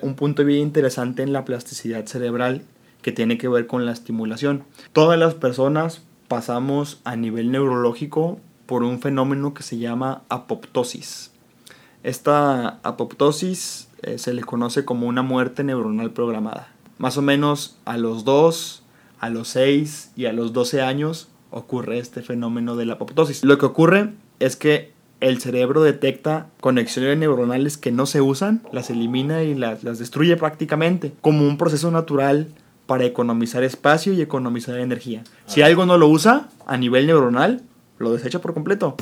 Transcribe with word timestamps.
Un 0.00 0.14
punto 0.14 0.44
bien 0.44 0.60
interesante 0.60 1.24
en 1.24 1.32
la 1.32 1.44
plasticidad 1.44 2.06
cerebral 2.06 2.62
que 3.02 3.10
tiene 3.10 3.36
que 3.36 3.48
ver 3.48 3.66
con 3.66 3.84
la 3.84 3.90
estimulación. 3.90 4.62
Todas 4.92 5.18
las 5.18 5.34
personas 5.34 6.02
pasamos 6.28 7.00
a 7.02 7.16
nivel 7.16 7.50
neurológico 7.50 8.38
por 8.66 8.84
un 8.84 9.00
fenómeno 9.00 9.54
que 9.54 9.64
se 9.64 9.78
llama 9.78 10.22
apoptosis. 10.28 11.32
Esta 12.04 12.78
apoptosis 12.84 13.88
eh, 14.02 14.18
se 14.18 14.34
le 14.34 14.44
conoce 14.44 14.84
como 14.84 15.08
una 15.08 15.22
muerte 15.22 15.64
neuronal 15.64 16.12
programada. 16.12 16.68
Más 16.98 17.16
o 17.16 17.22
menos 17.22 17.76
a 17.84 17.96
los 17.96 18.24
2, 18.24 18.84
a 19.18 19.30
los 19.30 19.48
6 19.48 20.12
y 20.14 20.26
a 20.26 20.32
los 20.32 20.52
12 20.52 20.80
años 20.80 21.26
ocurre 21.50 21.98
este 21.98 22.22
fenómeno 22.22 22.76
de 22.76 22.86
la 22.86 22.94
apoptosis. 22.94 23.42
Lo 23.42 23.58
que 23.58 23.66
ocurre 23.66 24.12
es 24.38 24.54
que 24.54 24.92
el 25.20 25.40
cerebro 25.40 25.82
detecta 25.82 26.46
conexiones 26.60 27.18
neuronales 27.18 27.76
que 27.76 27.90
no 27.90 28.06
se 28.06 28.20
usan, 28.20 28.62
las 28.72 28.90
elimina 28.90 29.42
y 29.42 29.54
las, 29.54 29.82
las 29.82 29.98
destruye 29.98 30.36
prácticamente, 30.36 31.12
como 31.20 31.46
un 31.46 31.58
proceso 31.58 31.90
natural 31.90 32.48
para 32.86 33.04
economizar 33.04 33.64
espacio 33.64 34.12
y 34.12 34.22
economizar 34.22 34.78
energía. 34.78 35.24
Si 35.46 35.62
algo 35.62 35.86
no 35.86 35.98
lo 35.98 36.08
usa 36.08 36.48
a 36.66 36.76
nivel 36.76 37.06
neuronal, 37.06 37.62
lo 37.98 38.12
desecha 38.12 38.40
por 38.40 38.54
completo. 38.54 38.96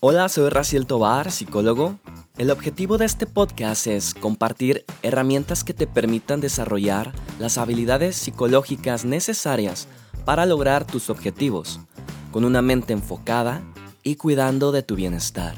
Hola, 0.00 0.28
soy 0.28 0.48
Raciel 0.48 0.86
Tobar, 0.86 1.30
psicólogo. 1.30 1.98
El 2.38 2.52
objetivo 2.52 2.98
de 2.98 3.04
este 3.04 3.26
podcast 3.26 3.88
es 3.88 4.14
compartir 4.14 4.84
herramientas 5.02 5.64
que 5.64 5.74
te 5.74 5.88
permitan 5.88 6.40
desarrollar 6.40 7.12
las 7.40 7.58
habilidades 7.58 8.14
psicológicas 8.14 9.04
necesarias 9.04 9.88
para 10.24 10.46
lograr 10.46 10.86
tus 10.86 11.10
objetivos, 11.10 11.80
con 12.30 12.44
una 12.44 12.62
mente 12.62 12.92
enfocada 12.92 13.60
y 14.04 14.14
cuidando 14.14 14.70
de 14.70 14.84
tu 14.84 14.94
bienestar. 14.94 15.56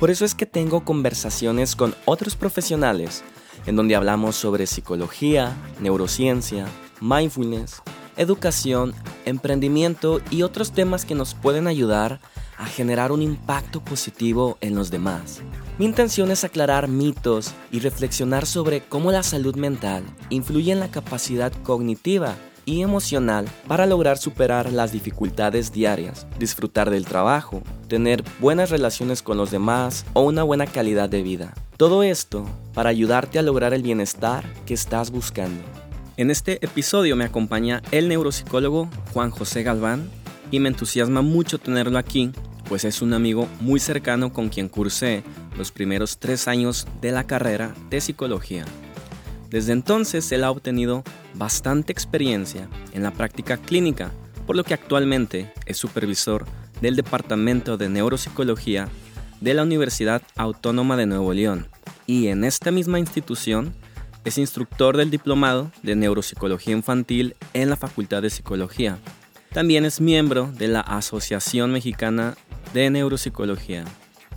Por 0.00 0.10
eso 0.10 0.24
es 0.24 0.34
que 0.34 0.46
tengo 0.46 0.86
conversaciones 0.86 1.76
con 1.76 1.94
otros 2.06 2.34
profesionales 2.34 3.22
en 3.66 3.76
donde 3.76 3.94
hablamos 3.94 4.36
sobre 4.36 4.66
psicología, 4.66 5.54
neurociencia, 5.80 6.64
mindfulness, 7.02 7.82
educación, 8.16 8.94
emprendimiento 9.26 10.22
y 10.30 10.44
otros 10.44 10.72
temas 10.72 11.04
que 11.04 11.14
nos 11.14 11.34
pueden 11.34 11.66
ayudar 11.66 12.20
a 12.56 12.64
generar 12.64 13.12
un 13.12 13.20
impacto 13.20 13.84
positivo 13.84 14.56
en 14.62 14.74
los 14.74 14.90
demás. 14.90 15.42
Mi 15.78 15.84
intención 15.84 16.30
es 16.30 16.42
aclarar 16.42 16.88
mitos 16.88 17.52
y 17.70 17.80
reflexionar 17.80 18.46
sobre 18.46 18.80
cómo 18.80 19.12
la 19.12 19.22
salud 19.22 19.56
mental 19.56 20.04
influye 20.30 20.72
en 20.72 20.80
la 20.80 20.90
capacidad 20.90 21.52
cognitiva 21.64 22.34
y 22.64 22.80
emocional 22.80 23.46
para 23.68 23.84
lograr 23.84 24.16
superar 24.16 24.72
las 24.72 24.90
dificultades 24.92 25.72
diarias, 25.72 26.26
disfrutar 26.38 26.88
del 26.88 27.04
trabajo, 27.04 27.62
tener 27.88 28.24
buenas 28.40 28.70
relaciones 28.70 29.22
con 29.22 29.36
los 29.36 29.50
demás 29.50 30.06
o 30.14 30.22
una 30.22 30.44
buena 30.44 30.66
calidad 30.66 31.10
de 31.10 31.22
vida. 31.22 31.52
Todo 31.76 32.02
esto 32.02 32.46
para 32.72 32.88
ayudarte 32.88 33.38
a 33.38 33.42
lograr 33.42 33.74
el 33.74 33.82
bienestar 33.82 34.50
que 34.64 34.72
estás 34.72 35.10
buscando. 35.10 35.62
En 36.16 36.30
este 36.30 36.64
episodio 36.64 37.16
me 37.16 37.24
acompaña 37.24 37.82
el 37.90 38.08
neuropsicólogo 38.08 38.88
Juan 39.12 39.30
José 39.30 39.62
Galván 39.62 40.08
y 40.50 40.58
me 40.58 40.70
entusiasma 40.70 41.20
mucho 41.20 41.58
tenerlo 41.58 41.98
aquí 41.98 42.32
pues 42.68 42.84
es 42.84 43.02
un 43.02 43.14
amigo 43.14 43.48
muy 43.60 43.80
cercano 43.80 44.32
con 44.32 44.48
quien 44.48 44.68
cursé 44.68 45.22
los 45.56 45.72
primeros 45.72 46.18
tres 46.18 46.48
años 46.48 46.86
de 47.00 47.12
la 47.12 47.24
carrera 47.24 47.74
de 47.90 48.00
psicología. 48.00 48.64
Desde 49.50 49.72
entonces 49.72 50.30
él 50.32 50.44
ha 50.44 50.50
obtenido 50.50 51.04
bastante 51.34 51.92
experiencia 51.92 52.68
en 52.92 53.02
la 53.02 53.12
práctica 53.12 53.56
clínica, 53.56 54.10
por 54.46 54.56
lo 54.56 54.64
que 54.64 54.74
actualmente 54.74 55.52
es 55.66 55.76
supervisor 55.76 56.44
del 56.80 56.96
Departamento 56.96 57.76
de 57.76 57.88
Neuropsicología 57.88 58.88
de 59.40 59.54
la 59.54 59.62
Universidad 59.62 60.22
Autónoma 60.36 60.96
de 60.96 61.06
Nuevo 61.06 61.32
León 61.32 61.68
y 62.06 62.28
en 62.28 62.44
esta 62.44 62.70
misma 62.70 62.98
institución 62.98 63.74
es 64.24 64.38
instructor 64.38 64.96
del 64.96 65.10
Diplomado 65.10 65.70
de 65.82 65.94
Neuropsicología 65.94 66.74
Infantil 66.74 67.36
en 67.52 67.70
la 67.70 67.76
Facultad 67.76 68.22
de 68.22 68.30
Psicología. 68.30 68.98
También 69.52 69.84
es 69.84 70.00
miembro 70.00 70.50
de 70.52 70.68
la 70.68 70.80
Asociación 70.80 71.72
Mexicana 71.72 72.36
de 72.72 72.90
Neuropsicología. 72.90 73.84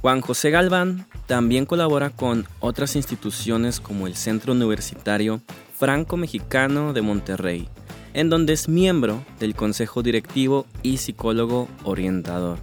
Juan 0.01 0.21
José 0.21 0.49
Galván 0.49 1.05
también 1.27 1.65
colabora 1.65 2.09
con 2.09 2.47
otras 2.59 2.95
instituciones 2.95 3.79
como 3.79 4.07
el 4.07 4.15
Centro 4.15 4.53
Universitario 4.53 5.41
Franco-Mexicano 5.77 6.93
de 6.93 7.01
Monterrey, 7.01 7.67
en 8.13 8.29
donde 8.29 8.53
es 8.53 8.69
miembro 8.69 9.23
del 9.39 9.55
Consejo 9.55 10.01
Directivo 10.01 10.65
y 10.83 10.97
psicólogo 10.97 11.67
orientador. 11.83 12.59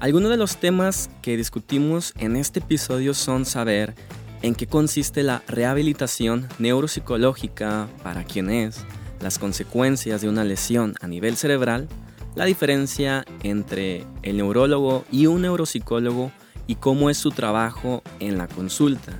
Algunos 0.00 0.30
de 0.30 0.36
los 0.38 0.56
temas 0.56 1.10
que 1.20 1.36
discutimos 1.36 2.14
en 2.18 2.36
este 2.36 2.60
episodio 2.60 3.12
son 3.12 3.44
saber 3.44 3.94
en 4.42 4.54
qué 4.54 4.66
consiste 4.66 5.22
la 5.22 5.42
rehabilitación 5.46 6.48
neuropsicológica 6.58 7.88
para 8.02 8.24
quién 8.24 8.50
es, 8.50 8.84
las 9.20 9.38
consecuencias 9.38 10.22
de 10.22 10.28
una 10.28 10.44
lesión 10.44 10.94
a 11.00 11.08
nivel 11.08 11.36
cerebral, 11.36 11.88
la 12.34 12.44
diferencia 12.44 13.24
entre 13.42 14.04
el 14.22 14.36
neurólogo 14.36 15.04
y 15.10 15.26
un 15.26 15.42
neuropsicólogo 15.42 16.30
y 16.66 16.76
cómo 16.76 17.10
es 17.10 17.16
su 17.16 17.30
trabajo 17.30 18.02
en 18.20 18.38
la 18.38 18.46
consulta. 18.46 19.12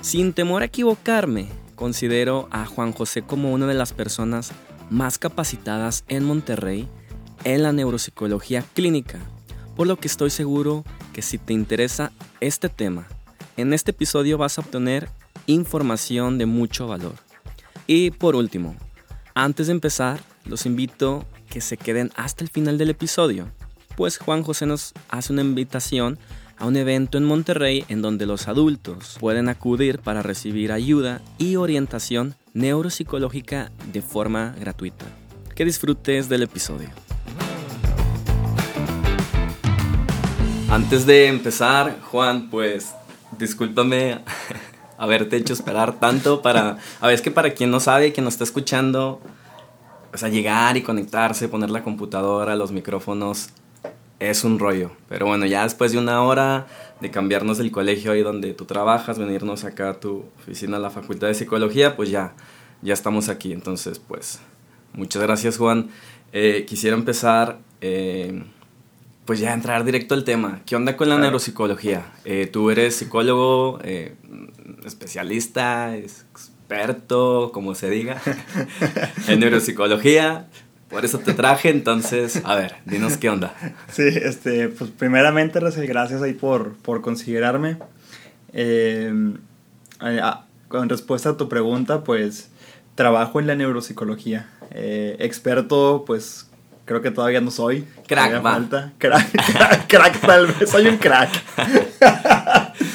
Sin 0.00 0.32
temor 0.32 0.62
a 0.62 0.66
equivocarme, 0.66 1.48
considero 1.74 2.48
a 2.50 2.66
Juan 2.66 2.92
José 2.92 3.22
como 3.22 3.52
una 3.52 3.66
de 3.66 3.74
las 3.74 3.92
personas 3.92 4.52
más 4.90 5.18
capacitadas 5.18 6.04
en 6.08 6.24
Monterrey 6.24 6.88
en 7.44 7.62
la 7.62 7.72
neuropsicología 7.72 8.64
clínica, 8.74 9.18
por 9.76 9.86
lo 9.86 9.96
que 9.96 10.08
estoy 10.08 10.30
seguro 10.30 10.84
que 11.12 11.22
si 11.22 11.38
te 11.38 11.52
interesa 11.52 12.12
este 12.40 12.68
tema, 12.68 13.06
en 13.56 13.72
este 13.72 13.90
episodio 13.90 14.38
vas 14.38 14.58
a 14.58 14.60
obtener 14.60 15.08
información 15.46 16.38
de 16.38 16.46
mucho 16.46 16.86
valor. 16.86 17.14
Y 17.86 18.10
por 18.10 18.36
último, 18.36 18.76
antes 19.34 19.66
de 19.66 19.72
empezar, 19.72 20.20
los 20.44 20.66
invito 20.66 21.24
que 21.50 21.60
se 21.60 21.76
queden 21.76 22.10
hasta 22.14 22.44
el 22.44 22.48
final 22.48 22.78
del 22.78 22.90
episodio, 22.90 23.48
pues 23.96 24.16
Juan 24.16 24.42
José 24.42 24.64
nos 24.64 24.94
hace 25.10 25.32
una 25.32 25.42
invitación 25.42 26.18
a 26.56 26.66
un 26.66 26.76
evento 26.76 27.18
en 27.18 27.24
Monterrey 27.24 27.84
en 27.88 28.00
donde 28.00 28.24
los 28.24 28.46
adultos 28.48 29.16
pueden 29.18 29.48
acudir 29.48 29.98
para 29.98 30.22
recibir 30.22 30.72
ayuda 30.72 31.20
y 31.38 31.56
orientación 31.56 32.36
neuropsicológica 32.54 33.72
de 33.92 34.00
forma 34.00 34.54
gratuita. 34.58 35.04
Que 35.54 35.64
disfrutes 35.64 36.28
del 36.28 36.44
episodio. 36.44 36.88
Antes 40.70 41.04
de 41.04 41.26
empezar, 41.26 41.98
Juan, 42.10 42.48
pues 42.48 42.94
discúlpame 43.38 44.20
haberte 44.98 45.36
hecho 45.36 45.52
esperar 45.52 45.98
tanto 45.98 46.42
para... 46.42 46.78
A 47.00 47.06
ver, 47.06 47.14
es 47.14 47.22
que 47.22 47.32
para 47.32 47.54
quien 47.54 47.70
no 47.72 47.80
sabe, 47.80 48.12
quien 48.12 48.24
nos 48.24 48.34
está 48.34 48.44
escuchando, 48.44 49.20
o 50.12 50.18
sea, 50.18 50.28
llegar 50.28 50.76
y 50.76 50.82
conectarse, 50.82 51.48
poner 51.48 51.70
la 51.70 51.82
computadora, 51.82 52.56
los 52.56 52.72
micrófonos, 52.72 53.50
es 54.18 54.44
un 54.44 54.58
rollo. 54.58 54.92
Pero 55.08 55.26
bueno, 55.26 55.46
ya 55.46 55.64
después 55.64 55.92
de 55.92 55.98
una 55.98 56.22
hora 56.22 56.66
de 57.00 57.10
cambiarnos 57.10 57.58
del 57.58 57.70
colegio 57.70 58.12
ahí 58.12 58.22
donde 58.22 58.52
tú 58.52 58.66
trabajas, 58.66 59.18
venirnos 59.18 59.64
acá 59.64 59.90
a 59.90 60.00
tu 60.00 60.24
oficina 60.38 60.76
a 60.76 60.80
la 60.80 60.90
Facultad 60.90 61.28
de 61.28 61.34
Psicología, 61.34 61.96
pues 61.96 62.10
ya, 62.10 62.34
ya 62.82 62.92
estamos 62.92 63.28
aquí. 63.28 63.52
Entonces, 63.52 63.98
pues, 63.98 64.40
muchas 64.92 65.22
gracias 65.22 65.56
Juan. 65.56 65.88
Eh, 66.32 66.64
quisiera 66.68 66.96
empezar, 66.96 67.58
eh, 67.80 68.44
pues 69.24 69.40
ya 69.40 69.54
entrar 69.54 69.84
directo 69.84 70.14
al 70.14 70.24
tema. 70.24 70.60
¿Qué 70.66 70.76
onda 70.76 70.96
con 70.96 71.08
la 71.08 71.18
neuropsicología? 71.18 72.12
Eh, 72.24 72.46
tú 72.46 72.70
eres 72.70 72.96
psicólogo, 72.96 73.78
especialista, 74.84 75.96
experto, 76.74 77.50
como 77.52 77.74
se 77.74 77.90
diga, 77.90 78.20
en 79.26 79.40
neuropsicología. 79.40 80.46
Por 80.88 81.04
eso 81.04 81.18
te 81.18 81.34
traje, 81.34 81.68
entonces, 81.70 82.40
a 82.44 82.54
ver, 82.56 82.74
dinos 82.84 83.16
qué 83.16 83.28
onda. 83.30 83.54
Sí, 83.92 84.02
este, 84.06 84.68
pues 84.68 84.90
primeramente, 84.90 85.60
gracias 85.86 86.22
ahí 86.22 86.32
por, 86.32 86.74
por 86.76 87.00
considerarme. 87.00 87.76
Eh, 88.52 89.12
con 90.68 90.88
respuesta 90.88 91.30
a 91.30 91.36
tu 91.36 91.48
pregunta, 91.48 92.02
pues 92.02 92.50
trabajo 92.96 93.38
en 93.40 93.46
la 93.46 93.54
neuropsicología. 93.54 94.48
Eh, 94.72 95.16
experto, 95.20 96.04
pues 96.06 96.46
Creo 96.86 97.02
que 97.02 97.12
todavía 97.12 97.40
no 97.40 97.52
soy. 97.52 97.84
Crack, 98.08 98.44
va. 98.44 98.52
falta. 98.54 98.92
Crack, 98.98 99.30
crack, 99.30 99.86
crack, 99.86 100.20
tal 100.22 100.46
vez. 100.48 100.68
Soy 100.68 100.88
un 100.88 100.96
crack. 100.96 101.30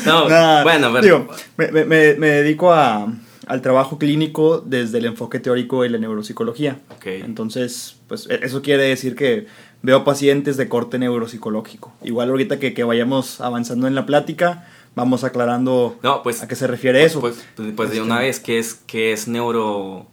No, 0.06 0.28
Nah, 0.30 0.64
bueno, 0.64 0.92
pero... 0.92 1.02
digo, 1.02 1.28
me- 1.56 1.86
me- 1.86 2.14
me 2.16 2.28
dedico 2.28 2.74
a, 2.74 3.08
al 3.48 3.62
trabajo 3.62 3.98
clínico 3.98 4.60
desde 4.60 4.98
el 4.98 5.06
enfoque 5.06 5.40
teórico 5.40 5.84
de 5.84 5.90
la 5.90 5.98
neuropsicología. 5.98 6.80
Entonces, 7.06 7.98
pues 8.08 8.28
e- 8.30 8.40
eso 8.44 8.62
quiere 8.62 8.84
decir 8.84 9.16
que 9.16 9.48
veo 9.82 10.04
pacientes 10.04 10.58
de 10.58 10.68
corte 10.68 10.98
neuropsicológico. 11.00 11.94
Igual 12.04 12.30
ahorita 12.30 12.60
que, 12.60 12.74
que 12.74 12.84
vayamos 12.84 13.42
avanzando 13.42 13.88
en 13.88 13.96
la 13.96 14.06
plática, 14.06 14.68
vamos 14.96 15.24
aclarando 15.24 15.98
No, 16.02 16.24
pues... 16.24 16.42
a 16.42 16.48
qué 16.48 16.56
se 16.56 16.68
refiere 16.68 17.04
eso. 17.04 17.22
Pues, 17.22 17.46
pues, 17.56 17.74
pues 17.76 17.90
de 17.90 17.98
Este, 17.98 18.06
una 18.06 18.20
vez, 18.20 18.40
¿qué 18.40 18.60
es, 18.60 18.74
qué 18.74 19.14
es 19.14 19.28
neuro... 19.28 20.08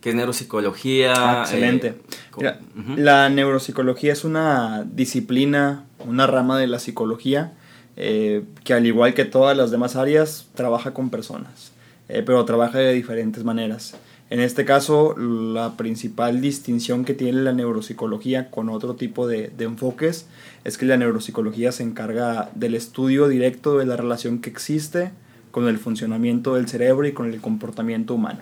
¿Qué 0.00 0.10
es 0.10 0.14
neuropsicología? 0.16 1.14
Ah, 1.16 1.42
excelente. 1.42 2.00
Eh. 2.40 2.54
La 2.96 3.28
neuropsicología 3.28 4.12
es 4.12 4.24
una 4.24 4.84
disciplina, 4.84 5.86
una 6.06 6.28
rama 6.28 6.58
de 6.60 6.68
la 6.68 6.78
psicología 6.78 7.54
eh, 7.96 8.44
que 8.62 8.74
al 8.74 8.86
igual 8.86 9.14
que 9.14 9.24
todas 9.24 9.56
las 9.56 9.70
demás 9.70 9.96
áreas 9.96 10.46
trabaja 10.54 10.92
con 10.94 11.10
personas, 11.10 11.72
eh, 12.08 12.22
pero 12.24 12.44
trabaja 12.44 12.78
de 12.78 12.92
diferentes 12.92 13.44
maneras. 13.44 13.96
En 14.28 14.40
este 14.40 14.64
caso, 14.64 15.16
la 15.16 15.76
principal 15.76 16.40
distinción 16.40 17.04
que 17.04 17.14
tiene 17.14 17.42
la 17.42 17.52
neuropsicología 17.52 18.50
con 18.50 18.68
otro 18.68 18.96
tipo 18.96 19.28
de, 19.28 19.52
de 19.56 19.64
enfoques 19.64 20.26
es 20.64 20.78
que 20.78 20.86
la 20.86 20.96
neuropsicología 20.96 21.70
se 21.70 21.84
encarga 21.84 22.50
del 22.54 22.74
estudio 22.74 23.28
directo 23.28 23.78
de 23.78 23.86
la 23.86 23.96
relación 23.96 24.40
que 24.40 24.50
existe 24.50 25.12
con 25.52 25.68
el 25.68 25.78
funcionamiento 25.78 26.56
del 26.56 26.68
cerebro 26.68 27.06
y 27.06 27.12
con 27.12 27.32
el 27.32 27.40
comportamiento 27.40 28.14
humano. 28.14 28.40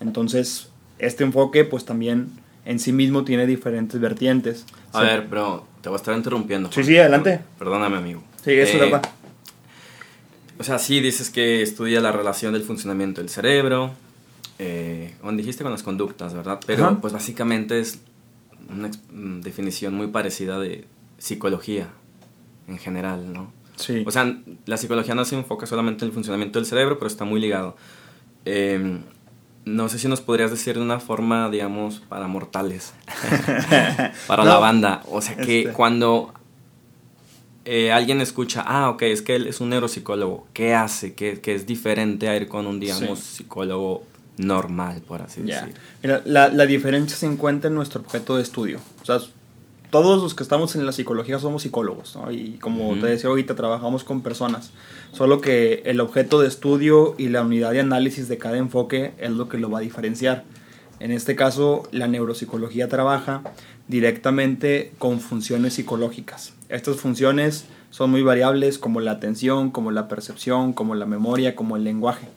Entonces, 0.00 0.68
este 0.98 1.24
enfoque 1.24 1.64
pues 1.64 1.84
también 1.84 2.28
en 2.64 2.78
sí 2.78 2.92
mismo 2.92 3.24
tiene 3.24 3.46
diferentes 3.46 4.00
vertientes. 4.00 4.64
A 4.92 5.02
ver, 5.02 5.26
pero 5.28 5.66
te 5.80 5.88
voy 5.88 5.96
a 5.96 5.98
estar 5.98 6.16
interrumpiendo. 6.16 6.70
Sí, 6.72 6.84
sí, 6.84 6.96
adelante. 6.98 7.40
Perdóname, 7.58 7.96
amigo. 7.96 8.22
Sí, 8.44 8.52
eso 8.52 8.82
Eh. 8.82 9.00
O 10.58 10.64
sea, 10.64 10.78
sí 10.78 11.00
dices 11.00 11.30
que 11.30 11.62
estudia 11.62 12.00
la 12.00 12.12
relación 12.12 12.52
del 12.52 12.62
funcionamiento 12.62 13.20
del 13.20 13.28
cerebro, 13.30 13.92
eh, 14.58 15.14
dijiste 15.32 15.62
con 15.62 15.72
las 15.72 15.82
conductas, 15.82 16.32
¿verdad? 16.34 16.60
Pero 16.66 16.86
Ajá. 16.86 16.98
pues 17.00 17.12
básicamente 17.12 17.78
es 17.78 18.00
una 18.70 18.90
mm, 19.12 19.40
definición 19.40 19.94
muy 19.94 20.06
parecida 20.08 20.58
de 20.58 20.86
psicología 21.18 21.88
en 22.68 22.78
general, 22.78 23.32
¿no? 23.32 23.52
Sí. 23.76 24.02
O 24.06 24.10
sea, 24.10 24.38
la 24.64 24.76
psicología 24.78 25.14
no 25.14 25.24
se 25.26 25.36
enfoca 25.36 25.66
solamente 25.66 26.04
en 26.04 26.08
el 26.08 26.14
funcionamiento 26.14 26.58
del 26.58 26.66
cerebro, 26.66 26.98
pero 26.98 27.08
está 27.08 27.24
muy 27.24 27.40
ligado. 27.40 27.76
Eh, 28.46 28.98
no 29.66 29.88
sé 29.88 29.98
si 29.98 30.08
nos 30.08 30.20
podrías 30.20 30.50
decir 30.50 30.76
de 30.76 30.80
una 30.82 31.00
forma, 31.00 31.50
digamos, 31.50 32.00
para 32.00 32.28
mortales, 32.28 32.94
para 34.26 34.44
la 34.44 34.54
No, 34.54 34.60
banda. 34.60 35.02
O 35.10 35.20
sea, 35.20 35.36
que 35.36 35.60
este. 35.60 35.72
cuando 35.72 36.32
eh, 37.66 37.92
alguien 37.92 38.20
escucha, 38.20 38.64
ah, 38.66 38.88
ok, 38.90 39.02
es 39.02 39.20
que 39.22 39.36
él 39.36 39.46
es 39.46 39.60
un 39.60 39.68
neuropsicólogo, 39.70 40.46
¿qué 40.54 40.74
hace? 40.74 41.14
¿Qué, 41.14 41.40
qué 41.40 41.54
es 41.54 41.66
diferente 41.66 42.28
a 42.28 42.36
ir 42.36 42.48
con 42.48 42.66
un, 42.66 42.80
digamos, 42.80 43.18
Sí. 43.18 43.36
psicólogo 43.38 44.02
normal, 44.38 45.02
por 45.06 45.20
así 45.22 45.42
Ya. 45.44 45.60
decir? 45.60 45.74
Mira, 46.02 46.22
la, 46.24 46.48
la 46.48 46.66
diferencia 46.66 47.16
se 47.16 47.26
encuentra 47.26 47.68
en 47.68 47.74
nuestro 47.74 48.00
objeto 48.00 48.36
de 48.36 48.42
estudio. 48.42 48.78
O 49.02 49.04
sea, 49.04 49.18
todos 49.90 50.22
los 50.22 50.34
que 50.34 50.42
estamos 50.42 50.74
en 50.76 50.84
la 50.84 50.92
psicología 50.92 51.38
somos 51.38 51.62
psicólogos, 51.62 52.16
¿no? 52.16 52.30
Y 52.30 52.58
como 52.60 52.94
te 53.00 53.06
decía 53.06 53.30
ahorita, 53.30 53.54
trabajamos 53.54 54.04
con 54.04 54.20
personas. 54.22 54.70
Solo 55.12 55.40
que 55.40 55.82
el 55.86 56.00
objeto 56.00 56.40
de 56.40 56.48
estudio 56.48 57.14
y 57.18 57.28
la 57.28 57.42
unidad 57.42 57.70
de 57.72 57.80
análisis 57.80 58.28
de 58.28 58.36
cada 58.36 58.58
enfoque 58.58 59.12
es 59.18 59.30
lo 59.30 59.48
que 59.48 59.58
lo 59.58 59.70
va 59.70 59.78
a 59.78 59.82
diferenciar. 59.82 60.44
En 60.98 61.10
este 61.10 61.36
caso, 61.36 61.88
la 61.92 62.08
neuropsicología 62.08 62.88
trabaja 62.88 63.42
directamente 63.88 64.92
con 64.98 65.20
funciones 65.20 65.74
psicológicas. 65.74 66.54
Estas 66.68 66.96
funciones 66.96 67.66
son 67.90 68.10
muy 68.10 68.22
variables 68.22 68.78
como 68.78 69.00
la 69.00 69.12
atención, 69.12 69.70
como 69.70 69.90
la 69.90 70.08
percepción, 70.08 70.72
como 70.72 70.94
la 70.94 71.06
memoria, 71.06 71.54
como 71.54 71.76
el 71.76 71.84
lenguaje. 71.84 72.28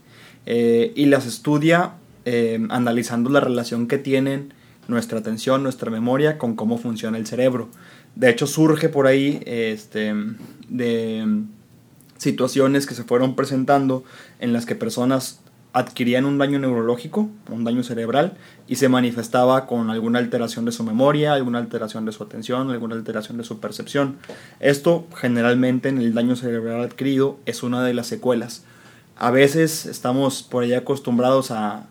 Eh, 0.46 0.94
y 0.96 1.06
las 1.06 1.26
estudia 1.26 1.94
eh, 2.26 2.66
analizando 2.70 3.30
la 3.30 3.40
relación 3.40 3.88
que 3.88 3.98
tienen 3.98 4.54
nuestra 4.88 5.20
atención, 5.20 5.64
nuestra 5.64 5.92
memoria 5.92 6.38
con 6.38 6.56
cómo 6.56 6.78
funciona 6.78 7.18
el 7.18 7.28
cerebro. 7.28 7.70
De 8.16 8.30
hecho, 8.30 8.48
surge 8.48 8.90
por 8.90 9.08
ahí 9.08 9.42
este, 9.46 10.14
de 10.68 11.44
situaciones 12.18 12.86
que 12.86 12.96
se 12.96 13.04
fueron 13.04 13.36
presentando 13.36 14.04
en 14.40 14.52
las 14.52 14.66
que 14.66 14.76
personas 14.76 15.42
adquirían 15.72 16.26
un 16.26 16.38
daño 16.38 16.58
neurológico, 16.58 17.30
un 17.50 17.64
daño 17.64 17.84
cerebral, 17.84 18.34
y 18.68 18.76
se 18.76 18.90
manifestaba 18.90 19.68
con 19.68 19.90
alguna 19.90 20.20
alteración 20.20 20.66
de 20.66 20.72
su 20.72 20.84
memoria, 20.84 21.34
alguna 21.34 21.60
alteración 21.60 22.06
de 22.06 22.12
su 22.12 22.24
atención, 22.24 22.72
alguna 22.72 22.96
alteración 22.96 23.38
de 23.38 23.44
su 23.44 23.60
percepción. 23.60 24.18
Esto 24.60 25.08
generalmente 25.16 25.90
en 25.90 26.00
el 26.00 26.14
daño 26.14 26.36
cerebral 26.36 26.82
adquirido 26.82 27.38
es 27.46 27.62
una 27.62 27.84
de 27.84 27.94
las 27.94 28.08
secuelas. 28.08 28.64
A 29.16 29.32
veces 29.32 29.86
estamos 29.86 30.44
por 30.44 30.64
ahí 30.64 30.74
acostumbrados 30.74 31.52
a 31.52 31.86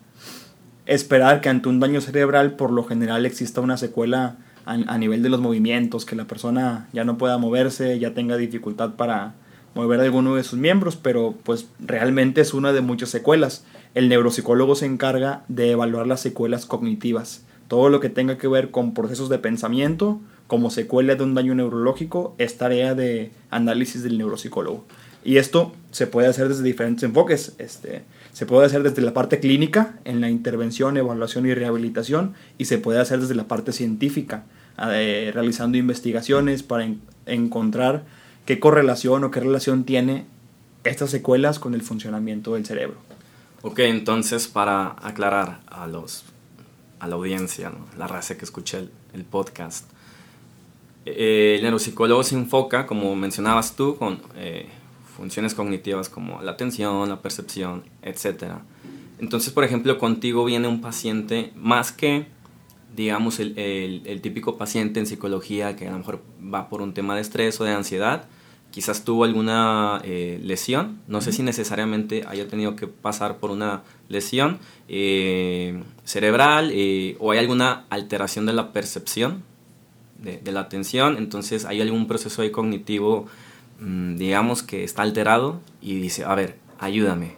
esperar 0.87 1.41
que 1.41 1.49
ante 1.49 1.69
un 1.69 1.79
daño 1.79 2.01
cerebral 2.01 2.53
por 2.53 2.73
lo 2.73 2.83
general 2.83 3.27
exista 3.27 3.61
una 3.61 3.77
secuela 3.77 4.37
a, 4.67 4.73
a 4.73 4.99
nivel 4.99 5.23
de 5.23 5.29
los 5.29 5.41
movimientos, 5.41 6.05
que 6.05 6.17
la 6.17 6.25
persona 6.25 6.89
ya 6.93 7.05
no 7.05 7.17
pueda 7.19 7.39
moverse, 7.39 7.99
ya 7.99 8.13
tenga 8.13 8.37
dificultad 8.37 8.95
para 8.95 9.35
mover 9.75 10.01
alguno 10.01 10.35
de 10.35 10.45
sus 10.45 10.59
miembros, 10.59 10.97
pero 10.97 11.35
pues 11.45 11.69
realmente 11.79 12.41
es 12.41 12.55
una 12.55 12.73
de 12.73 12.81
muchas 12.81 13.11
secuelas. 13.11 13.65
El 13.95 14.09
neuropsicólogo 14.09 14.75
se 14.75 14.87
encarga 14.87 15.45
de 15.49 15.71
evaluar 15.73 16.07
las 16.07 16.21
secuelas 16.21 16.67
cognitivas. 16.67 17.45
Todo 17.69 17.89
lo 17.91 18.01
que 18.01 18.09
tenga 18.09 18.39
que 18.39 18.49
ver 18.49 18.71
con 18.71 18.95
procesos 18.95 19.29
de 19.29 19.39
pensamiento 19.39 20.21
como 20.47 20.71
secuela 20.71 21.15
de 21.15 21.23
un 21.23 21.35
daño 21.35 21.55
neurológico 21.55 22.35
es 22.39 22.57
tarea 22.57 22.95
de 22.95 23.31
análisis 23.51 24.03
del 24.03 24.17
neuropsicólogo. 24.19 24.85
Y 25.25 25.37
esto 25.37 25.73
se 25.91 26.07
puede 26.07 26.29
hacer 26.29 26.49
desde 26.49 26.63
diferentes 26.63 27.03
enfoques. 27.03 27.55
Este, 27.59 28.03
se 28.33 28.47
puede 28.47 28.65
hacer 28.67 28.83
desde 28.83 29.03
la 29.03 29.13
parte 29.13 29.41
clínica, 29.41 29.99
en 30.05 30.21
la 30.23 30.31
intervención, 30.31 30.97
evaluación 30.97 31.45
y 31.47 31.53
rehabilitación, 31.55 32.33
y 32.57 32.65
se 32.65 32.79
puede 32.79 33.01
hacer 33.01 33.21
desde 33.21 33.35
la 33.35 33.49
parte 33.49 33.73
científica, 33.73 34.45
eh, 34.91 35.31
realizando 35.35 35.77
investigaciones 35.77 36.63
para 36.63 36.85
en- 36.85 37.01
encontrar 37.27 38.05
qué 38.49 38.59
correlación 38.59 39.25
o 39.25 39.31
qué 39.31 39.41
relación 39.41 39.85
tiene 39.85 40.25
estas 40.83 41.11
secuelas 41.11 41.59
con 41.59 41.75
el 41.75 41.83
funcionamiento 41.83 42.55
del 42.55 42.65
cerebro. 42.65 42.97
Ok, 43.61 43.81
entonces 43.81 44.49
para 44.49 44.97
aclarar 45.03 45.61
a 45.67 45.87
los 45.87 46.25
a 46.99 47.07
la 47.09 47.17
audiencia, 47.17 47.69
¿no? 47.69 47.85
la 47.99 48.07
raza 48.07 48.39
que 48.39 48.47
escucha 48.47 48.79
el, 48.79 48.91
el 49.13 49.25
podcast, 49.25 49.85
eh, 51.05 51.57
el 51.59 51.63
neuropsicólogo 51.63 52.23
se 52.23 52.37
enfoca, 52.37 52.87
como 52.87 53.15
mencionabas 53.17 53.77
tú, 53.77 53.97
con 53.97 54.21
eh, 54.37 54.67
funciones 55.15 55.53
cognitivas 55.55 56.09
como 56.09 56.41
la 56.43 56.53
atención, 56.53 57.07
la 57.11 57.21
percepción, 57.21 57.85
etc. 58.03 58.55
Entonces, 59.19 59.53
por 59.53 59.63
ejemplo, 59.65 59.99
contigo 59.99 60.45
viene 60.47 60.69
un 60.69 60.81
paciente 60.81 61.53
más 61.55 61.93
que, 61.93 62.27
digamos, 62.97 63.41
el, 63.41 63.59
el- 63.59 64.03
el 64.07 64.21
típico 64.23 64.57
paciente 64.57 65.01
en 65.01 65.07
psicología 65.07 65.77
que 65.77 65.87
a 65.87 65.93
lo 65.93 65.99
mejor 65.99 66.23
va 66.53 66.69
por 66.71 66.81
un 66.83 66.95
tema 66.95 67.15
de 67.15 67.21
estrés 67.21 67.61
o 67.61 67.65
de 67.65 67.73
ansiedad, 67.73 68.25
quizás 68.71 69.05
tuvo 69.05 69.25
alguna 69.25 70.01
eh, 70.05 70.39
lesión, 70.43 70.99
no 71.09 71.21
sé 71.21 71.33
si 71.33 71.43
necesariamente 71.43 72.25
haya 72.29 72.47
tenido 72.49 72.77
que 72.77 72.87
pasar 72.87 73.39
por 73.39 73.51
una 73.51 73.83
lesión 74.09 74.59
eh, 74.89 75.83
cerebral 76.05 76.71
eh, 76.73 77.17
o 77.19 77.31
hay 77.33 77.39
alguna 77.39 77.85
alteración 77.91 78.47
de 78.47 78.53
la 78.53 78.73
percepción, 78.73 79.43
de, 80.23 80.39
de 80.39 80.53
la 80.53 80.61
atención, 80.61 81.17
entonces 81.17 81.65
hay 81.65 81.81
algún 81.81 82.07
proceso 82.07 82.43
ahí 82.43 82.51
cognitivo, 82.51 83.27
mm, 83.81 84.17
digamos, 84.17 84.63
que 84.63 84.85
está 84.85 85.03
alterado 85.03 85.61
y 85.81 85.95
dice, 86.01 86.25
a 86.25 86.35
ver, 86.35 86.57
ayúdame, 86.79 87.35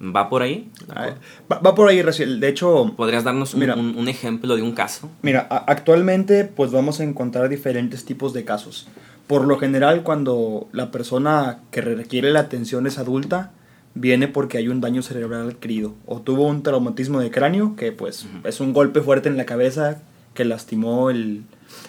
¿va 0.00 0.28
por 0.28 0.42
ahí? 0.42 0.70
Ah, 0.88 1.14
Va, 1.50 1.58
va 1.58 1.74
por 1.74 1.88
ahí, 1.88 2.00
Raciel. 2.02 2.40
De 2.40 2.48
hecho, 2.48 2.94
¿Podrías 2.96 3.24
darnos 3.24 3.52
un, 3.54 3.60
Mira. 3.60 3.74
un- 3.74 3.96
un 3.96 4.08
ejemplo 4.08 4.56
de 4.56 4.62
un 4.62 4.72
caso? 4.72 5.10
Mira, 5.22 5.40
actualmente 5.66 6.44
pues 6.44 6.70
vamos 6.72 7.00
a 7.00 7.04
encontrar 7.04 7.48
diferentes 7.48 8.04
tipos 8.04 8.32
de 8.32 8.44
casos. 8.44 8.86
Por 9.30 9.46
lo 9.46 9.60
general, 9.60 10.02
cuando 10.02 10.66
la 10.72 10.90
persona 10.90 11.60
que 11.70 11.80
requiere 11.82 12.32
la 12.32 12.40
atención 12.40 12.88
es 12.88 12.98
adulta, 12.98 13.52
viene 13.94 14.26
porque 14.26 14.58
hay 14.58 14.66
un 14.66 14.80
daño 14.80 15.02
cerebral 15.02 15.48
adquirido 15.48 15.94
o 16.04 16.20
tuvo 16.20 16.48
un 16.48 16.64
traumatismo 16.64 17.20
de 17.20 17.30
cráneo, 17.30 17.76
que 17.76 17.92
pues 17.92 18.26
es 18.42 18.58
un 18.58 18.72
golpe 18.72 19.02
fuerte 19.02 19.28
en 19.28 19.36
la 19.36 19.46
cabeza 19.46 20.02
que 20.34 20.44
lastimó 20.44 21.10
el, 21.10 21.44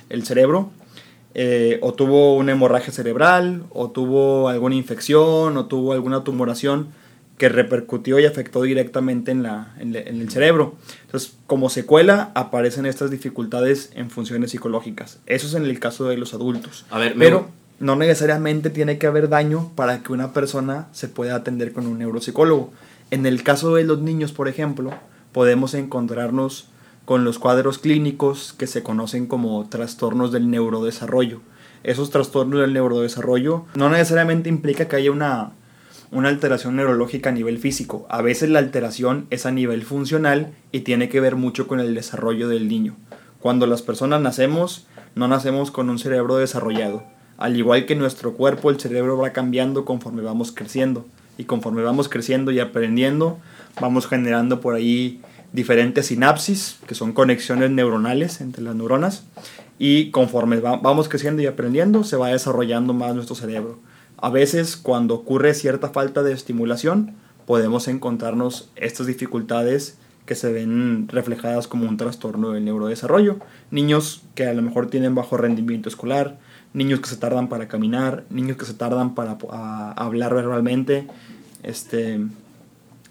el 0.10 0.24
cerebro, 0.24 0.70
eh, 1.34 1.80
o 1.82 1.96
tuvo 1.96 2.36
una 2.36 2.52
hemorragia 2.52 2.94
cerebral, 2.94 3.64
o 3.72 3.90
tuvo 3.90 4.48
alguna 4.48 4.76
infección, 4.76 5.58
o 5.58 5.66
tuvo 5.66 5.94
alguna 5.94 6.24
tumoración 6.24 6.90
que 7.42 7.50
repercutió 7.50 8.20
y 8.20 8.26
afectó 8.28 8.62
directamente 8.62 9.32
en, 9.32 9.42
la, 9.42 9.74
en, 9.80 9.94
le- 9.94 10.08
en 10.08 10.22
el 10.22 10.30
cerebro. 10.30 10.76
Entonces, 11.08 11.34
como 11.48 11.72
secuela, 11.72 12.30
aparecen 12.36 12.86
estas 12.86 13.10
dificultades 13.10 13.90
en 13.96 14.12
funciones 14.12 14.52
psicológicas. 14.52 15.18
Eso 15.26 15.48
es 15.48 15.56
en 15.56 15.64
el 15.66 15.80
caso 15.80 16.06
de 16.08 16.18
los 16.18 16.36
adultos. 16.36 16.86
A 16.92 17.00
ver, 17.00 17.16
me- 17.16 17.26
Pero 17.26 17.48
no 17.80 17.96
necesariamente 17.96 18.70
tiene 18.70 19.00
que 19.00 19.08
haber 19.08 19.28
daño 19.28 19.72
para 19.76 20.04
que 20.04 20.14
una 20.14 20.34
persona 20.34 20.88
se 20.92 21.08
pueda 21.08 21.34
atender 21.36 21.74
con 21.74 21.88
un 21.88 21.98
neuropsicólogo. 21.98 22.72
En 23.10 23.26
el 23.26 23.42
caso 23.42 23.74
de 23.74 23.86
los 23.86 24.00
niños, 24.02 24.34
por 24.34 24.48
ejemplo, 24.48 24.92
podemos 25.32 25.74
encontrarnos 25.74 26.68
con 27.06 27.24
los 27.24 27.40
cuadros 27.40 27.80
clínicos 27.80 28.54
que 28.54 28.68
se 28.68 28.84
conocen 28.84 29.26
como 29.26 29.68
trastornos 29.68 30.32
del 30.32 30.52
neurodesarrollo. 30.52 31.42
Esos 31.84 32.12
trastornos 32.12 32.62
del 32.62 32.74
neurodesarrollo 32.74 33.66
no 33.74 33.90
necesariamente 33.90 34.48
implica 34.50 34.88
que 34.88 34.98
haya 34.98 35.12
una, 35.12 35.54
una 36.12 36.27
alteración 36.27 36.75
neurológica 36.75 37.30
a 37.30 37.34
nivel 37.34 37.58
físico. 37.58 38.06
A 38.10 38.22
veces 38.22 38.50
la 38.50 38.60
alteración 38.60 39.27
es 39.30 39.46
a 39.46 39.51
nivel 39.51 39.84
funcional 39.84 40.53
y 40.72 40.82
tiene 40.82 41.08
que 41.08 41.22
ver 41.22 41.38
mucho 41.38 41.68
con 41.68 41.80
el 41.80 41.96
desarrollo 41.96 42.50
del 42.50 42.68
niño. 42.68 42.96
Cuando 43.39 43.65
las 43.65 43.82
personas 43.82 44.22
nacemos, 44.22 44.86
no 45.15 45.27
nacemos 45.27 45.72
con 45.72 45.89
un 45.89 46.00
cerebro 46.00 46.36
desarrollado. 46.36 47.03
Al 47.38 47.58
igual 47.58 47.86
que 47.86 47.96
nuestro 47.96 48.34
cuerpo, 48.34 48.70
el 48.70 48.80
cerebro 48.80 49.18
va 49.18 49.32
cambiando 49.32 49.86
conforme 49.86 50.22
vamos 50.22 50.51
creciendo. 50.51 51.06
Y 51.38 51.46
conforme 51.46 51.82
vamos 51.82 52.10
creciendo 52.10 52.51
y 52.51 52.60
aprendiendo, 52.60 53.39
vamos 53.80 54.06
generando 54.06 54.62
por 54.62 54.75
ahí 54.75 55.22
diferentes 55.53 56.08
sinapsis, 56.08 56.77
que 56.88 56.94
son 56.94 57.13
conexiones 57.13 57.72
neuronales 57.72 58.41
entre 58.41 58.62
las 58.62 58.75
neuronas. 58.75 59.24
Y 59.80 60.12
conforme 60.12 60.60
vamos 60.60 61.10
creciendo 61.10 61.41
y 61.41 61.48
aprendiendo, 61.48 62.03
se 62.03 62.18
va 62.18 62.27
desarrollando 62.27 62.94
más 62.94 63.15
nuestro 63.15 63.36
cerebro. 63.36 63.80
A 64.22 64.30
veces, 64.30 64.78
cuando 64.78 65.16
ocurre 65.16 65.56
cierta 65.56 65.90
falta 65.90 66.22
de 66.22 66.32
estimulación, 66.32 67.16
podemos 67.48 67.88
encontrarnos 67.88 68.70
estas 68.75 69.08
dificultades 69.08 69.98
que 70.28 70.36
se 70.36 70.54
ven 70.54 71.08
reflejadas 71.08 71.68
como 71.68 71.90
un 71.90 71.98
trastorno 71.98 72.51
del 72.51 72.63
neurodesarrollo. 72.63 73.40
Niños 73.72 74.22
que 74.36 74.46
a 74.46 74.54
lo 74.54 74.62
mejor 74.62 74.92
tienen 74.92 75.16
bajo 75.16 75.38
rendimiento 75.38 75.90
escolar, 75.90 76.38
niños 76.74 77.00
que 77.00 77.10
se 77.10 77.18
tardan 77.18 77.50
para 77.50 77.68
caminar, 77.68 78.24
niños 78.30 78.58
que 78.58 78.66
se 78.66 78.75
tardan 78.75 79.16
para 79.16 79.40
hablar 79.98 80.36
verbalmente, 80.36 81.08
este, 81.63 82.20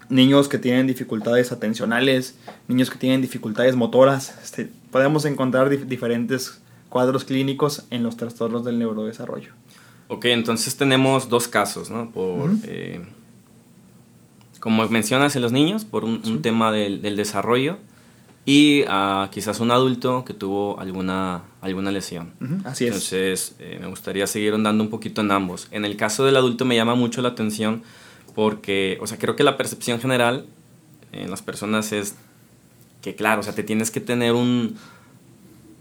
niños 0.07 0.47
que 0.47 0.59
tienen 0.59 0.87
dificultades 0.87 1.51
atencionales, 1.51 2.37
niños 2.69 2.89
que 2.89 2.97
tienen 2.97 3.21
dificultades 3.21 3.75
motoras. 3.75 4.33
Este, 4.41 4.71
podemos 4.91 5.25
encontrar 5.25 5.69
diferentes 5.87 6.61
cuadros 6.87 7.25
clínicos 7.25 7.85
en 7.89 8.01
los 8.01 8.15
trastornos 8.15 8.63
del 8.63 8.79
neurodesarrollo. 8.79 9.60
Ok, 10.11 10.25
entonces 10.25 10.75
tenemos 10.75 11.29
dos 11.29 11.47
casos, 11.47 11.89
¿no? 11.89 12.11
Por, 12.11 12.51
como 14.59 14.85
mencionas 14.89 15.37
en 15.37 15.41
los 15.41 15.53
niños, 15.53 15.85
por 15.85 16.03
un, 16.03 16.41
tema 16.41 16.69
del, 16.73 17.15
desarrollo 17.15 17.77
y 18.45 18.83
uh, 18.83 19.29
quizás 19.31 19.61
un 19.61 19.71
adulto 19.71 20.25
que 20.25 20.33
tuvo 20.33 20.77
alguna, 20.81 21.43
alguna 21.61 21.91
lesión. 21.91 22.33
Así 22.65 22.87
es. 22.87 22.89
Entonces, 22.89 23.55
eh, 23.59 23.77
me 23.79 23.87
gustaría 23.87 24.27
seguir 24.27 24.53
andando 24.53 24.83
un 24.83 24.89
poquito 24.89 25.21
en 25.21 25.31
ambos. 25.31 25.69
En 25.71 25.85
el 25.85 25.95
caso 25.95 26.25
del 26.25 26.35
adulto 26.35 26.65
me 26.65 26.75
llama 26.75 26.95
mucho 26.95 27.21
la 27.21 27.29
atención 27.29 27.81
porque, 28.35 28.97
o 28.99 29.07
sea, 29.07 29.17
creo 29.17 29.37
que 29.37 29.43
la 29.43 29.55
percepción 29.55 30.01
general 30.01 30.45
en 31.13 31.31
las 31.31 31.41
personas 31.41 31.93
es 31.93 32.15
que, 33.01 33.15
claro, 33.15 33.39
o 33.39 33.43
sea, 33.43 33.55
te 33.55 33.63
tienes 33.63 33.91
que 33.91 34.01
tener 34.01 34.33
un, 34.33 34.75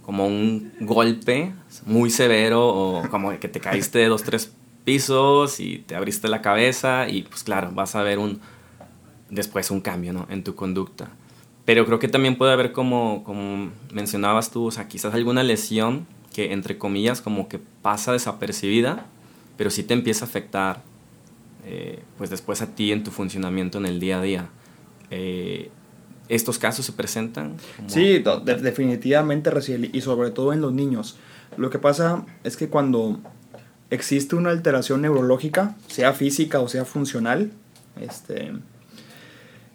como 0.02 0.26
un 0.26 0.72
golpe 0.80 1.52
muy 1.86 2.10
severo 2.10 2.68
o 2.68 3.08
como 3.10 3.38
que 3.38 3.48
te 3.48 3.60
caíste 3.60 3.98
de 3.98 4.08
dos, 4.08 4.22
tres 4.22 4.52
pisos 4.84 5.60
y 5.60 5.78
te 5.78 5.94
abriste 5.94 6.28
la 6.28 6.42
cabeza 6.42 7.08
y 7.08 7.22
pues 7.22 7.44
claro, 7.44 7.70
vas 7.72 7.94
a 7.94 8.02
ver 8.02 8.18
un, 8.18 8.40
después 9.28 9.70
un 9.70 9.80
cambio 9.80 10.12
¿no? 10.12 10.26
en 10.30 10.42
tu 10.42 10.54
conducta. 10.54 11.10
Pero 11.64 11.86
creo 11.86 11.98
que 11.98 12.08
también 12.08 12.36
puede 12.36 12.52
haber 12.52 12.72
como, 12.72 13.22
como 13.24 13.70
mencionabas 13.92 14.50
tú, 14.50 14.66
o 14.66 14.70
sea, 14.70 14.88
quizás 14.88 15.14
alguna 15.14 15.42
lesión 15.42 16.06
que 16.32 16.52
entre 16.52 16.78
comillas 16.78 17.20
como 17.20 17.48
que 17.48 17.60
pasa 17.82 18.12
desapercibida, 18.12 19.06
pero 19.56 19.70
sí 19.70 19.82
te 19.82 19.94
empieza 19.94 20.24
a 20.24 20.28
afectar 20.28 20.82
eh, 21.64 22.02
pues 22.16 22.30
después 22.30 22.62
a 22.62 22.74
ti 22.74 22.92
en 22.92 23.04
tu 23.04 23.10
funcionamiento 23.10 23.78
en 23.78 23.86
el 23.86 24.00
día 24.00 24.18
a 24.18 24.22
día. 24.22 24.48
Eh, 25.10 25.70
¿Estos 26.30 26.60
casos 26.60 26.86
se 26.86 26.92
presentan? 26.92 27.56
Sí, 27.88 28.22
definitivamente, 28.44 29.50
y 29.92 30.00
sobre 30.00 30.30
todo 30.30 30.52
en 30.52 30.60
los 30.60 30.72
niños. 30.72 31.16
Lo 31.56 31.70
que 31.70 31.80
pasa 31.80 32.24
es 32.44 32.56
que 32.56 32.68
cuando 32.68 33.18
existe 33.90 34.36
una 34.36 34.50
alteración 34.50 35.02
neurológica, 35.02 35.74
sea 35.88 36.12
física 36.12 36.60
o 36.60 36.68
sea 36.68 36.84
funcional, 36.84 37.50
este, 38.00 38.52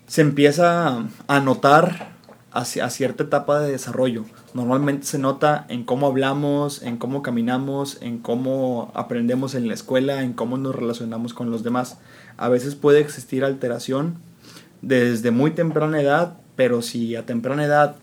se 0.07 0.21
empieza 0.21 1.05
a 1.27 1.39
notar 1.41 2.15
hacia, 2.53 2.85
a 2.85 2.89
cierta 2.89 3.23
etapa 3.23 3.59
de 3.59 3.73
desarrollo. 3.73 4.23
Normalmente 4.53 5.05
se 5.07 5.19
nota 5.19 5.65
en 5.67 5.83
cómo 5.83 6.07
hablamos, 6.07 6.81
en 6.83 6.95
cómo 6.95 7.21
caminamos, 7.21 7.97
en 8.01 8.19
cómo 8.19 8.93
aprendemos 8.95 9.55
en 9.55 9.67
la 9.67 9.73
escuela, 9.73 10.23
en 10.23 10.31
cómo 10.31 10.57
nos 10.57 10.73
relacionamos 10.73 11.33
con 11.33 11.51
los 11.51 11.63
demás. 11.63 11.97
A 12.37 12.47
veces 12.47 12.75
puede 12.75 13.01
existir 13.01 13.43
alteración 13.43 14.15
desde 14.81 15.31
muy 15.31 15.51
temprana 15.51 15.99
edad, 15.99 16.37
pero 16.55 16.81
si 16.81 17.15
a 17.15 17.25
temprana 17.25 17.65
edad 17.65 17.95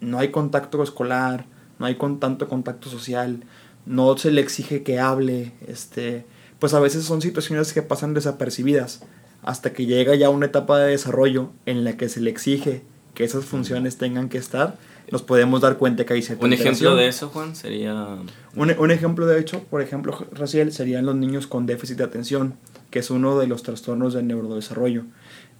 no 0.00 0.18
hay 0.18 0.28
contacto 0.28 0.82
escolar, 0.82 1.46
no 1.78 1.86
hay 1.86 1.96
con 1.96 2.20
tanto 2.20 2.48
contacto 2.48 2.88
social, 2.88 3.44
no 3.86 4.16
se 4.16 4.30
le 4.30 4.40
exige 4.40 4.82
que 4.82 5.00
hable, 5.00 5.52
este, 5.66 6.24
pues 6.58 6.74
a 6.74 6.80
veces 6.80 7.04
son 7.04 7.20
situaciones 7.20 7.72
que 7.72 7.82
pasan 7.82 8.14
desapercibidas 8.14 9.02
hasta 9.42 9.72
que 9.72 9.86
llega 9.86 10.14
ya 10.14 10.30
una 10.30 10.46
etapa 10.46 10.78
de 10.78 10.90
desarrollo 10.90 11.50
en 11.66 11.84
la 11.84 11.96
que 11.96 12.08
se 12.08 12.20
le 12.20 12.30
exige 12.30 12.82
que 13.14 13.24
esas 13.24 13.44
funciones 13.44 13.96
tengan 13.96 14.28
que 14.28 14.38
estar, 14.38 14.76
nos 15.10 15.22
podemos 15.22 15.60
dar 15.60 15.76
cuenta 15.76 16.04
que 16.04 16.14
hay 16.14 16.22
cierta 16.22 16.44
Un 16.44 16.52
ejemplo 16.52 16.96
de 16.96 17.08
eso, 17.08 17.28
Juan, 17.28 17.54
sería... 17.54 18.16
Un, 18.56 18.74
un, 18.78 18.90
ejemplo 18.90 19.26
de 19.26 19.38
hecho, 19.38 19.62
por 19.64 19.82
ejemplo, 19.82 20.26
Raciel, 20.32 20.72
serían 20.72 21.06
los 21.06 21.14
niños 21.14 21.46
con 21.46 21.66
déficit 21.66 21.98
de 21.98 22.04
atención, 22.04 22.54
que 22.90 23.00
es 23.00 23.10
uno 23.10 23.38
de 23.38 23.46
los 23.46 23.62
trastornos 23.62 24.14
del 24.14 24.26
neurodesarrollo. 24.26 25.04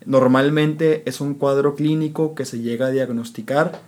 Normalmente 0.06 1.02
es 1.06 1.20
un 1.20 1.34
cuadro 1.34 1.74
clínico 1.74 2.34
que 2.34 2.44
se 2.44 2.60
llega 2.60 2.86
a 2.86 2.90
diagnosticar 2.90 3.80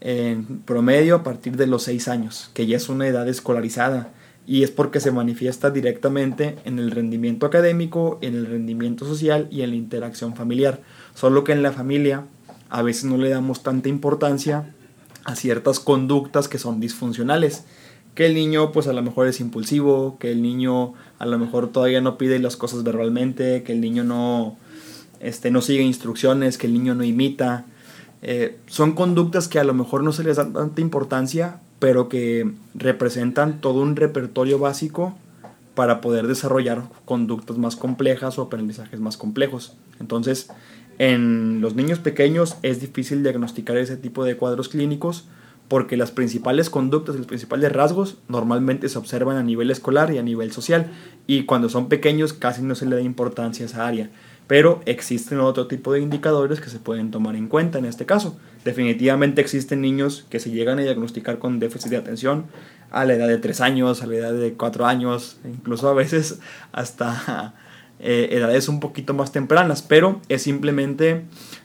en 0.00 0.60
promedio 0.60 1.16
a 1.16 1.22
partir 1.22 1.56
de 1.56 1.66
los 1.66 1.84
6 1.84 2.08
años, 2.08 2.50
que 2.54 2.66
ya 2.66 2.76
es 2.76 2.88
una 2.88 3.06
edad 3.06 3.28
escolarizada 3.28 4.12
y 4.46 4.64
es 4.64 4.72
porque 4.72 4.98
se 4.98 5.12
manifiesta 5.12 5.70
directamente 5.70 6.56
en 6.64 6.80
el 6.80 6.90
rendimiento 6.90 7.46
académico, 7.46 8.18
en 8.22 8.34
el 8.34 8.46
rendimiento 8.46 9.06
social 9.06 9.46
y 9.50 9.62
en 9.62 9.70
la 9.70 9.76
interacción 9.76 10.34
familiar. 10.34 10.80
Solo 11.14 11.44
que 11.44 11.52
en 11.52 11.62
la 11.62 11.72
familia 11.72 12.26
a 12.68 12.82
veces 12.82 13.04
no 13.04 13.16
le 13.16 13.28
damos 13.28 13.62
tanta 13.62 13.88
importancia 13.88 14.74
a 15.24 15.36
ciertas 15.36 15.78
conductas 15.78 16.48
que 16.48 16.58
son 16.58 16.80
disfuncionales. 16.80 17.64
Que 18.16 18.26
el 18.26 18.34
niño 18.34 18.72
pues 18.72 18.88
a 18.88 18.92
lo 18.92 19.02
mejor 19.02 19.28
es 19.28 19.40
impulsivo, 19.40 20.18
que 20.18 20.32
el 20.32 20.42
niño 20.42 20.94
a 21.18 21.26
lo 21.26 21.38
mejor 21.38 21.70
todavía 21.70 22.00
no 22.00 22.18
pide 22.18 22.40
las 22.40 22.56
cosas 22.56 22.82
verbalmente, 22.82 23.62
que 23.62 23.72
el 23.72 23.80
niño 23.80 24.02
no, 24.04 24.58
este, 25.22 25.50
no 25.50 25.62
sigue 25.62 25.82
instrucciones, 25.82 26.58
que 26.58 26.66
el 26.66 26.74
niño 26.74 26.94
no 26.94 27.04
imita. 27.04 27.64
Eh, 28.22 28.58
son 28.66 28.92
conductas 28.92 29.48
que 29.48 29.58
a 29.58 29.64
lo 29.64 29.74
mejor 29.74 30.02
no 30.02 30.12
se 30.12 30.24
les 30.24 30.36
da 30.36 30.52
tanta 30.52 30.80
importancia, 30.80 31.60
pero 31.78 32.08
que 32.08 32.50
representan 32.74 33.60
todo 33.60 33.80
un 33.80 33.96
repertorio 33.96 34.58
básico 34.58 35.16
para 35.74 36.00
poder 36.00 36.26
desarrollar 36.26 36.82
conductas 37.04 37.56
más 37.56 37.76
complejas 37.76 38.38
o 38.38 38.42
aprendizajes 38.42 39.00
más 39.00 39.16
complejos. 39.16 39.74
Entonces, 39.98 40.48
en 40.98 41.60
los 41.60 41.74
niños 41.74 41.98
pequeños 41.98 42.56
es 42.62 42.80
difícil 42.80 43.22
diagnosticar 43.22 43.76
ese 43.78 43.96
tipo 43.96 44.24
de 44.24 44.36
cuadros 44.36 44.68
clínicos 44.68 45.24
porque 45.68 45.96
las 45.96 46.10
principales 46.10 46.68
conductas 46.68 47.14
y 47.14 47.18
los 47.18 47.26
principales 47.26 47.72
rasgos 47.72 48.18
normalmente 48.28 48.88
se 48.88 48.98
observan 48.98 49.38
a 49.38 49.42
nivel 49.42 49.70
escolar 49.70 50.12
y 50.12 50.18
a 50.18 50.22
nivel 50.22 50.52
social 50.52 50.90
y 51.26 51.44
cuando 51.44 51.70
son 51.70 51.88
pequeños 51.88 52.34
casi 52.34 52.62
no 52.62 52.74
se 52.74 52.84
le 52.84 52.96
da 52.96 53.02
importancia 53.02 53.64
a 53.64 53.68
esa 53.68 53.86
área. 53.86 54.10
Pero 54.46 54.82
existen 54.86 55.40
otro 55.40 55.66
tipo 55.66 55.92
de 55.92 56.00
indicadores 56.00 56.60
que 56.60 56.68
se 56.68 56.78
pueden 56.78 57.10
tomar 57.10 57.36
en 57.36 57.48
cuenta 57.48 57.78
en 57.78 57.84
este 57.84 58.06
caso. 58.06 58.36
Definitivamente 58.64 59.40
existen 59.40 59.80
niños 59.80 60.26
que 60.30 60.40
se 60.40 60.50
llegan 60.50 60.78
a 60.78 60.82
diagnosticar 60.82 61.38
con 61.38 61.58
déficit 61.58 61.90
de 61.90 61.96
atención 61.96 62.46
a 62.90 63.04
la 63.04 63.14
edad 63.14 63.28
de 63.28 63.38
3 63.38 63.60
años, 63.60 64.02
a 64.02 64.06
la 64.06 64.16
edad 64.16 64.32
de 64.34 64.52
4 64.54 64.86
años, 64.86 65.38
incluso 65.44 65.88
a 65.88 65.94
veces 65.94 66.40
hasta 66.72 67.54
eh, 68.00 68.28
edades 68.32 68.68
un 68.68 68.80
poquito 68.80 69.14
más 69.14 69.32
tempranas, 69.32 69.82
pero 69.82 70.20
es 70.28 70.42
simplemente 70.42 71.24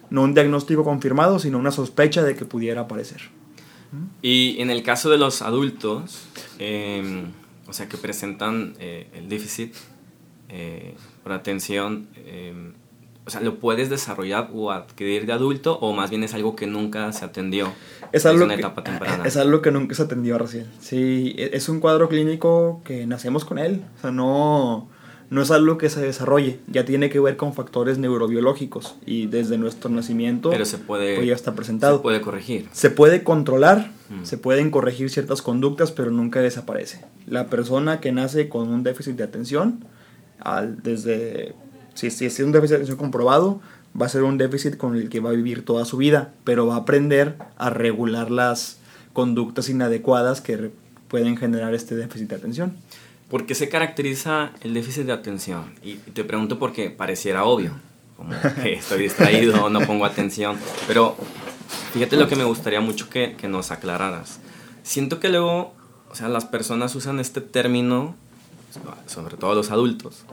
no 0.10 0.24
un 0.24 0.34
diagnóstico 0.34 0.84
confirmado, 0.84 1.39
sino 1.39 1.57
una 1.57 1.72
sospecha 1.72 2.24
de 2.24 2.36
que 2.36 2.46
pudiera 2.46 2.81
aparecer. 2.81 3.22
Y 4.22 4.57
en 4.60 4.69
el 4.69 4.84
caso 4.84 5.10
de 5.10 5.17
los 5.17 5.41
adultos, 5.41 6.27
em, 6.60 7.31
o 7.67 7.74
sea, 7.74 7.88
que 7.88 7.98
presentan 7.98 8.75
eh, 8.79 9.07
el 9.13 9.29
déficit 9.29 9.74
eh, 10.50 10.96
por 11.24 11.32
atención, 11.32 12.08
em, 12.25 12.74
o 13.25 13.30
sea, 13.30 13.42
¿lo 13.42 13.60
puedes 13.60 13.89
desarrollar 13.89 14.50
o 14.54 14.72
adquirir 14.72 15.25
de 15.25 15.34
adulto 15.34 15.77
o 15.80 15.94
más 15.94 16.10
bien 16.10 16.24
es 16.24 16.34
algo 16.34 16.56
que 16.56 16.66
nunca 16.66 17.12
se 17.12 17.25
atendió 17.25 17.74
es 18.13 18.25
algo 18.25 18.46
una 18.46 18.56
etapa 18.56 18.84
temprana? 18.84 19.25
Es 19.25 19.36
algo 19.36 19.62
que 19.62 19.72
nunca 19.72 19.96
se 19.96 20.04
atendió 20.04 20.38
recién. 20.38 20.68
Sí, 20.80 21.36
e, 21.38 21.50
es 21.54 21.68
un 21.68 21.80
cuadro 21.80 22.08
clínico 22.08 22.82
que 22.86 23.06
nacemos 23.06 23.44
con 23.44 23.60
él. 23.60 23.84
O 23.98 24.01
sea, 24.01 24.12
no, 24.12 24.88
no 25.30 25.42
es 25.42 25.51
algo 25.51 25.77
que 25.77 25.89
se 25.89 26.01
desarrolle, 26.01 26.60
ya 26.68 26.86
tiene 26.86 27.10
que 27.10 27.20
ver 27.20 27.36
con 27.36 27.54
factores 27.54 27.98
neurobiológicos 27.98 28.96
y 29.06 29.27
desde 29.27 29.58
nuestro 29.58 29.89
nacimiento 29.89 30.50
Pero 30.50 30.66
se 30.66 30.77
puede, 30.77 31.16
pues 31.16 31.27
ya 31.27 31.36
está 31.36 31.54
presentado. 31.54 31.98
Se 31.98 32.04
puede 32.04 32.22
corregir. 32.22 32.70
Se 32.72 32.89
puede 32.89 33.24
controlar, 33.24 33.92
mm. 34.10 34.24
se 34.24 34.38
pueden 34.38 34.72
corregir 34.72 35.10
ciertas 35.10 35.42
conductas, 35.42 35.92
pero 35.92 36.12
nunca 36.12 36.39
desaparece. 36.39 37.04
La 37.25 37.48
persona 37.48 38.00
que 38.00 38.12
nace 38.13 38.48
con 38.48 38.70
un 38.70 38.84
déficit 38.84 39.16
de 39.16 39.24
atención, 39.24 39.84
al, 40.39 40.82
desde 40.84 41.56
si, 41.94 42.12
si 42.12 42.25
es 42.25 42.39
un 42.39 42.51
déficit 42.51 42.72
de 42.72 42.75
atención 42.75 42.98
comprobado, 42.98 43.60
va 44.00 44.06
a 44.06 44.10
ser 44.10 44.24
un 44.24 44.38
déficit 44.38 44.77
con 44.77 44.96
el 44.96 45.10
que 45.10 45.20
va 45.20 45.32
a 45.32 45.34
vivir 45.34 45.65
toda 45.65 45.86
su 45.86 45.98
vida, 45.98 46.34
pero 46.44 46.67
va 46.67 46.75
a 46.75 46.79
aprender 46.79 47.38
a 47.58 47.70
regular 47.70 48.29
las 48.29 48.79
conductas 49.13 49.70
inadecuadas 49.70 50.41
que 50.41 50.72
pueden 51.08 51.38
generar 51.38 51.74
este 51.74 51.96
déficit 51.96 52.29
de 52.29 52.36
atención. 52.36 52.77
¿Por 53.29 53.46
qué 53.46 53.56
se 53.56 53.67
caracteriza 53.67 54.51
el 54.62 54.74
déficit 54.74 55.06
de 55.06 55.13
atención? 55.13 55.74
Y 55.84 55.96
te 55.96 56.24
pregunto 56.24 56.60
porque 56.60 56.89
pareciera 56.91 57.44
obvio, 57.44 57.72
como 58.15 58.29
que 58.62 58.74
estoy 58.74 59.01
distraído, 59.01 59.70
no 59.72 59.82
pongo 59.82 60.06
atención, 60.06 60.58
pero 60.88 61.15
fíjate 61.94 62.15
lo 62.15 62.27
que 62.27 62.36
me 62.36 62.44
gustaría 62.44 62.79
mucho 62.79 63.10
que, 63.10 63.36
que 63.36 63.48
nos 63.48 63.72
aclararas. 63.72 64.39
Siento 64.84 65.20
que 65.20 65.29
luego, 65.29 65.74
o 66.10 66.15
sea, 66.15 66.29
las 66.29 66.46
personas 66.46 66.96
usan 66.96 67.20
este 67.20 67.41
término, 67.41 68.15
sobre 69.05 69.38
todo 69.38 69.55
los 69.55 69.72
adultos, 69.72 70.24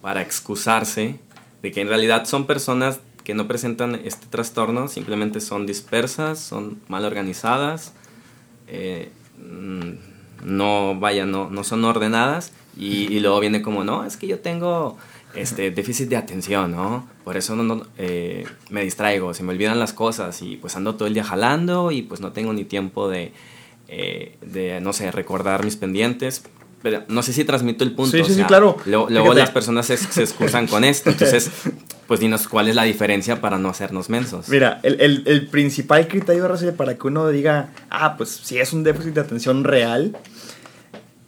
para 0.00 0.22
excusarse 0.22 1.20
de 1.62 1.72
que 1.72 1.80
en 1.80 1.88
realidad 1.88 2.24
son 2.26 2.46
personas 2.46 3.00
que 3.24 3.34
no 3.34 3.46
presentan 3.46 3.94
este 4.04 4.26
trastorno, 4.26 4.88
simplemente 4.88 5.40
son 5.40 5.66
dispersas, 5.66 6.38
son 6.38 6.80
mal 6.88 7.04
organizadas, 7.04 7.92
eh, 8.68 9.10
mm, 9.36 9.90
no, 10.44 10.98
vaya, 10.98 11.26
no, 11.26 11.50
no 11.50 11.64
son 11.64 11.84
ordenadas 11.84 12.52
y, 12.76 13.18
luego 13.20 13.40
viene 13.40 13.60
como, 13.60 13.84
no, 13.84 14.04
es 14.04 14.16
que 14.16 14.28
yo 14.28 14.38
tengo 14.38 14.96
este 15.34 15.70
déficit 15.70 16.08
de 16.08 16.16
atención, 16.16 16.70
¿no? 16.70 17.06
Por 17.24 17.36
eso 17.36 17.54
no, 17.56 17.82
eh, 17.98 18.46
me 18.70 18.82
distraigo, 18.82 19.34
se 19.34 19.42
me 19.42 19.52
olvidan 19.52 19.78
las 19.78 19.92
cosas 19.92 20.40
y 20.40 20.56
pues 20.56 20.76
ando 20.76 20.94
todo 20.94 21.08
el 21.08 21.14
día 21.14 21.24
jalando 21.24 21.90
y 21.90 22.02
pues 22.02 22.20
no 22.20 22.32
tengo 22.32 22.52
ni 22.52 22.64
tiempo 22.64 23.08
de, 23.08 23.32
eh, 23.88 24.38
de 24.40 24.80
no 24.80 24.92
sé, 24.92 25.10
recordar 25.10 25.64
mis 25.64 25.76
pendientes 25.76 26.44
pero 26.82 27.02
no 27.08 27.22
sé 27.22 27.32
si 27.32 27.44
transmito 27.44 27.84
el 27.84 27.92
punto. 27.92 28.16
Sí, 28.16 28.24
sí, 28.24 28.34
sí, 28.34 28.44
claro. 28.44 28.76
Luego, 28.84 29.34
las 29.34 29.50
personas 29.50 29.86
se, 29.86 29.96
se, 29.96 30.22
excusan 30.22 30.66
con 30.66 30.84
esto. 30.84 31.10
Entonces, 31.10 31.50
pues 32.06 32.20
dinos 32.20 32.46
cuál 32.46 32.68
es 32.68 32.74
la 32.74 32.84
diferencia 32.84 33.40
para 33.40 33.58
no 33.58 33.68
hacernos 33.68 34.08
mensos. 34.08 34.48
Mira, 34.48 34.80
el, 34.82 35.00
el, 35.00 35.22
el 35.26 35.48
principal 35.48 36.06
criterio 36.06 36.48
para 36.76 36.96
que 36.96 37.06
uno 37.06 37.28
diga, 37.28 37.70
ah, 37.90 38.16
pues 38.16 38.30
si 38.30 38.58
es 38.58 38.72
un 38.72 38.84
déficit 38.84 39.14
de 39.14 39.20
atención 39.20 39.64
real, 39.64 40.16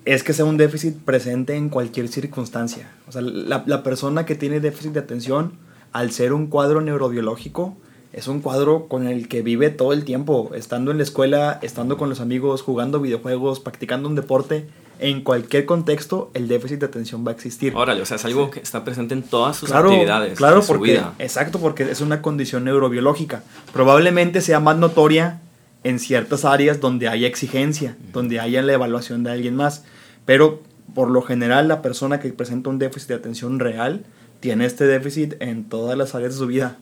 es 0.04 0.22
que 0.22 0.32
sea 0.32 0.44
un 0.44 0.56
déficit 0.56 0.96
presente 0.98 1.56
en 1.56 1.68
cualquier 1.68 2.08
circunstancia. 2.08 2.90
O 3.08 3.12
sea, 3.12 3.22
la, 3.22 3.64
la 3.66 3.82
persona 3.82 4.24
que 4.24 4.36
tiene 4.36 4.60
déficit 4.60 4.92
de 4.92 5.00
atención, 5.00 5.54
al 5.92 6.12
ser 6.12 6.32
un 6.32 6.46
cuadro 6.46 6.80
neurobiológico, 6.80 7.76
es 8.12 8.28
un 8.28 8.40
cuadro 8.40 8.88
con 8.88 9.06
el 9.06 9.28
que 9.28 9.42
vive 9.42 9.70
todo 9.70 9.92
el 9.92 10.04
tiempo, 10.04 10.50
estando 10.54 10.90
en 10.90 10.96
la 10.96 11.02
escuela, 11.02 11.58
estando 11.62 11.96
con 11.96 12.08
los 12.08 12.20
amigos, 12.20 12.62
jugando 12.62 13.00
videojuegos, 13.00 13.60
practicando 13.60 14.08
un 14.08 14.14
deporte 14.14 14.68
en 15.00 15.22
cualquier 15.22 15.64
contexto 15.64 16.30
el 16.34 16.46
déficit 16.46 16.80
de 16.80 16.86
atención 16.86 17.26
va 17.26 17.30
a 17.30 17.34
existir. 17.34 17.74
Órale, 17.74 18.02
o 18.02 18.06
sea, 18.06 18.16
es 18.16 18.24
algo 18.24 18.50
que 18.50 18.60
está 18.60 18.84
presente 18.84 19.14
en 19.14 19.22
todas 19.22 19.56
sus 19.56 19.72
actividades. 19.72 20.36
Claro, 20.36 20.62
porque, 20.66 21.02
exacto, 21.18 21.58
porque 21.58 21.90
es 21.90 22.00
una 22.00 22.20
condición 22.22 22.64
neurobiológica. 22.64 23.42
Probablemente 23.72 24.40
sea 24.42 24.60
más 24.60 24.76
notoria 24.76 25.40
en 25.84 25.98
ciertas 25.98 26.44
áreas 26.44 26.80
donde 26.80 27.08
haya 27.08 27.26
exigencia, 27.26 27.96
donde 28.12 28.40
haya 28.40 28.62
la 28.62 28.74
evaluación 28.74 29.24
de 29.24 29.30
alguien 29.30 29.56
más. 29.56 29.84
Pero 30.26 30.62
por 30.94 31.08
lo 31.10 31.22
general 31.22 31.68
la 31.68 31.82
persona 31.82 32.20
que 32.20 32.30
presenta 32.32 32.68
un 32.68 32.78
déficit 32.78 33.08
de 33.08 33.14
atención 33.14 33.58
real 33.58 34.04
tiene 34.40 34.66
este 34.66 34.86
déficit 34.86 35.34
en 35.40 35.64
todas 35.64 35.96
las 35.96 36.14
áreas 36.14 36.34
de 36.34 36.38
su 36.38 36.46
vida. 36.46 36.78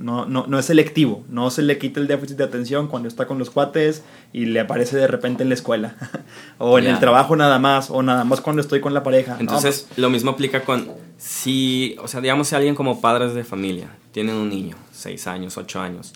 No, 0.00 0.24
no, 0.24 0.46
no 0.46 0.58
es 0.58 0.64
selectivo, 0.64 1.24
no 1.28 1.50
se 1.50 1.60
le 1.60 1.76
quita 1.76 2.00
el 2.00 2.06
déficit 2.06 2.38
de 2.38 2.44
atención 2.44 2.88
cuando 2.88 3.06
está 3.06 3.26
con 3.26 3.38
los 3.38 3.50
cuates 3.50 4.02
y 4.32 4.46
le 4.46 4.60
aparece 4.60 4.96
de 4.96 5.06
repente 5.06 5.42
en 5.42 5.50
la 5.50 5.54
escuela, 5.54 5.94
o 6.58 6.78
en 6.78 6.86
el 6.86 6.98
trabajo 6.98 7.36
nada 7.36 7.58
más, 7.58 7.90
o 7.90 8.02
nada 8.02 8.24
más 8.24 8.40
cuando 8.40 8.62
estoy 8.62 8.80
con 8.80 8.94
la 8.94 9.02
pareja. 9.02 9.36
Entonces, 9.38 9.88
lo 9.96 10.08
mismo 10.08 10.30
aplica 10.30 10.64
con 10.64 10.88
si, 11.18 11.96
o 12.02 12.08
sea, 12.08 12.22
digamos 12.22 12.48
si 12.48 12.54
alguien 12.54 12.74
como 12.74 13.02
padres 13.02 13.34
de 13.34 13.44
familia 13.44 13.94
tienen 14.10 14.36
un 14.36 14.48
niño, 14.48 14.76
6 14.92 15.26
años, 15.26 15.58
8 15.58 15.80
años, 15.80 16.14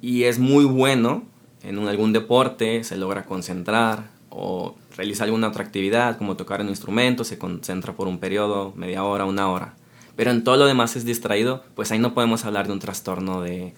y 0.00 0.22
es 0.22 0.38
muy 0.38 0.64
bueno 0.64 1.24
en 1.64 1.78
algún 1.88 2.12
deporte, 2.12 2.84
se 2.84 2.96
logra 2.96 3.24
concentrar, 3.24 4.04
o 4.28 4.76
realiza 4.96 5.24
alguna 5.24 5.48
otra 5.48 5.64
actividad, 5.64 6.16
como 6.16 6.36
tocar 6.36 6.60
un 6.60 6.68
instrumento, 6.68 7.24
se 7.24 7.38
concentra 7.38 7.92
por 7.92 8.06
un 8.06 8.18
periodo, 8.18 8.72
media 8.76 9.02
hora, 9.02 9.24
una 9.24 9.50
hora 9.50 9.74
pero 10.20 10.32
en 10.32 10.44
todo 10.44 10.58
lo 10.58 10.66
demás 10.66 10.96
es 10.96 11.06
distraído, 11.06 11.64
pues 11.74 11.90
ahí 11.92 11.98
no 11.98 12.12
podemos 12.12 12.44
hablar 12.44 12.66
de 12.66 12.74
un 12.74 12.78
trastorno 12.78 13.40
de 13.40 13.72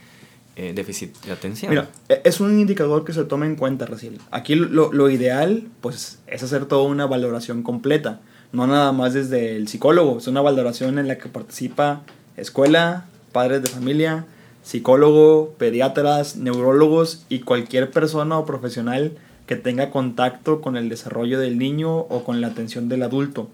eh, 0.57 0.73
déficit 0.75 1.15
de 1.25 1.31
atención. 1.31 1.71
Mira, 1.71 1.89
e-, 2.09 2.21
es 2.25 2.41
un 2.41 2.59
indicador 2.59 3.05
que 3.05 3.13
se 3.13 3.23
toma 3.23 3.47
en 3.47 3.55
cuenta, 3.55 3.87
Raciel. 3.87 4.19
Aquí 4.33 4.57
lo, 4.57 4.93
lo, 4.93 5.09
ideal, 5.09 5.63
pues, 5.81 6.19
es 6.27 6.43
hacer 6.43 6.65
toda 6.65 6.83
una 6.83 7.07
valoración 7.07 7.63
completa, 7.63 8.19
no 8.51 8.67
nada 8.67 8.91
más 8.91 9.15
desde 9.15 9.55
el 9.55 9.69
psicólogo, 9.69 10.19
es 10.19 10.27
una 10.27 10.41
valoración 10.41 10.99
en 10.99 11.07
la 11.07 11.17
que 11.17 11.29
participa 11.29 12.03
escuela, 12.37 13.05
padres 13.31 13.63
de 13.63 13.69
familia, 13.69 14.25
psicólogo, 14.65 15.55
pediatras, 15.59 16.35
neurólogos 16.35 17.25
y 17.29 17.43
cualquier 17.43 17.93
persona 17.93 18.37
o 18.37 18.45
profesional 18.47 19.13
que 19.47 19.55
tenga 19.55 19.91
contacto 19.91 20.61
con 20.61 20.77
el 20.77 20.89
desarrollo 20.89 21.39
del 21.39 21.57
niño 21.57 21.99
o 21.99 22.25
con 22.25 22.41
la 22.41 22.49
atención 22.49 22.89
del 22.89 23.05
adulto. 23.05 23.49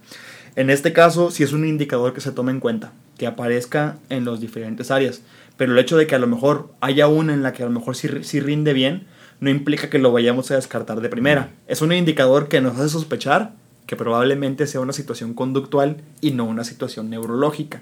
En 0.59 0.71
este 0.71 0.93
caso, 0.93 1.31
sí 1.31 1.45
es 1.45 1.53
un 1.53 1.65
indicador 1.65 2.13
que 2.13 2.21
se 2.21 2.33
toma 2.33 2.51
en 2.51 2.59
cuenta, 2.59 2.91
que 3.17 3.29
aparezca 3.29 3.97
en 4.09 4.25
las 4.25 4.41
diferentes 4.41 4.91
áreas. 4.91 5.23
Pero 5.57 5.71
el 5.71 5.79
hecho 5.79 5.97
de 5.97 6.09
que 6.09 6.17
a 6.17 6.19
lo 6.19 6.27
mejor 6.27 6.75
haya 6.81 7.07
una 7.07 7.33
en 7.33 7.45
la 7.45 7.53
que 7.53 7.63
a 7.63 7.67
lo 7.67 7.71
mejor 7.71 7.95
sí, 7.95 8.41
rinde 8.41 8.73
bien, 8.73 9.07
no 9.39 9.51
implica 9.51 9.89
que 9.89 10.01
lo 10.01 10.11
vayamos 10.11 10.51
a 10.51 10.57
descartar 10.57 11.01
de 11.01 11.09
primera. 11.09 11.51
Es 11.69 11.81
un 11.81 11.93
indicador 11.93 12.49
que 12.49 12.61
nos 12.61 12.77
hace 12.77 12.89
sospechar 12.89 13.53
que 13.87 13.95
probablemente 13.95 14.67
sea 14.67 14.81
una 14.81 14.93
situación 14.93 15.33
conductual 15.33 15.99
y 16.21 16.33
no 16.33 16.45
una 16.45 16.65
situación 16.65 17.09
neurológica. 17.09 17.81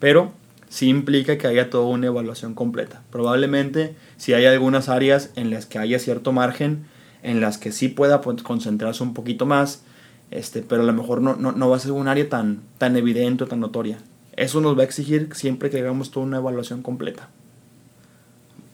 Pero 0.00 0.32
sí 0.68 0.88
implica 0.88 1.38
que 1.38 1.46
haya 1.46 1.70
toda 1.70 1.86
una 1.86 2.08
evaluación 2.08 2.54
completa. 2.54 3.02
Probablemente 3.12 3.94
si 4.16 4.32
hay 4.34 4.46
algunas 4.46 4.88
áreas 4.88 5.30
en 5.36 5.50
las 5.50 5.66
que 5.66 5.78
haya 5.78 6.00
cierto 6.00 6.32
margen, 6.32 6.86
en 7.22 7.40
las 7.40 7.56
que 7.56 7.70
sí 7.70 7.86
pueda 7.86 8.20
pues, 8.20 8.42
concentrarse 8.42 9.04
un 9.04 9.14
poquito 9.14 9.46
más, 9.46 9.84
este, 10.30 10.62
pero 10.62 10.82
a 10.82 10.84
lo 10.84 10.92
mejor 10.92 11.20
no, 11.20 11.36
no, 11.36 11.52
no 11.52 11.68
va 11.70 11.76
a 11.76 11.80
ser 11.80 11.92
un 11.92 12.08
área 12.08 12.28
tan, 12.28 12.60
tan 12.78 12.96
evidente 12.96 13.44
o 13.44 13.46
tan 13.46 13.60
notoria. 13.60 13.98
Eso 14.36 14.60
nos 14.60 14.76
va 14.76 14.82
a 14.82 14.84
exigir 14.84 15.30
siempre 15.34 15.70
que 15.70 15.78
hagamos 15.78 16.10
toda 16.10 16.26
una 16.26 16.36
evaluación 16.38 16.82
completa. 16.82 17.28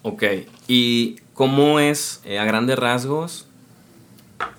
Ok, 0.03 0.25
¿y 0.67 1.17
cómo 1.35 1.79
es 1.79 2.21
eh, 2.25 2.39
a 2.39 2.45
grandes 2.45 2.77
rasgos 2.79 3.47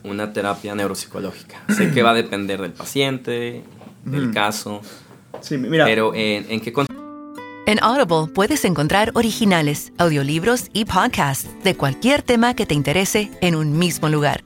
una 0.04 0.32
terapia 0.32 0.74
neuropsicológica? 0.76 1.62
sé 1.76 1.92
que 1.92 2.02
va 2.02 2.12
a 2.12 2.14
depender 2.14 2.62
del 2.62 2.72
paciente, 2.72 3.64
del 4.06 4.32
caso. 4.32 4.82
Sí, 5.42 5.58
mira. 5.58 5.84
Pero 5.84 6.14
¿en, 6.16 6.46
en 6.50 6.62
qué 6.62 6.72
En 7.66 7.84
Audible 7.84 8.32
puedes 8.34 8.64
encontrar 8.64 9.12
originales, 9.16 9.92
audiolibros 9.98 10.70
y 10.72 10.86
podcasts 10.86 11.50
de 11.66 11.76
cualquier 11.76 12.22
tema 12.22 12.54
que 12.54 12.66
te 12.66 12.76
interese 12.76 13.30
en 13.42 13.56
un 13.56 13.78
mismo 13.78 14.08
lugar 14.08 14.46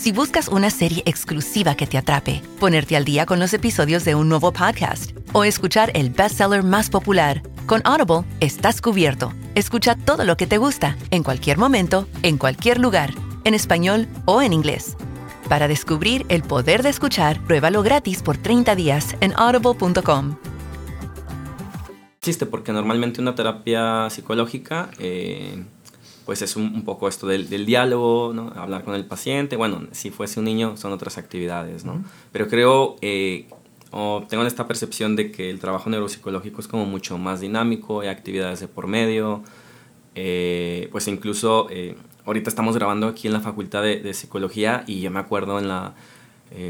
si 0.00 0.12
buscas 0.12 0.48
una 0.48 0.70
serie 0.70 1.02
exclusiva 1.04 1.74
que 1.74 1.86
te 1.86 1.98
atrape, 1.98 2.40
ponerte 2.58 2.96
al 2.96 3.04
día 3.04 3.26
con 3.26 3.38
los 3.38 3.52
episodios 3.52 4.02
de 4.02 4.14
un 4.14 4.30
nuevo 4.30 4.50
podcast 4.50 5.10
o 5.34 5.44
escuchar 5.44 5.90
el 5.94 6.08
bestseller 6.08 6.62
más 6.62 6.88
popular, 6.88 7.42
con 7.66 7.82
Audible 7.84 8.24
estás 8.40 8.80
cubierto. 8.80 9.34
Escucha 9.54 9.96
todo 9.96 10.24
lo 10.24 10.38
que 10.38 10.46
te 10.46 10.56
gusta, 10.56 10.96
en 11.10 11.22
cualquier 11.22 11.58
momento, 11.58 12.08
en 12.22 12.38
cualquier 12.38 12.78
lugar, 12.78 13.12
en 13.44 13.52
español 13.52 14.08
o 14.24 14.40
en 14.40 14.54
inglés. 14.54 14.96
Para 15.50 15.68
descubrir 15.68 16.24
el 16.30 16.44
poder 16.44 16.82
de 16.82 16.88
escuchar, 16.88 17.38
pruébalo 17.44 17.82
gratis 17.82 18.22
por 18.22 18.38
30 18.38 18.74
días 18.76 19.16
en 19.20 19.34
audible.com. 19.36 20.36
Existe 22.20 22.46
porque 22.46 22.72
normalmente 22.72 23.20
una 23.20 23.34
terapia 23.34 24.08
psicológica 24.08 24.90
eh, 24.98 25.62
pues 26.30 26.42
es 26.42 26.54
un, 26.54 26.84
poco 26.84 27.08
esto 27.08 27.26
del, 27.26 27.66
diálogo, 27.66 28.30
¿no? 28.32 28.52
hablar 28.54 28.84
con 28.84 28.94
el 28.94 29.04
paciente. 29.04 29.56
Bueno, 29.56 29.88
si 29.90 30.10
fuese 30.12 30.38
un 30.38 30.44
niño 30.44 30.76
son 30.76 30.92
otras 30.92 31.18
actividades, 31.18 31.84
¿no? 31.84 32.04
Pero 32.30 32.46
creo, 32.46 32.94
eh, 33.00 33.48
tengo 34.28 34.46
esta 34.46 34.68
percepción 34.68 35.16
de 35.16 35.32
que 35.32 35.50
el 35.50 35.58
trabajo 35.58 35.90
neuropsicológico 35.90 36.60
es 36.60 36.68
como 36.68 36.86
mucho 36.86 37.18
más 37.18 37.40
dinámico, 37.40 38.02
hay 38.02 38.06
actividades 38.10 38.60
de 38.60 38.68
por 38.68 38.86
medio, 38.86 39.42
eh, 40.14 40.88
pues 40.92 41.08
incluso 41.08 41.66
eh, 41.68 41.96
ahorita 42.24 42.48
estamos 42.48 42.76
grabando 42.76 43.08
aquí 43.08 43.26
en 43.26 43.32
la 43.32 43.40
Facultad 43.40 43.82
de, 43.82 44.14
Psicología 44.14 44.84
y 44.86 45.00
yo 45.00 45.10
me 45.10 45.18
acuerdo 45.18 45.58
en 45.58 45.66
la, 45.66 45.96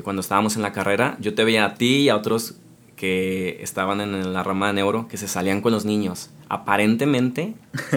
cuando 0.05 0.21
estábamos 0.21 0.57
en 0.57 0.63
la 0.63 0.73
carrera, 0.73 1.19
yo 1.21 1.35
te 1.35 1.45
veía 1.45 1.67
a 1.67 1.75
ti 1.75 1.97
y 1.97 2.09
a 2.09 2.17
otros 2.17 2.55
que 3.01 3.57
estaban 3.63 4.03
en 4.03 4.35
la 4.35 4.43
rama 4.43 4.67
de 4.67 4.75
neuro 4.75 5.09
que 5.09 5.17
se 5.17 5.27
salían 5.27 5.63
con 5.63 5.73
los 5.73 5.87
niños, 5.87 6.29
aparentemente 6.51 7.55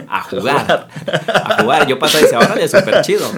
a 0.08 0.24
jugar. 0.30 0.88
a 1.28 1.62
jugar. 1.62 1.88
Yo 1.88 2.00
pasaba 2.00 2.22
y 2.22 2.24
decía, 2.24 2.39
órale, 2.39 2.70
súper 2.70 3.02
chido. 3.02 3.30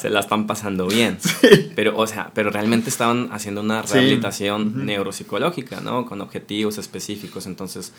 se 0.00 0.10
la 0.10 0.18
están 0.18 0.48
pasando 0.48 0.88
bien. 0.88 1.18
Pero, 1.76 1.96
o 1.96 2.08
sea, 2.08 2.32
pero 2.34 2.50
realmente 2.50 2.90
estaban 2.90 3.28
haciendo 3.30 3.60
una 3.60 3.82
rehabilitación 3.82 4.84
neuropsicológica, 4.84 5.80
¿no? 5.80 6.06
Con 6.06 6.20
objetivos 6.20 6.76
específicos. 6.78 7.46
Entonces, 7.46 7.92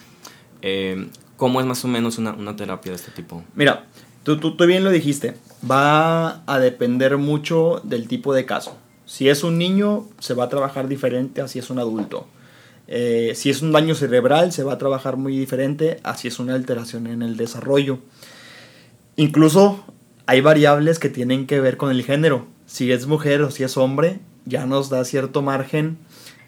eh, 0.61 1.07
¿cómo 1.37 1.61
es 1.61 1.65
más 1.65 1.85
o 1.85 1.87
menos 1.87 2.17
una, 2.17 2.33
una 2.33 2.57
terapia 2.57 2.91
de 2.91 2.97
este 2.97 3.11
tipo? 3.11 3.41
Mira, 3.55 3.85
tú, 4.23 4.37
tú, 4.37 4.57
tú 4.57 4.65
bien 4.65 4.83
lo 4.83 4.89
dijiste. 4.89 5.37
Va 5.69 6.43
a 6.45 6.59
depender 6.59 7.17
mucho 7.17 7.79
del 7.85 8.09
tipo 8.09 8.33
de 8.33 8.45
caso. 8.45 8.77
Si 9.05 9.29
es 9.29 9.45
un 9.45 9.57
niño, 9.57 10.07
se 10.19 10.33
va 10.33 10.43
a 10.43 10.49
trabajar 10.49 10.89
diferente 10.89 11.39
a 11.41 11.47
si 11.47 11.59
es 11.59 11.69
un 11.69 11.79
adulto. 11.79 12.27
Eh, 12.87 13.33
si 13.35 13.49
es 13.49 13.61
un 13.61 13.71
daño 13.71 13.95
cerebral, 13.95 14.51
se 14.51 14.63
va 14.63 14.73
a 14.73 14.77
trabajar 14.77 15.17
muy 15.17 15.37
diferente 15.37 15.99
a 16.03 16.15
si 16.15 16.27
es 16.27 16.39
una 16.39 16.53
alteración 16.53 17.07
en 17.07 17.21
el 17.21 17.37
desarrollo. 17.37 17.99
Incluso 19.15 19.83
hay 20.25 20.41
variables 20.41 20.99
que 20.99 21.09
tienen 21.09 21.47
que 21.47 21.59
ver 21.59 21.77
con 21.77 21.91
el 21.91 22.03
género. 22.03 22.47
Si 22.65 22.91
es 22.91 23.07
mujer 23.07 23.41
o 23.41 23.51
si 23.51 23.63
es 23.63 23.77
hombre, 23.77 24.19
ya 24.45 24.65
nos 24.65 24.89
da 24.89 25.03
cierto 25.05 25.41
margen 25.41 25.97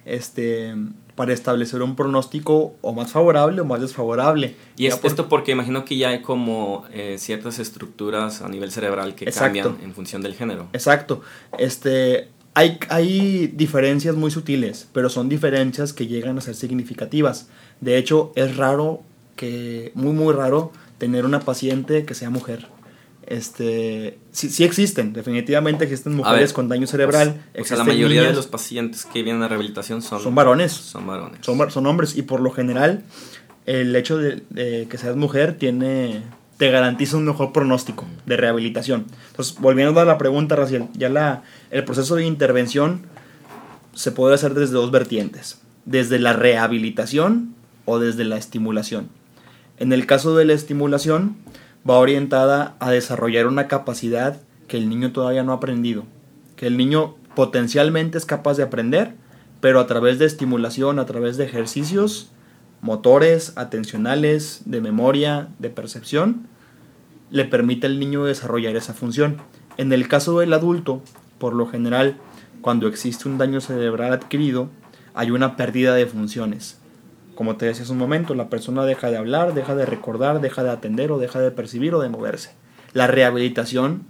este, 0.05 0.75
para 1.15 1.33
establecer 1.33 1.81
un 1.81 1.95
pronóstico 1.95 2.75
o 2.81 2.93
más 2.93 3.11
favorable 3.11 3.61
o 3.61 3.65
más 3.65 3.81
desfavorable. 3.81 4.55
Y 4.77 4.87
es 4.87 4.99
esto 5.03 5.29
porque 5.29 5.51
imagino 5.51 5.85
que 5.85 5.97
ya 5.97 6.09
hay 6.09 6.21
como 6.21 6.85
eh, 6.91 7.15
ciertas 7.17 7.59
estructuras 7.59 8.41
a 8.41 8.49
nivel 8.49 8.71
cerebral 8.71 9.15
que 9.15 9.25
cambian 9.31 9.77
en 9.83 9.93
función 9.93 10.21
del 10.21 10.35
género. 10.35 10.67
Exacto. 10.73 11.21
Este, 11.57 12.29
hay, 12.57 13.47
diferencias 13.53 14.15
muy 14.15 14.31
sutiles, 14.31 14.87
pero 14.91 15.09
son 15.09 15.29
diferencias 15.29 15.93
que 15.93 16.07
llegan 16.07 16.37
a 16.37 16.41
ser 16.41 16.55
significativas. 16.55 17.49
De 17.81 17.97
hecho, 17.97 18.31
es 18.35 18.57
raro 18.57 19.03
que, 19.35 19.91
muy 19.93 20.13
muy 20.13 20.33
raro, 20.33 20.71
tener 20.97 21.25
una 21.25 21.41
paciente 21.41 22.05
que 22.05 22.15
sea 22.15 22.29
mujer. 22.29 22.67
Este, 23.27 24.17
sí, 24.31 24.63
existen, 24.63 25.11
definitivamente 25.11 25.83
existen 25.83 26.15
mujeres 26.15 26.53
con 26.53 26.69
daño 26.69 26.87
cerebral. 26.87 27.41
o 27.59 27.63
sea, 27.63 27.77
la 27.77 27.83
mayoría 27.83 28.23
de 28.23 28.33
los 28.33 28.47
pacientes 28.47 29.05
que 29.05 29.21
vienen 29.21 29.43
a 29.43 29.47
rehabilitación 29.49 30.01
son, 30.01 30.21
son 30.21 30.33
varones. 30.33 30.71
Son 30.71 31.05
varones. 31.05 31.39
Son, 31.41 31.69
son 31.69 31.85
hombres 31.85 32.15
y 32.15 32.21
por 32.21 32.39
lo 32.39 32.51
general 32.51 33.03
el 33.65 33.95
hecho 33.95 34.17
de 34.17 34.87
que 34.89 34.97
seas 34.97 35.17
mujer 35.17 35.57
tiene 35.57 36.23
te 36.57 36.71
garantiza 36.71 37.17
un 37.17 37.25
mejor 37.25 37.53
pronóstico 37.53 38.05
de 38.25 38.37
rehabilitación. 38.37 39.05
Entonces, 39.29 39.55
volviendo 39.59 39.99
a 39.99 40.05
la 40.05 40.17
pregunta, 40.17 40.55
Raciel, 40.55 40.87
ya 40.93 41.09
la, 41.09 41.43
el 41.69 41.83
proceso 41.83 42.15
de 42.15 42.25
intervención 42.25 43.03
se 43.93 44.11
puede 44.11 44.35
hacer 44.35 44.53
desde 44.53 44.73
dos 44.73 44.91
vertientes, 44.91 45.59
desde 45.85 46.19
la 46.19 46.33
rehabilitación 46.33 47.55
o 47.85 47.99
desde 47.99 48.23
la 48.23 48.37
estimulación. 48.37 49.09
En 49.77 49.93
el 49.93 50.05
caso 50.07 50.35
de 50.35 50.45
la 50.45 50.53
estimulación, 50.53 51.37
va 51.87 51.99
orientada 51.99 52.75
a 52.79 52.91
desarrollar 52.91 53.47
una 53.47 53.67
capacidad 53.67 54.41
que 54.67 54.77
el 54.77 54.89
niño 54.89 55.11
todavía 55.11 55.43
no 55.43 55.51
ha 55.51 55.55
aprendido, 55.55 56.03
que 56.55 56.67
el 56.67 56.75
niño 56.75 57.15
potencialmente 57.35 58.17
es 58.17 58.25
capaz 58.25 58.57
de 58.57 58.63
aprender, 58.63 59.13
pero 59.61 59.79
a 59.79 59.87
través 59.87 60.19
de 60.19 60.25
estimulación, 60.25 60.99
a 60.99 61.05
través 61.05 61.37
de 61.37 61.45
ejercicios, 61.45 62.31
motores, 62.81 63.53
atencionales, 63.55 64.61
de 64.65 64.81
memoria, 64.81 65.49
de 65.59 65.69
percepción, 65.69 66.47
le 67.29 67.45
permite 67.45 67.87
al 67.87 67.99
niño 67.99 68.23
desarrollar 68.23 68.75
esa 68.75 68.93
función. 68.93 69.37
En 69.77 69.91
el 69.91 70.07
caso 70.07 70.39
del 70.39 70.53
adulto, 70.53 71.01
por 71.37 71.53
lo 71.53 71.67
general, 71.67 72.17
cuando 72.61 72.87
existe 72.87 73.27
un 73.27 73.37
daño 73.37 73.61
cerebral 73.61 74.13
adquirido, 74.13 74.69
hay 75.13 75.31
una 75.31 75.55
pérdida 75.55 75.93
de 75.95 76.05
funciones. 76.05 76.79
Como 77.35 77.55
te 77.55 77.65
decía 77.65 77.83
hace 77.83 77.91
un 77.91 77.99
momento, 77.99 78.33
la 78.33 78.49
persona 78.49 78.83
deja 78.85 79.11
de 79.11 79.17
hablar, 79.17 79.53
deja 79.53 79.75
de 79.75 79.85
recordar, 79.85 80.41
deja 80.41 80.63
de 80.63 80.71
atender 80.71 81.11
o 81.11 81.19
deja 81.19 81.39
de 81.39 81.51
percibir 81.51 81.93
o 81.93 82.01
de 82.01 82.09
moverse. 82.09 82.51
La 82.93 83.07
rehabilitación 83.07 84.03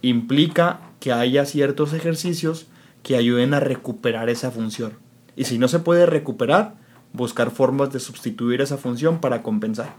implica 0.00 0.80
que 1.00 1.12
haya 1.12 1.44
ciertos 1.44 1.92
ejercicios 1.92 2.66
que 3.02 3.16
ayuden 3.16 3.54
a 3.54 3.60
recuperar 3.60 4.28
esa 4.28 4.50
función. 4.50 4.92
Y 5.34 5.44
si 5.44 5.58
no 5.58 5.68
se 5.68 5.80
puede 5.80 6.06
recuperar, 6.06 6.74
buscar 7.12 7.50
formas 7.50 7.92
de 7.92 8.00
sustituir 8.00 8.60
esa 8.60 8.76
función 8.76 9.20
para 9.20 9.42
compensar. 9.42 9.94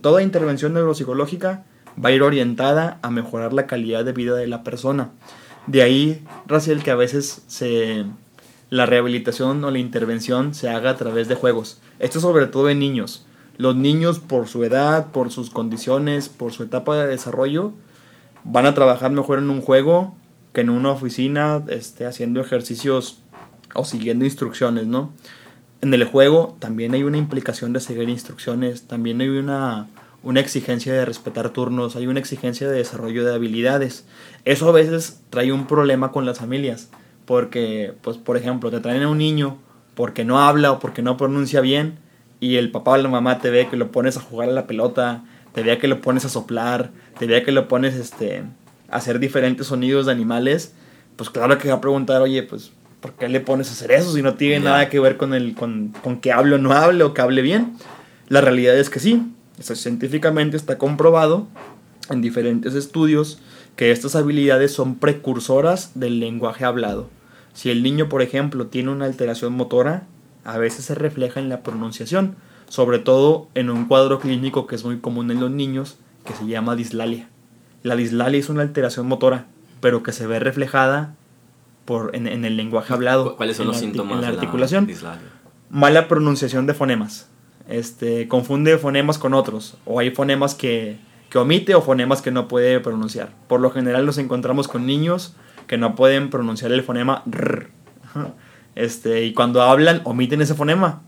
toda 0.00 0.22
intervención 0.22 0.74
neuropsicológica 0.74 1.64
va 2.02 2.10
a 2.10 2.12
ir 2.12 2.22
orientada 2.22 2.98
a 3.02 3.10
mejorar 3.10 3.52
la 3.52 3.66
calidad 3.66 4.04
de 4.04 4.12
vida 4.12 4.34
de 4.34 4.46
la 4.46 4.62
persona. 4.62 5.10
De 5.66 5.82
ahí, 5.82 6.24
Raciel, 6.46 6.82
que 6.82 6.90
a 6.90 6.96
veces 6.96 7.42
se, 7.46 8.04
la 8.70 8.86
rehabilitación 8.86 9.64
o 9.64 9.70
la 9.70 9.78
intervención 9.78 10.54
se 10.54 10.68
haga 10.68 10.90
a 10.90 10.96
través 10.96 11.28
de 11.28 11.34
juegos. 11.34 11.80
Esto 11.98 12.20
sobre 12.20 12.46
todo 12.46 12.70
en 12.70 12.78
niños. 12.78 13.26
Los 13.56 13.76
niños 13.76 14.18
por 14.18 14.46
su 14.46 14.62
edad, 14.64 15.10
por 15.10 15.30
sus 15.30 15.50
condiciones, 15.50 16.28
por 16.28 16.52
su 16.52 16.62
etapa 16.62 16.96
de 16.96 17.08
desarrollo, 17.08 17.72
van 18.44 18.66
a 18.66 18.74
trabajar 18.74 19.10
mejor 19.10 19.38
en 19.38 19.50
un 19.50 19.60
juego 19.60 20.14
que 20.52 20.60
en 20.60 20.70
una 20.70 20.90
oficina 20.90 21.62
este, 21.68 22.06
haciendo 22.06 22.40
ejercicios 22.40 23.20
o 23.74 23.84
siguiendo 23.84 24.24
instrucciones, 24.24 24.86
¿no? 24.86 25.12
En 25.80 25.94
el 25.94 26.04
juego 26.04 26.56
también 26.58 26.94
hay 26.94 27.02
una 27.02 27.18
implicación 27.18 27.72
de 27.72 27.80
seguir 27.80 28.08
instrucciones, 28.08 28.82
también 28.82 29.20
hay 29.20 29.28
una, 29.28 29.86
una 30.22 30.40
exigencia 30.40 30.92
de 30.92 31.04
respetar 31.04 31.50
turnos, 31.50 31.96
hay 31.96 32.06
una 32.06 32.20
exigencia 32.20 32.68
de 32.68 32.78
desarrollo 32.78 33.24
de 33.24 33.34
habilidades. 33.34 34.04
Eso 34.44 34.68
a 34.68 34.72
veces 34.72 35.20
trae 35.30 35.52
un 35.52 35.66
problema 35.66 36.10
con 36.10 36.26
las 36.26 36.38
familias, 36.38 36.90
porque, 37.26 37.94
pues, 38.02 38.16
por 38.16 38.36
ejemplo, 38.36 38.70
te 38.70 38.80
traen 38.80 39.02
a 39.02 39.08
un 39.08 39.18
niño 39.18 39.58
porque 39.94 40.24
no 40.24 40.40
habla 40.40 40.72
o 40.72 40.78
porque 40.78 41.02
no 41.02 41.16
pronuncia 41.16 41.60
bien 41.60 41.98
y 42.40 42.56
el 42.56 42.70
papá 42.70 42.92
o 42.92 42.96
la 42.96 43.08
mamá 43.08 43.38
te 43.38 43.50
ve 43.50 43.68
que 43.68 43.76
lo 43.76 43.90
pones 43.90 44.16
a 44.16 44.20
jugar 44.20 44.48
a 44.48 44.52
la 44.52 44.66
pelota, 44.66 45.24
te 45.52 45.62
ve 45.62 45.78
que 45.78 45.88
lo 45.88 46.00
pones 46.00 46.24
a 46.24 46.28
soplar, 46.28 46.90
te 47.18 47.26
ve 47.26 47.42
que 47.42 47.52
lo 47.52 47.68
pones 47.68 47.94
este, 47.94 48.44
a 48.90 48.96
hacer 48.96 49.18
diferentes 49.18 49.66
sonidos 49.66 50.06
de 50.06 50.12
animales, 50.12 50.74
pues 51.16 51.30
claro 51.30 51.58
que 51.58 51.68
va 51.68 51.74
a 51.74 51.80
preguntar, 51.80 52.22
oye, 52.22 52.44
pues 52.44 52.72
¿por 53.00 53.12
qué 53.14 53.28
le 53.28 53.40
pones 53.40 53.68
a 53.68 53.72
hacer 53.72 53.92
eso 53.92 54.12
si 54.12 54.22
no 54.22 54.34
tiene 54.34 54.64
nada 54.64 54.88
que 54.88 55.00
ver 55.00 55.16
con, 55.16 55.34
el, 55.34 55.54
con, 55.54 55.94
con 56.02 56.20
que 56.20 56.32
hable 56.32 56.56
o 56.56 56.58
no 56.58 56.72
hable 56.72 57.04
o 57.04 57.14
que 57.14 57.20
hable 57.20 57.42
bien? 57.42 57.76
La 58.28 58.40
realidad 58.40 58.76
es 58.78 58.90
que 58.90 59.00
sí, 59.00 59.22
científicamente 59.60 60.56
está 60.56 60.78
comprobado 60.78 61.46
en 62.10 62.20
diferentes 62.20 62.74
estudios 62.74 63.38
que 63.76 63.90
estas 63.92 64.16
habilidades 64.16 64.72
son 64.72 64.96
precursoras 64.96 65.92
del 65.94 66.20
lenguaje 66.20 66.64
hablado. 66.64 67.08
Si 67.54 67.70
el 67.70 67.82
niño, 67.82 68.08
por 68.08 68.22
ejemplo, 68.22 68.66
tiene 68.66 68.90
una 68.90 69.04
alteración 69.04 69.52
motora, 69.52 70.06
a 70.44 70.58
veces 70.58 70.86
se 70.86 70.94
refleja 70.94 71.40
en 71.40 71.48
la 71.48 71.62
pronunciación, 71.62 72.36
sobre 72.68 72.98
todo 72.98 73.48
en 73.54 73.70
un 73.70 73.86
cuadro 73.86 74.20
clínico 74.20 74.66
que 74.66 74.74
es 74.74 74.84
muy 74.84 74.98
común 74.98 75.30
en 75.30 75.40
los 75.40 75.50
niños, 75.50 75.96
que 76.24 76.34
se 76.34 76.46
llama 76.46 76.76
dislalia. 76.76 77.28
La 77.82 77.96
dislalia 77.96 78.40
es 78.40 78.48
una 78.48 78.62
alteración 78.62 79.06
motora, 79.06 79.46
pero 79.80 80.02
que 80.02 80.12
se 80.12 80.26
ve 80.26 80.40
reflejada 80.40 81.14
en, 82.12 82.44
el 82.44 82.56
lenguaje 82.56 82.92
hablado. 82.92 83.36
¿Cuáles 83.36 83.56
son 83.56 83.66
los 83.66 83.78
síntomas? 83.78 84.16
En 84.16 84.22
la 84.22 84.28
articulación. 84.28 84.88
Mala 85.70 86.08
pronunciación 86.08 86.66
de 86.66 86.74
fonemas. 86.74 87.28
Este, 87.68 88.28
confunde 88.28 88.78
fonemas 88.78 89.18
con 89.18 89.34
otros. 89.34 89.76
O 89.84 89.98
hay 89.98 90.10
fonemas 90.10 90.54
que, 90.54 90.98
que 91.30 91.38
omite 91.38 91.74
o 91.74 91.82
fonemas 91.82 92.22
que 92.22 92.30
no 92.30 92.48
puede 92.48 92.80
pronunciar. 92.80 93.30
Por 93.48 93.60
lo 93.60 93.70
general 93.70 94.06
nos 94.06 94.18
encontramos 94.18 94.68
con 94.68 94.86
niños 94.86 95.34
que 95.66 95.78
no 95.78 95.94
pueden 95.94 96.30
pronunciar 96.30 96.72
el 96.72 96.82
fonema 96.82 97.22
r. 97.30 97.68
Este, 98.74 99.24
y 99.24 99.34
cuando 99.34 99.62
hablan 99.62 100.02
omiten 100.04 100.40
ese 100.40 100.54
fonema. 100.54 101.02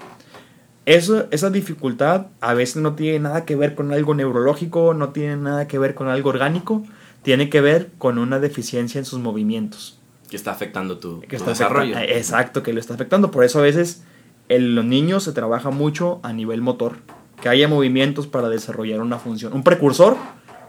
Eso, 0.87 1.27
esa 1.31 1.51
dificultad 1.51 2.27
a 2.41 2.55
veces 2.55 2.83
no 2.83 2.95
tiene 2.95 3.21
nada 3.21 3.45
que 3.45 3.55
ver 3.55 3.75
con 3.75 3.93
algo 3.93 4.15
neurológico, 4.15 4.93
no 4.95 5.11
tiene 5.11 5.37
nada 5.37 5.69
que 5.69 5.79
ver 5.79 5.95
con 5.95 6.09
algo 6.09 6.31
orgánico, 6.31 6.83
tiene 7.23 7.49
que 7.49 7.61
ver 7.61 7.91
con 7.99 8.19
una 8.19 8.41
deficiencia 8.41 8.99
en 8.99 9.05
sus 9.05 9.21
movimientos 9.21 10.00
que 10.31 10.37
está 10.37 10.53
afectando 10.53 10.99
tu, 10.99 11.21
desarrollo. 11.29 11.99
Exacto, 11.99 12.63
que 12.63 12.73
lo 12.73 12.79
está 12.79 12.95
afectando. 12.95 13.33
Por 13.33 13.45
eso 13.45 13.59
a 13.59 13.63
veces 13.63 14.05
en 14.49 14.77
los 14.77 14.85
niños 14.85 15.25
se 15.25 15.33
trabaja 15.33 15.71
mucho 15.71 16.21
a 16.23 16.33
nivel 16.33 16.63
motor. 16.63 16.99
Que 17.43 17.49
haya 17.49 17.67
movimientos 17.67 18.29
para 18.29 18.49
desarrollar 18.49 19.01
una 19.01 19.19
función. 19.19 19.53
Un 19.53 19.65
precursor 19.65 20.17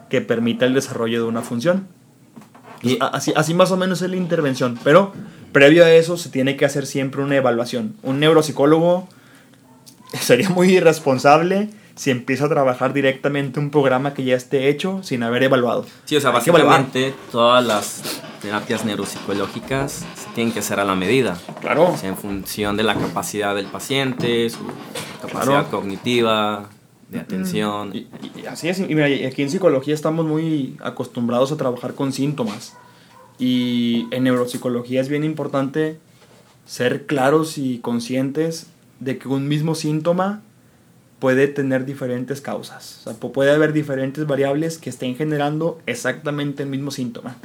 que 0.09 0.21
permita 0.21 0.65
el 0.65 0.73
desarrollo 0.73 1.21
de 1.21 1.27
una 1.27 1.41
función. 1.41 1.87
Y 2.81 2.97
así, 2.99 3.33
así 3.35 3.53
más 3.53 3.71
o 3.71 3.77
menos 3.77 4.01
es 4.01 4.09
la 4.09 4.15
intervención. 4.15 4.79
Pero 4.83 5.13
previo 5.51 5.85
a 5.85 5.91
eso 5.91 6.17
se 6.17 6.29
tiene 6.29 6.57
que 6.57 6.65
hacer 6.65 6.87
siempre 6.87 7.21
una 7.21 7.35
evaluación. 7.35 7.95
Un 8.01 8.19
neuropsicólogo 8.19 9.07
sería 10.19 10.49
muy 10.49 10.73
irresponsable 10.73 11.69
si 12.01 12.09
empieza 12.09 12.45
a 12.45 12.49
trabajar 12.49 12.93
directamente 12.93 13.59
un 13.59 13.69
programa 13.69 14.15
que 14.15 14.23
ya 14.23 14.35
esté 14.35 14.69
hecho 14.69 15.03
sin 15.03 15.21
haber 15.21 15.43
evaluado. 15.43 15.85
Sí, 16.05 16.15
o 16.15 16.19
sea, 16.19 16.31
básicamente 16.31 17.13
todas 17.31 17.63
las 17.63 18.23
terapias 18.41 18.83
neuropsicológicas 18.85 20.03
se 20.15 20.29
tienen 20.33 20.51
que 20.51 20.61
hacer 20.61 20.79
a 20.79 20.83
la 20.83 20.95
medida. 20.95 21.39
Claro. 21.59 21.91
O 21.91 21.97
sea, 21.97 22.09
en 22.09 22.17
función 22.17 22.75
de 22.75 22.81
la 22.81 22.95
capacidad 22.95 23.53
del 23.53 23.67
paciente, 23.67 24.49
su 24.49 24.61
capacidad 25.21 25.69
cognitiva, 25.69 26.69
de 27.09 27.19
atención. 27.19 27.95
Y, 27.95 28.07
así 28.49 28.67
es, 28.67 28.79
y 28.79 28.95
mira, 28.95 29.05
aquí 29.27 29.43
en 29.43 29.51
psicología 29.51 29.93
estamos 29.93 30.25
muy 30.25 30.77
acostumbrados 30.81 31.51
a 31.51 31.57
trabajar 31.57 31.93
con 31.93 32.13
síntomas. 32.13 32.75
Y 33.37 34.07
en 34.09 34.23
neuropsicología 34.23 35.01
es 35.01 35.07
bien 35.07 35.23
importante 35.23 35.99
ser 36.65 37.05
claros 37.05 37.59
y 37.59 37.77
conscientes 37.77 38.65
de 38.99 39.19
que 39.19 39.27
un 39.27 39.47
mismo 39.47 39.75
síntoma 39.75 40.41
puede 41.21 41.47
tener 41.47 41.85
diferentes 41.85 42.41
causas. 42.41 43.01
O 43.05 43.11
sea, 43.11 43.31
puede 43.31 43.51
haber 43.51 43.73
diferentes 43.73 44.25
variables 44.25 44.79
que 44.79 44.89
estén 44.89 45.15
generando 45.15 45.79
exactamente 45.85 46.63
el 46.63 46.69
mismo 46.69 46.89
síntoma. 46.89 47.37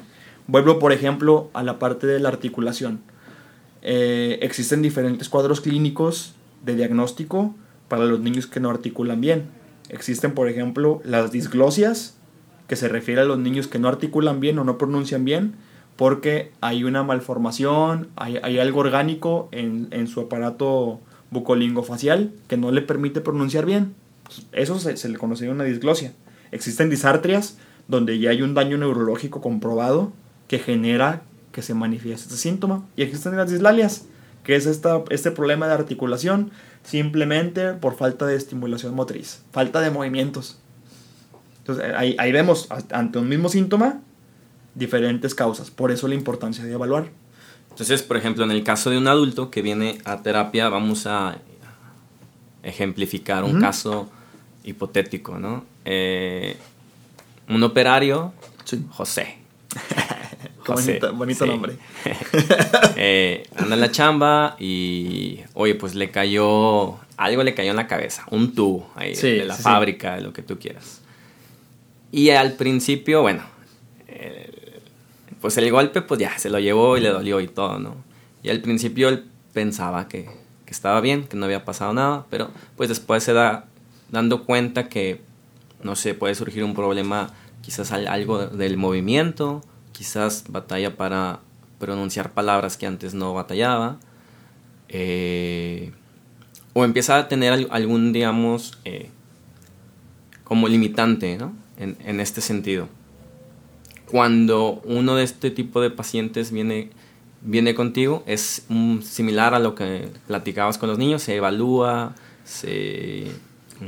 Vuelvo, 0.46 0.78
por 0.78 0.92
ejemplo, 0.92 1.50
a 1.52 1.62
la 1.62 1.78
parte 1.78 2.06
de 2.06 2.18
la 2.18 2.30
articulación. 2.30 3.00
Eh, 3.82 4.38
existen 4.40 4.80
diferentes 4.80 5.28
cuadros 5.28 5.60
clínicos 5.60 6.34
de 6.64 6.74
diagnóstico 6.74 7.54
para 7.88 8.06
los 8.06 8.18
niños 8.18 8.46
que 8.46 8.60
no 8.60 8.70
articulan 8.70 9.20
bien. 9.20 9.44
Existen, 9.90 10.32
por 10.32 10.48
ejemplo, 10.48 11.02
las 11.04 11.30
disglosias, 11.30 12.16
que 12.68 12.76
se 12.76 12.88
refiere 12.88 13.20
a 13.20 13.24
los 13.26 13.38
niños 13.38 13.68
que 13.68 13.78
no 13.78 13.88
articulan 13.88 14.40
bien 14.40 14.58
o 14.58 14.64
no 14.64 14.78
pronuncian 14.78 15.26
bien, 15.26 15.54
porque 15.96 16.50
hay 16.62 16.82
una 16.82 17.02
malformación, 17.02 18.08
hay, 18.16 18.38
hay 18.42 18.58
algo 18.58 18.80
orgánico 18.80 19.50
en, 19.52 19.88
en, 19.90 20.06
su 20.08 20.22
aparato 20.22 21.00
bucolingofacial 21.30 22.32
que 22.48 22.56
no 22.56 22.70
le 22.70 22.82
permite 22.82 23.20
pronunciar 23.20 23.66
bien. 23.66 23.94
Eso 24.52 24.78
se, 24.78 24.96
se 24.96 25.08
le 25.08 25.18
conoce 25.18 25.48
una 25.48 25.64
disglosia. 25.64 26.12
Existen 26.52 26.90
disartrias, 26.90 27.58
donde 27.88 28.18
ya 28.18 28.30
hay 28.30 28.42
un 28.42 28.54
daño 28.54 28.78
neurológico 28.78 29.40
comprobado 29.40 30.12
que 30.48 30.58
genera 30.58 31.22
que 31.52 31.62
se 31.62 31.74
manifieste 31.74 32.26
este 32.26 32.36
síntoma. 32.36 32.84
Y 32.96 33.02
existen 33.02 33.36
las 33.36 33.50
dislalias, 33.50 34.06
que 34.44 34.56
es 34.56 34.66
esta, 34.66 35.02
este 35.10 35.30
problema 35.30 35.66
de 35.66 35.74
articulación 35.74 36.50
simplemente 36.84 37.72
por 37.72 37.96
falta 37.96 38.26
de 38.26 38.36
estimulación 38.36 38.94
motriz, 38.94 39.42
falta 39.50 39.80
de 39.80 39.90
movimientos. 39.90 40.58
Entonces 41.58 41.94
ahí, 41.96 42.14
ahí 42.18 42.30
vemos 42.30 42.68
ante 42.90 43.18
un 43.18 43.28
mismo 43.28 43.48
síntoma 43.48 44.00
diferentes 44.74 45.34
causas, 45.34 45.70
por 45.70 45.90
eso 45.90 46.06
la 46.06 46.14
importancia 46.14 46.62
de 46.62 46.72
evaluar. 46.72 47.08
Entonces, 47.76 48.02
por 48.02 48.16
ejemplo, 48.16 48.42
en 48.42 48.50
el 48.52 48.62
caso 48.64 48.88
de 48.88 48.96
un 48.96 49.06
adulto 49.06 49.50
que 49.50 49.60
viene 49.60 49.98
a 50.06 50.22
terapia, 50.22 50.70
vamos 50.70 51.06
a 51.06 51.36
ejemplificar 52.62 53.44
un 53.44 53.56
uh 53.56 53.58
-huh. 53.58 53.60
caso 53.60 54.10
hipotético, 54.64 55.38
¿no? 55.38 55.62
Eh, 55.84 56.56
un 57.50 57.62
operario, 57.62 58.32
sí. 58.64 58.82
José. 58.88 59.36
José 60.64 60.92
bonito, 60.92 61.12
bonito 61.12 61.44
sí. 61.44 61.50
nombre. 61.50 61.76
eh, 62.96 63.46
anda 63.54 63.74
en 63.74 63.80
la 63.82 63.90
chamba 63.92 64.56
y, 64.58 65.40
oye, 65.52 65.74
pues 65.74 65.94
le 65.94 66.10
cayó, 66.10 66.96
algo 67.18 67.42
le 67.42 67.52
cayó 67.52 67.72
en 67.72 67.76
la 67.76 67.86
cabeza, 67.86 68.24
un 68.30 68.54
tubo 68.54 68.90
ahí 68.94 69.14
sí, 69.14 69.32
de 69.32 69.44
la 69.44 69.54
fábrica, 69.54 70.14
de 70.16 70.22
lo 70.22 70.32
que 70.32 70.40
tú 70.40 70.58
quieras. 70.58 71.02
Y 72.10 72.30
al 72.30 72.54
principio, 72.54 73.20
bueno, 73.20 73.42
eh, 74.08 74.55
pues 75.40 75.56
el 75.58 75.70
golpe, 75.70 76.02
pues 76.02 76.20
ya, 76.20 76.38
se 76.38 76.50
lo 76.50 76.58
llevó 76.58 76.96
y 76.96 77.00
le 77.00 77.10
dolió 77.10 77.40
y 77.40 77.48
todo, 77.48 77.78
¿no? 77.78 77.96
Y 78.42 78.50
al 78.50 78.60
principio 78.60 79.08
él 79.08 79.24
pensaba 79.52 80.08
que, 80.08 80.24
que 80.64 80.72
estaba 80.72 81.00
bien, 81.00 81.26
que 81.26 81.36
no 81.36 81.46
había 81.46 81.64
pasado 81.64 81.92
nada, 81.92 82.26
pero 82.30 82.50
pues 82.76 82.88
después 82.88 83.22
se 83.22 83.32
da 83.32 83.66
dando 84.10 84.44
cuenta 84.44 84.88
que, 84.88 85.20
no 85.82 85.96
sé, 85.96 86.14
puede 86.14 86.34
surgir 86.34 86.64
un 86.64 86.74
problema, 86.74 87.30
quizás 87.62 87.92
algo 87.92 88.46
del 88.46 88.76
movimiento, 88.76 89.62
quizás 89.92 90.44
batalla 90.48 90.96
para 90.96 91.40
pronunciar 91.78 92.32
palabras 92.32 92.76
que 92.76 92.86
antes 92.86 93.14
no 93.14 93.34
batallaba, 93.34 93.98
eh, 94.88 95.92
o 96.72 96.84
empieza 96.84 97.16
a 97.16 97.28
tener 97.28 97.66
algún, 97.70 98.12
digamos, 98.12 98.78
eh, 98.84 99.10
como 100.44 100.68
limitante, 100.68 101.36
¿no? 101.38 101.52
En, 101.76 101.96
en, 102.04 102.20
este 102.20 102.40
sentido. 102.40 102.88
Cuando 104.10 104.80
uno 104.84 105.16
de 105.16 105.24
este 105.24 105.50
tipo 105.50 105.80
de 105.80 105.90
pacientes 105.90 106.52
viene, 106.52 106.90
viene 107.42 107.74
contigo, 107.74 108.22
es 108.26 108.64
um, 108.68 109.02
similar 109.02 109.54
a 109.54 109.58
lo 109.58 109.74
que 109.74 110.08
platicabas 110.26 110.78
con 110.78 110.88
los 110.88 110.98
niños, 110.98 111.22
se 111.22 111.36
evalúa, 111.36 112.14
se, 112.44 113.26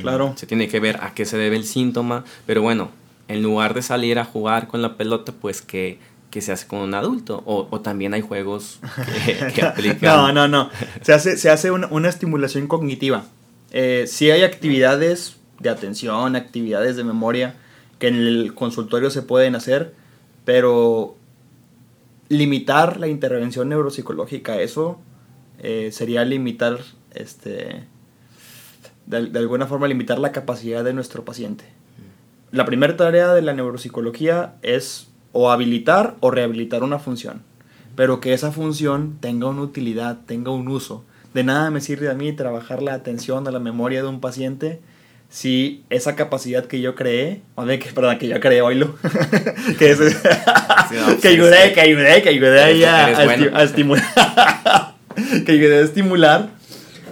claro. 0.00 0.34
se 0.36 0.46
tiene 0.46 0.68
que 0.68 0.80
ver 0.80 0.98
a 1.02 1.14
qué 1.14 1.24
se 1.24 1.38
debe 1.38 1.56
el 1.56 1.64
síntoma, 1.64 2.24
pero 2.46 2.62
bueno, 2.62 2.90
en 3.28 3.42
lugar 3.42 3.74
de 3.74 3.82
salir 3.82 4.18
a 4.18 4.24
jugar 4.24 4.66
con 4.66 4.82
la 4.82 4.96
pelota, 4.96 5.32
pues 5.32 5.62
que, 5.62 5.98
que 6.30 6.40
se 6.40 6.52
hace 6.52 6.66
con 6.66 6.80
un 6.80 6.94
adulto. 6.94 7.42
O, 7.46 7.68
o 7.70 7.80
también 7.80 8.14
hay 8.14 8.22
juegos 8.22 8.80
que, 9.24 9.52
que, 9.54 9.62
aplican. 9.66 10.16
no, 10.16 10.32
no, 10.32 10.48
no. 10.48 10.70
Se 11.02 11.12
hace, 11.12 11.36
se 11.36 11.50
hace 11.50 11.70
una, 11.70 11.86
una 11.88 12.08
estimulación 12.08 12.66
cognitiva. 12.66 13.24
Eh, 13.70 14.04
sí 14.08 14.30
hay 14.30 14.42
actividades 14.42 15.36
de 15.60 15.70
atención, 15.70 16.36
actividades 16.36 16.96
de 16.96 17.04
memoria 17.04 17.54
que 17.98 18.08
en 18.08 18.16
el 18.16 18.54
consultorio 18.54 19.10
se 19.10 19.22
pueden 19.22 19.54
hacer, 19.54 19.94
pero 20.48 21.14
limitar 22.30 22.98
la 22.98 23.06
intervención 23.06 23.68
neuropsicológica, 23.68 24.58
eso 24.62 24.98
eh, 25.58 25.90
sería 25.92 26.24
limitar, 26.24 26.78
este, 27.12 27.84
de, 29.04 29.38
alguna 29.38 29.66
forma 29.66 29.88
limitar 29.88 30.18
la 30.18 30.32
capacidad 30.32 30.82
de 30.84 30.94
nuestro 30.94 31.22
paciente 31.22 31.66
la 32.50 32.64
primera 32.64 32.96
tarea 32.96 33.34
de 33.34 33.42
la 33.42 33.52
neuropsicología 33.52 34.54
es 34.62 35.08
o 35.32 35.50
habilitar 35.50 36.16
o 36.20 36.30
rehabilitar 36.30 36.82
una 36.82 36.98
función, 36.98 37.42
pero 37.94 38.18
que 38.18 38.32
esa 38.32 38.50
función 38.50 39.18
tenga 39.20 39.48
una 39.48 39.60
utilidad, 39.60 40.20
tenga 40.24 40.50
un 40.50 40.68
uso. 40.68 41.04
De 41.34 41.44
nada 41.44 41.70
me 41.70 41.82
sirve 41.82 42.08
a 42.08 42.14
mí 42.14 42.32
trabajar 42.32 42.82
la 42.82 42.94
atención 42.94 43.46
a 43.46 43.50
la 43.50 43.58
memoria 43.58 44.00
de 44.00 44.08
un 44.08 44.20
paciente 44.20 44.80
si 45.30 45.84
esa 45.90 46.16
capacidad 46.16 46.64
que 46.66 46.80
yo 46.80 46.94
creé, 46.94 47.42
o 47.54 47.66
de 47.66 47.78
que, 47.78 47.92
perdón, 47.92 48.18
que 48.18 48.28
yo 48.28 48.40
creé, 48.40 48.62
oílo, 48.62 48.96
que, 49.78 49.90
es, 49.90 49.98
que 51.20 51.28
ayudé, 51.28 51.72
que 51.72 51.80
ayudé, 51.80 52.22
que 52.22 52.28
ayudé 52.30 52.86
a, 52.86 53.06
a, 53.06 53.24
bueno. 53.24 53.56
a 53.56 53.62
estimular, 53.62 54.94
que 55.44 55.52
ayudé 55.52 55.78
a 55.78 55.82
estimular, 55.82 56.50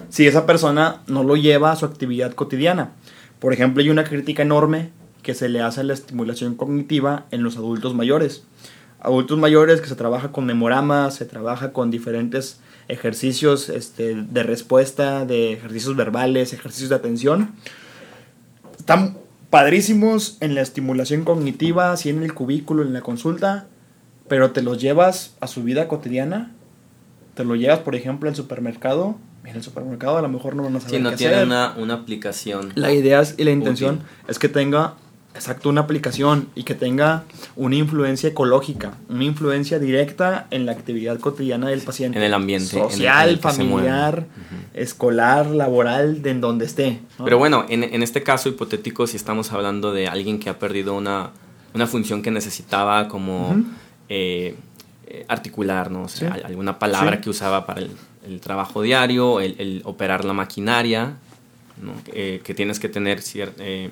si 0.08 0.26
esa 0.26 0.46
persona 0.46 1.02
no 1.06 1.22
lo 1.22 1.36
lleva 1.36 1.72
a 1.72 1.76
su 1.76 1.84
actividad 1.84 2.32
cotidiana. 2.32 2.92
Por 3.38 3.52
ejemplo, 3.52 3.82
hay 3.82 3.90
una 3.90 4.04
crítica 4.04 4.42
enorme 4.42 4.90
que 5.22 5.34
se 5.34 5.48
le 5.48 5.60
hace 5.60 5.84
la 5.84 5.92
estimulación 5.92 6.54
cognitiva 6.54 7.26
en 7.30 7.42
los 7.42 7.56
adultos 7.56 7.94
mayores. 7.94 8.44
Adultos 9.00 9.38
mayores 9.38 9.80
que 9.80 9.88
se 9.88 9.94
trabaja 9.94 10.32
con 10.32 10.46
memoramas, 10.46 11.16
se 11.16 11.26
trabaja 11.26 11.72
con 11.72 11.90
diferentes 11.90 12.60
ejercicios 12.88 13.68
este, 13.68 14.14
de 14.14 14.42
respuesta, 14.42 15.26
de 15.26 15.52
ejercicios 15.52 15.96
verbales, 15.96 16.52
ejercicios 16.52 16.90
de 16.90 16.96
atención. 16.96 17.50
Están 18.86 19.16
padrísimos 19.50 20.36
en 20.38 20.54
la 20.54 20.60
estimulación 20.60 21.24
cognitiva, 21.24 21.90
así 21.90 22.08
en 22.08 22.22
el 22.22 22.34
cubículo, 22.34 22.84
en 22.84 22.92
la 22.92 23.00
consulta, 23.00 23.66
pero 24.28 24.52
te 24.52 24.62
los 24.62 24.80
llevas 24.80 25.34
a 25.40 25.48
su 25.48 25.64
vida 25.64 25.88
cotidiana. 25.88 26.52
Te 27.34 27.42
lo 27.42 27.56
llevas, 27.56 27.80
por 27.80 27.96
ejemplo, 27.96 28.28
al 28.28 28.36
supermercado 28.36 29.16
en 29.42 29.56
el 29.56 29.62
supermercado 29.64 30.18
a 30.18 30.22
lo 30.22 30.28
mejor 30.28 30.54
no 30.54 30.62
van 30.62 30.76
a 30.76 30.80
saber 30.80 31.00
no 31.00 31.10
qué 31.10 31.16
tiene 31.16 31.34
hacer. 31.34 31.46
Una, 31.48 31.74
una 31.76 31.94
aplicación. 31.94 32.70
La 32.76 32.92
idea 32.92 33.20
es, 33.20 33.34
y 33.36 33.42
la 33.42 33.50
intención 33.50 33.96
útil. 33.96 34.06
es 34.28 34.38
que 34.38 34.48
tenga 34.48 34.94
exacto 35.36 35.68
una 35.68 35.82
aplicación 35.82 36.48
y 36.54 36.64
que 36.64 36.74
tenga 36.74 37.24
una 37.54 37.76
influencia 37.76 38.28
ecológica, 38.30 38.94
una 39.08 39.24
influencia 39.24 39.78
directa 39.78 40.46
en 40.50 40.66
la 40.66 40.72
actividad 40.72 41.20
cotidiana 41.20 41.68
del 41.68 41.80
paciente. 41.82 42.18
En 42.18 42.24
el 42.24 42.34
ambiente. 42.34 42.70
Social, 42.70 42.98
en 42.98 43.22
el, 43.22 43.28
en 43.28 43.34
el 43.34 43.38
familiar, 43.38 44.26
uh 44.26 44.40
-huh. 44.40 44.80
escolar, 44.80 45.46
laboral, 45.46 46.22
de 46.22 46.30
en 46.30 46.40
donde 46.40 46.64
esté. 46.64 47.00
¿no? 47.18 47.24
Pero 47.24 47.38
bueno, 47.38 47.64
en, 47.68 47.84
en, 47.84 48.02
este 48.02 48.22
caso 48.22 48.48
hipotético, 48.48 49.06
si 49.06 49.16
estamos 49.16 49.52
hablando 49.52 49.92
de 49.92 50.08
alguien 50.08 50.38
que 50.40 50.50
ha 50.50 50.58
perdido 50.58 50.94
una, 50.94 51.30
una 51.74 51.86
función 51.86 52.22
que 52.22 52.30
necesitaba 52.30 53.06
como 53.08 53.50
uh 53.50 53.54
-huh. 53.54 53.64
eh, 54.08 54.54
articular, 55.28 55.90
¿no? 55.90 56.02
O 56.02 56.08
sea, 56.08 56.34
sí. 56.34 56.40
alguna 56.44 56.78
palabra 56.78 57.16
sí. 57.16 57.22
que 57.22 57.30
usaba 57.30 57.64
para 57.66 57.80
el, 57.80 57.90
el 58.26 58.40
trabajo 58.40 58.82
diario, 58.82 59.40
el, 59.40 59.54
el, 59.58 59.82
operar 59.84 60.24
la 60.24 60.32
maquinaria, 60.32 61.16
¿no? 61.80 61.92
eh, 62.12 62.40
que 62.42 62.54
tienes 62.54 62.80
que 62.80 62.88
tener 62.88 63.22
cierta... 63.22 63.62
Eh, 63.64 63.90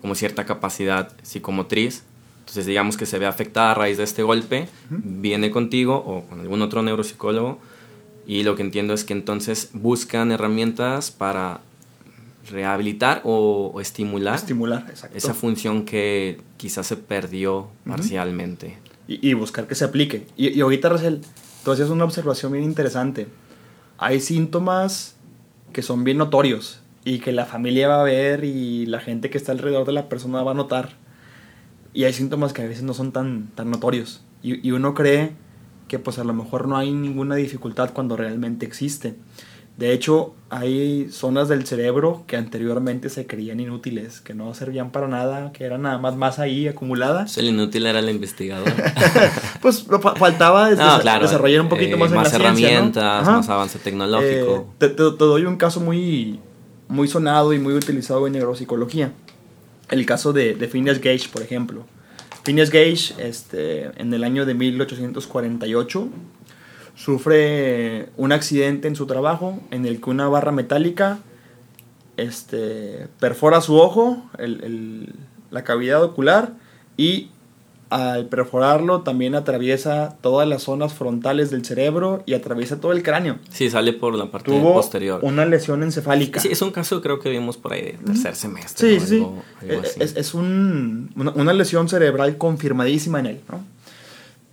como 0.00 0.14
cierta 0.14 0.44
capacidad 0.46 1.12
psicomotriz. 1.22 2.04
Entonces 2.40 2.66
digamos 2.66 2.96
que 2.96 3.06
se 3.06 3.18
ve 3.18 3.26
afectada 3.26 3.72
a 3.72 3.74
raíz 3.74 3.96
de 3.98 4.04
este 4.04 4.22
golpe, 4.22 4.68
uh 4.90 4.94
-huh. 4.94 5.00
viene 5.04 5.50
contigo 5.50 5.96
o 5.96 6.24
con 6.28 6.40
algún 6.40 6.62
otro 6.62 6.82
neuropsicólogo 6.82 7.58
y 8.26 8.42
lo 8.42 8.56
que 8.56 8.62
entiendo 8.62 8.94
es 8.94 9.04
que 9.04 9.12
entonces 9.12 9.70
buscan 9.72 10.32
herramientas 10.32 11.10
para 11.10 11.60
rehabilitar 12.50 13.20
o, 13.24 13.70
o 13.74 13.80
estimular, 13.80 14.36
estimular 14.36 14.92
esa 15.14 15.34
función 15.34 15.84
que 15.84 16.40
quizás 16.56 16.86
se 16.86 16.96
perdió 16.96 17.58
uh 17.58 17.62
-huh. 17.62 17.90
parcialmente. 17.90 18.78
Y, 19.06 19.28
y, 19.28 19.34
buscar 19.34 19.66
que 19.66 19.74
se 19.74 19.84
aplique. 19.84 20.26
Y, 20.36 20.48
y 20.56 20.60
ahorita, 20.60 20.88
Rachel, 20.88 21.20
tú 21.64 21.72
hacías 21.72 21.90
una 21.90 22.04
observación 22.04 22.52
bien 22.52 22.64
interesante. 22.64 23.26
Hay 23.98 24.20
síntomas 24.20 25.16
que 25.72 25.82
son 25.82 26.04
bien 26.04 26.18
notorios 26.18 26.79
y 27.04 27.18
que 27.18 27.32
la 27.32 27.46
familia 27.46 27.88
va 27.88 28.00
a 28.00 28.04
ver 28.04 28.44
y 28.44 28.86
la 28.86 29.00
gente 29.00 29.30
que 29.30 29.38
está 29.38 29.52
alrededor 29.52 29.86
de 29.86 29.92
la 29.92 30.08
persona 30.08 30.42
va 30.42 30.52
a 30.52 30.54
notar. 30.54 30.90
Y 31.92 32.04
hay 32.04 32.12
síntomas 32.12 32.52
que 32.52 32.62
a 32.62 32.66
veces 32.66 32.82
no 32.82 32.94
son 32.94 33.12
tan, 33.12 33.48
tan 33.54 33.70
notorios. 33.70 34.22
Y, 34.42 34.66
y 34.66 34.72
uno 34.72 34.94
cree 34.94 35.32
que 35.88 35.98
pues 35.98 36.18
a 36.18 36.24
lo 36.24 36.32
mejor 36.32 36.68
no 36.68 36.76
hay 36.76 36.92
ninguna 36.92 37.34
dificultad 37.34 37.90
cuando 37.92 38.16
realmente 38.16 38.64
existe. 38.64 39.16
De 39.80 39.94
hecho, 39.94 40.34
hay 40.50 41.08
zonas 41.10 41.48
del 41.48 41.66
cerebro 41.66 42.24
que 42.26 42.36
anteriormente 42.36 43.08
se 43.08 43.26
creían 43.26 43.60
inútiles, 43.60 44.20
que 44.20 44.34
no 44.34 44.52
servían 44.52 44.90
para 44.90 45.08
nada, 45.08 45.52
que 45.52 45.64
eran 45.64 45.80
nada 45.80 45.96
más 45.96 46.16
más 46.16 46.38
ahí 46.38 46.68
acumuladas. 46.68 47.38
El 47.38 47.46
inútil 47.46 47.86
era 47.86 48.00
el 48.00 48.10
investigador. 48.10 48.70
pues 49.62 49.86
faltaba 50.16 50.68
desarrollar 50.68 51.62
un 51.62 51.70
poquito 51.70 51.96
eh, 51.96 51.98
más, 51.98 52.10
en 52.10 52.16
más 52.16 52.34
herramientas, 52.34 53.26
más 53.26 53.48
avance 53.48 53.78
tecnológico. 53.78 54.66
Eh, 54.80 54.88
te, 54.88 54.94
doy 54.94 55.46
un 55.46 55.56
caso 55.56 55.80
muy, 55.80 56.40
muy 56.90 57.08
sonado 57.08 57.54
y 57.54 57.58
muy 57.58 57.74
utilizado 57.74 58.26
en 58.26 58.34
neuropsicología. 58.34 59.12
El 59.88 60.04
caso 60.04 60.32
de, 60.32 60.54
de 60.54 60.68
Phineas 60.68 61.00
Gage, 61.00 61.28
por 61.32 61.42
ejemplo. 61.42 61.86
Phineas 62.42 62.70
Gage, 62.70 63.14
este, 63.18 63.90
en 64.00 64.12
el 64.12 64.24
año 64.24 64.44
de 64.44 64.54
1848, 64.54 66.08
sufre 66.94 68.08
un 68.16 68.32
accidente 68.32 68.88
en 68.88 68.96
su 68.96 69.06
trabajo 69.06 69.58
en 69.70 69.86
el 69.86 70.00
que 70.00 70.10
una 70.10 70.28
barra 70.28 70.52
metálica 70.52 71.20
este, 72.16 73.08
perfora 73.18 73.60
su 73.60 73.76
ojo, 73.76 74.22
la 75.50 75.64
cavidad 75.64 76.02
ocular, 76.02 76.52
y 76.96 77.30
al 77.90 78.26
perforarlo 78.26 79.00
también 79.02 79.34
atraviesa 79.34 80.16
todas 80.20 80.48
las 80.48 80.62
zonas 80.62 80.94
frontales 80.94 81.50
del 81.50 81.64
cerebro 81.64 82.22
y 82.24 82.34
atraviesa 82.34 82.80
todo 82.80 82.92
el 82.92 83.02
cráneo. 83.02 83.38
Sí, 83.50 83.68
sale 83.68 83.92
por 83.92 84.14
la 84.14 84.30
parte 84.30 84.52
Tuvo 84.52 84.74
posterior. 84.74 85.18
Una 85.22 85.44
lesión 85.44 85.82
encefálica. 85.82 86.38
Sí, 86.38 86.48
es 86.52 86.62
un 86.62 86.70
caso 86.70 87.02
creo 87.02 87.18
que 87.18 87.30
vimos 87.30 87.56
por 87.56 87.72
ahí 87.72 87.82
de 87.82 87.98
tercer 88.06 88.36
semestre. 88.36 89.00
Sí, 89.00 89.06
sí. 89.06 89.26
es, 89.98 90.16
es 90.16 90.34
un, 90.34 91.10
una, 91.16 91.52
lesión 91.52 91.88
cerebral 91.88 92.38
confirmadísima 92.38 93.18
en 93.18 93.26
él, 93.26 93.40
¿no? 93.50 93.64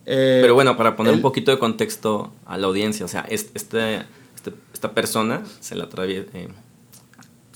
Eh, 0.08 0.39
Pero 0.41 0.56
bueno, 0.56 0.76
para 0.76 0.95
poner 0.95 1.13
un 1.13 1.21
poquito 1.21 1.52
de 1.52 1.60
contexto 1.60 2.32
a 2.45 2.58
la 2.58 2.65
audiencia, 2.67 3.06
o 3.06 3.10
sea, 3.10 3.26
este, 3.30 3.58
este, 3.58 4.54
esta 4.73 4.91
persona 4.91 5.43
se 5.60 5.76
la 5.76 5.84
atraviesa... 5.84 6.28
Eh, 6.34 6.47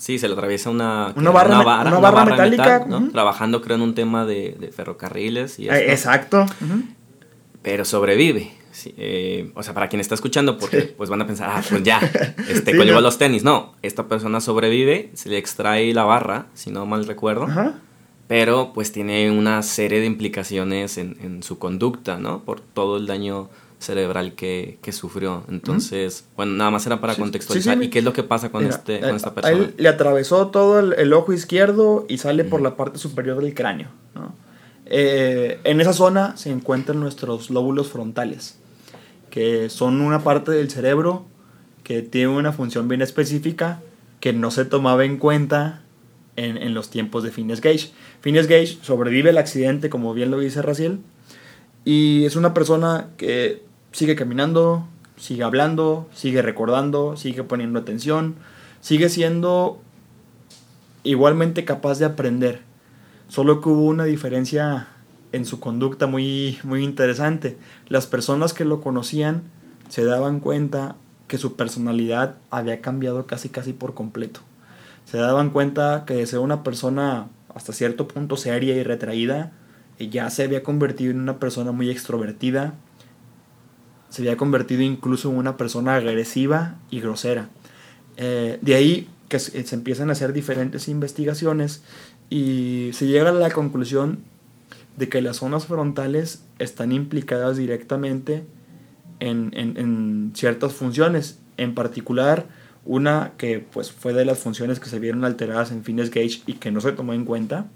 sí, 0.02 0.18
se 0.18 0.28
le 0.28 0.34
atraviesa 0.34 0.72
una, 0.72 1.14
una, 1.16 1.30
barra, 1.30 2.26
metálica. 2.26 2.86
Trabajando, 3.12 3.62
creo, 3.62 3.76
en 3.76 3.84
un 3.84 3.94
tema 3.94 4.26
de, 4.26 4.72
ferrocarriles. 4.76 5.60
Y 5.60 5.70
eh, 5.70 5.92
exacto. 5.92 6.48
Pero 7.62 7.86
sobrevive. 7.86 8.52
o 9.54 9.62
sea, 9.64 9.76
para 9.76 9.90
quien 9.90 10.00
está 10.00 10.16
escuchando, 10.16 10.58
porque 10.58 10.82
pues 10.82 11.10
van 11.10 11.22
a 11.22 11.28
pensar, 11.28 11.52
ah, 11.54 11.62
pues 11.70 11.84
ya, 11.84 12.00
este, 12.50 12.72
sí, 12.72 12.78
los 12.78 13.18
tenis. 13.20 13.44
No, 13.44 13.76
esta 13.84 14.08
persona 14.08 14.42
sobrevive, 14.42 15.12
se 15.14 15.30
le 15.30 15.38
extrae 15.38 15.94
la 15.94 16.04
barra, 16.04 16.48
si 16.56 16.72
no 16.72 16.86
mal 16.88 17.06
recuerdo. 17.06 17.44
Ajá 17.44 17.76
pero 18.32 18.72
pues 18.74 18.94
tiene 18.94 19.30
una 19.30 19.62
serie 19.62 20.00
de 20.00 20.06
implicaciones 20.06 20.98
en, 20.98 21.44
su 21.44 21.60
conducta, 21.60 22.18
¿no? 22.18 22.46
Por 22.46 22.62
todo 22.62 22.96
el 22.96 23.06
daño 23.06 23.50
cerebral 23.82 24.36
que, 24.36 24.78
sufrió. 24.92 25.44
Entonces, 25.50 26.26
bueno, 26.36 26.54
nada 26.54 26.70
más 26.70 26.86
era 26.86 27.02
para 27.02 27.16
contextualizar. 27.16 27.82
¿Y 27.82 27.90
qué 27.90 28.00
es 28.00 28.06
lo 28.06 28.14
que 28.14 28.24
pasa 28.24 28.52
con, 28.52 28.66
este, 28.66 29.00
con 29.00 29.16
esta 29.16 29.34
persona? 29.34 29.56
A 29.56 29.60
él 29.60 29.74
le 29.78 29.90
atravesó 29.90 30.48
todo 30.48 30.80
el, 30.80 31.14
ojo 31.14 31.34
izquierdo 31.34 32.06
y 32.08 32.20
sale 32.20 32.44
por 32.44 32.62
la 32.62 32.76
parte 32.76 33.00
superior 33.00 33.42
del 33.42 33.56
cráneo. 33.56 33.90
¿no? 34.14 34.36
Eh, 34.86 35.60
en 35.64 35.82
esa 35.82 35.94
zona 35.94 36.38
se 36.38 36.52
encuentran 36.52 37.00
nuestros 37.00 37.50
lóbulos 37.50 37.90
frontales, 37.90 38.60
que 39.32 39.70
son 39.70 40.00
una 40.02 40.24
parte 40.24 40.52
del 40.52 40.70
cerebro 40.70 41.26
que 41.84 42.04
tiene 42.04 42.28
una 42.28 42.54
función 42.54 42.88
bien 42.88 43.02
específica 43.02 43.82
que 44.20 44.32
no 44.32 44.52
se 44.52 44.66
tomaba 44.66 45.06
en 45.06 45.18
cuenta 45.18 45.82
en, 46.36 46.58
en 46.58 46.76
los 46.76 46.92
tiempos 46.92 47.24
de 47.24 47.32
Phineas 47.32 47.62
Gage. 47.62 47.90
Phineas 48.22 48.46
Gage 48.46 48.78
sobrevive 48.84 49.32
el 49.32 49.40
accidente, 49.40 49.90
como 49.90 50.14
bien 50.14 50.30
lo 50.30 50.40
dice 50.40 50.62
Raciel, 50.62 51.00
y 51.84 52.26
es 52.26 52.36
una 52.36 52.54
persona 52.54 53.08
que 53.18 53.71
sigue 53.92 54.16
caminando, 54.16 54.88
sigue 55.18 55.44
hablando, 55.44 56.08
sigue 56.14 56.42
recordando, 56.42 57.18
sigue 57.18 57.44
poniendo 57.44 57.80
atención, 57.80 58.36
sigue 58.80 59.10
siendo 59.10 59.82
igualmente 61.04 61.66
capaz 61.66 62.00
de 62.00 62.06
aprender. 62.06 62.62
Solo 63.28 63.62
que 63.62 63.70
hubo 63.70 63.86
una 63.86 64.06
diferencia 64.06 64.88
en 65.32 65.46
su 65.46 65.60
conducta 65.60 66.08
muy, 66.08 66.60
muy 66.64 66.84
interesante. 66.84 67.58
Las 67.88 68.08
personas 68.08 68.54
que 68.54 68.66
lo 68.66 68.82
conocían 68.82 69.44
se 69.90 70.04
daban 70.04 70.40
cuenta 70.40 70.96
que 71.28 71.38
su 71.38 71.56
personalidad 71.56 72.36
había 72.50 72.82
cambiado 72.82 73.26
casi 73.26 73.50
casi 73.50 73.72
por 73.72 73.94
completo 73.94 74.42
se 75.06 75.18
daban 75.18 75.50
cuenta 75.50 76.06
que 76.06 76.14
de 76.14 76.26
ser 76.26 76.40
una 76.40 76.64
persona 76.64 77.28
hasta 77.54 77.74
cierto 77.74 78.08
punto 78.08 78.38
seria 78.38 78.76
y 78.76 78.84
retraída, 78.84 79.52
eh, 80.00 80.10
ya 80.10 80.30
se 80.30 80.44
había 80.44 80.64
convertido 80.64 81.12
en 81.12 81.20
una 81.20 81.38
persona 81.38 81.74
muy 81.74 81.90
extrovertida, 81.90 82.76
se 84.12 84.22
había 84.22 84.38
convertido 84.38 84.84
incluso 84.84 85.32
en 85.32 85.38
una 85.38 85.58
persona 85.58 85.96
agresiva 85.96 86.76
y 86.92 87.02
grosera. 87.02 87.50
Eh, 88.18 88.60
de 88.62 88.76
ahí 88.76 89.10
que 89.28 89.40
se 89.40 89.76
empiezan 89.76 90.10
a 90.10 90.12
hacer 90.12 90.34
diferentes 90.34 90.88
investigaciones 90.88 91.82
y 92.30 92.92
se 92.94 93.08
llega 93.08 93.30
a 93.30 93.34
la 93.34 93.50
conclusión 93.50 94.20
de 94.98 95.10
que 95.10 95.22
las 95.22 95.38
zonas 95.38 95.66
frontales 95.66 96.44
están 96.60 96.92
implicadas 96.92 97.58
directamente 97.58 98.44
en, 99.20 99.52
en 99.56 100.32
ciertas 100.36 100.74
funciones, 100.74 101.40
en 101.58 101.74
particular 101.74 102.48
una 102.84 103.34
que 103.38 103.60
pues 103.60 103.92
fue 103.92 104.14
de 104.14 104.26
las 104.26 104.40
funciones 104.40 104.80
que 104.80 104.90
se 104.90 105.00
vieron 105.00 105.24
alteradas 105.24 105.72
en 105.72 105.84
Fines 105.84 106.10
Gage 106.10 106.42
y 106.46 106.54
que 106.54 106.72
no 106.72 106.82
se 106.82 106.92
tomó 106.92 107.14
en 107.14 107.26
cuenta 107.26 107.68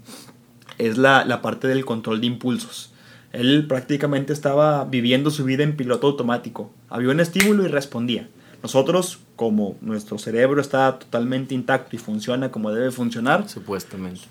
es 0.78 0.98
la, 0.98 1.40
parte 1.42 1.68
del 1.68 1.84
control 1.84 2.20
de 2.20 2.26
impulsos. 2.26 2.92
Él 3.36 3.66
prácticamente 3.68 4.32
estaba 4.32 4.84
viviendo 4.84 5.30
su 5.30 5.44
vida 5.44 5.62
en 5.62 5.76
piloto 5.76 6.06
automático. 6.06 6.70
Había 6.88 7.10
un 7.10 7.20
estímulo 7.20 7.64
y 7.64 7.68
respondía. 7.68 8.28
Nosotros, 8.62 9.20
como 9.36 9.76
nuestro 9.80 10.18
cerebro 10.18 10.60
está 10.60 10.98
totalmente 10.98 11.54
intacto 11.54 11.94
y 11.94 11.98
funciona 11.98 12.50
como 12.50 12.72
debe 12.72 12.90
funcionar, 12.90 13.48
supuestamente, 13.48 14.22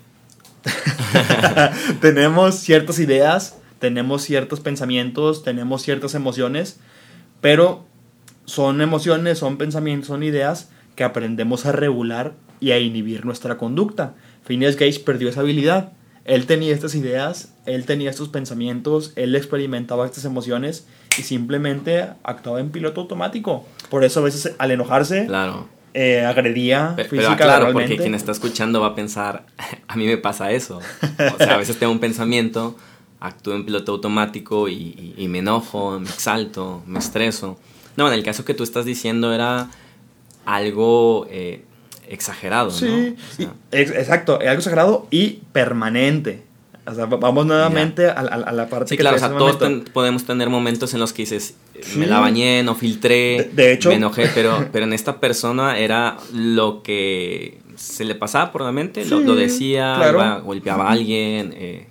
tenemos 2.00 2.56
ciertas 2.56 2.98
ideas, 2.98 3.58
tenemos 3.78 4.22
ciertos 4.22 4.60
pensamientos, 4.60 5.44
tenemos 5.44 5.82
ciertas 5.82 6.14
emociones, 6.14 6.80
pero 7.40 7.84
son 8.44 8.80
emociones, 8.80 9.38
son 9.38 9.56
pensamientos, 9.56 10.08
son 10.08 10.22
ideas 10.22 10.70
que 10.96 11.04
aprendemos 11.04 11.66
a 11.66 11.72
regular 11.72 12.34
y 12.58 12.72
a 12.72 12.78
inhibir 12.78 13.24
nuestra 13.24 13.58
conducta. 13.58 14.14
Phineas 14.44 14.76
Gage 14.76 15.00
perdió 15.00 15.28
esa 15.28 15.40
habilidad. 15.40 15.92
Él 16.26 16.46
tenía 16.46 16.74
estas 16.74 16.94
ideas, 16.94 17.54
él 17.66 17.86
tenía 17.86 18.10
estos 18.10 18.28
pensamientos, 18.28 19.12
él 19.16 19.34
experimentaba 19.36 20.04
estas 20.04 20.24
emociones 20.24 20.86
y 21.18 21.22
simplemente 21.22 22.08
actuaba 22.24 22.60
en 22.60 22.70
piloto 22.70 23.00
automático. 23.00 23.64
Por 23.90 24.04
eso 24.04 24.20
a 24.20 24.24
veces 24.24 24.54
al 24.58 24.70
enojarse 24.72 25.26
claro. 25.26 25.68
eh, 25.94 26.24
agredía 26.24 26.94
pero, 26.96 27.08
física 27.08 27.36
claro, 27.36 27.72
porque 27.72 27.96
quien 27.96 28.14
está 28.14 28.32
escuchando 28.32 28.80
va 28.80 28.88
a 28.88 28.94
pensar, 28.94 29.46
a 29.88 29.96
mí 29.96 30.06
me 30.06 30.18
pasa 30.18 30.50
eso. 30.50 30.80
O 31.34 31.38
sea, 31.38 31.54
a 31.54 31.58
veces 31.58 31.78
tengo 31.78 31.92
un 31.92 32.00
pensamiento, 32.00 32.76
actúo 33.20 33.54
en 33.54 33.64
piloto 33.64 33.92
automático 33.92 34.68
y, 34.68 35.14
y 35.16 35.28
me 35.28 35.38
enojo, 35.38 35.98
me 36.00 36.08
exalto, 36.08 36.82
me 36.86 36.98
estreso. 36.98 37.56
No, 37.96 38.08
en 38.08 38.14
el 38.14 38.22
caso 38.22 38.44
que 38.44 38.52
tú 38.52 38.62
estás 38.62 38.84
diciendo 38.84 39.32
era 39.32 39.70
algo 40.44 41.26
eh, 41.30 41.64
exagerado, 42.08 42.70
sí, 42.70 43.16
¿no? 43.38 43.48
exacto, 43.72 44.38
algo 44.40 44.58
exagerado 44.58 45.06
y 45.10 45.40
permanente. 45.52 46.44
O 46.88 46.94
sea, 46.94 47.06
vamos 47.06 47.46
nuevamente 47.46 48.08
a, 48.08 48.22
la 48.22 48.68
parte 48.68 48.90
sí, 48.90 48.96
claro, 48.96 49.16
o 49.16 49.18
sea, 49.18 49.36
todos 49.36 49.56
podemos 49.92 50.24
tener 50.24 50.48
momentos 50.48 50.94
en 50.94 51.00
los 51.00 51.12
que 51.12 51.22
dices, 51.22 51.56
me 51.96 52.06
la 52.06 52.20
bañé, 52.20 52.62
no 52.62 52.76
filtré, 52.76 53.50
de, 53.52 53.72
hecho, 53.72 53.88
me 53.88 53.96
enojé, 53.96 54.30
pero, 54.32 54.68
pero 54.72 54.84
en 54.84 54.92
esta 54.92 55.18
persona 55.18 55.78
era 55.78 56.16
lo 56.32 56.84
que 56.84 57.58
se 57.74 58.04
le 58.04 58.14
pasaba 58.14 58.52
por 58.52 58.62
la 58.62 58.70
mente, 58.70 59.04
lo, 59.04 59.34
decía, 59.34 60.40
golpeaba 60.44 60.88
a 60.88 60.92
alguien, 60.92 61.52
eh, 61.56 61.88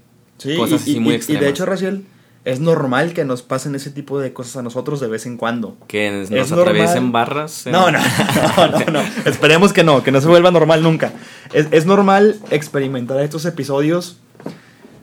cosas 0.56 0.82
así 0.82 1.00
muy 1.02 1.16
extremas. 1.16 1.42
Y 1.42 1.46
de 1.46 1.52
hecho, 1.52 1.66
Raciel, 1.66 2.06
es 2.46 2.60
normal 2.60 3.14
que 3.14 3.26
nos 3.26 3.42
pasen 3.42 3.74
ese 3.74 3.90
tipo 3.90 4.20
de 4.20 4.32
cosas 4.32 4.58
a 4.58 4.62
nosotros 4.62 5.00
de 5.00 5.08
vez 5.08 5.26
en 5.26 5.36
cuando. 5.36 5.76
Que 5.88 6.28
nos 6.30 6.52
atraviesen 6.52 7.12
barras. 7.12 7.66
No, 7.66 7.92
no, 7.92 8.00
no, 8.00 8.92
no, 8.92 9.02
Esperemos 9.26 9.74
que 9.74 9.84
no, 9.84 10.04
que 10.04 10.12
no 10.12 10.22
se 10.22 10.28
vuelva 10.28 10.52
normal 10.52 10.84
nunca. 10.84 11.12
Es, 11.54 11.88
normal 11.88 12.40
experimentar 12.52 13.20
estos 13.22 13.46
episodios 13.46 14.18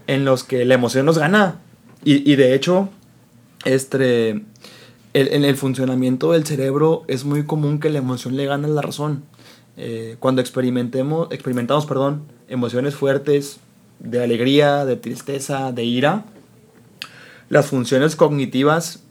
en 0.06 0.24
los 0.24 0.44
que 0.44 0.64
la 0.64 0.74
emoción 0.74 1.04
nos 1.04 1.18
gana. 1.18 1.58
Y, 2.04 2.34
de 2.36 2.54
hecho, 2.54 2.88
este, 3.64 4.30
en 5.14 5.44
el 5.44 5.56
funcionamiento 5.56 6.32
del 6.32 6.44
cerebro 6.46 7.04
es 7.08 7.24
muy 7.24 7.44
común 7.44 7.80
que 7.80 7.90
la 7.90 7.98
emoción 7.98 8.36
le 8.36 8.46
gane 8.46 8.68
la 8.68 8.82
razón. 8.82 9.24
Eh, 9.76 10.16
cuando 10.20 10.40
experimentemos, 10.40 11.28
experimentamos 11.30 11.86
perdón, 11.86 12.24
emociones 12.48 12.94
fuertes 12.94 13.58
de 14.00 14.22
alegría, 14.22 14.84
de 14.84 14.96
tristeza, 14.96 15.72
de 15.72 15.84
ira, 15.84 16.24
las 17.52 17.66
funciones 17.66 18.16
cognitivas 18.16 19.02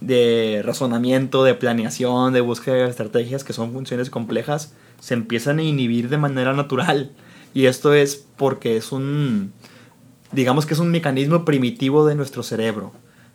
de 0.00 0.62
razonamiento, 0.64 1.44
de 1.44 1.54
planeación, 1.54 2.32
de 2.32 2.40
búsqueda 2.40 2.74
de 2.74 2.90
estrategias, 2.90 3.44
que 3.44 3.52
son 3.52 3.72
funciones 3.72 4.10
complejas, 4.10 4.74
se 4.98 5.14
empiezan 5.14 5.60
a 5.60 5.62
inhibir 5.62 6.08
de 6.08 6.18
manera 6.18 6.54
natural. 6.54 7.12
Y 7.54 7.66
esto 7.66 7.94
es 7.94 8.26
porque 8.36 8.76
es 8.76 8.90
un, 8.90 9.52
digamos 10.32 10.66
que 10.66 10.74
es 10.74 10.80
un 10.80 10.90
mecanismo 10.90 11.44
primitivo 11.44 12.04
de 12.04 12.16
nuestro 12.16 12.42
cerebro. 12.42 12.90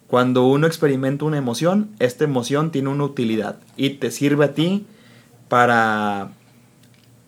Cuando 0.08 0.46
uno 0.46 0.68
experimenta 0.68 1.24
una 1.24 1.38
emoción, 1.38 1.92
esta 2.00 2.26
emoción 2.26 2.70
tiene 2.72 2.90
una 2.90 3.06
utilidad 3.06 3.60
y 3.78 3.92
te 3.92 4.12
sirve 4.12 4.44
a 4.44 4.54
ti 4.56 4.86
para 5.48 6.34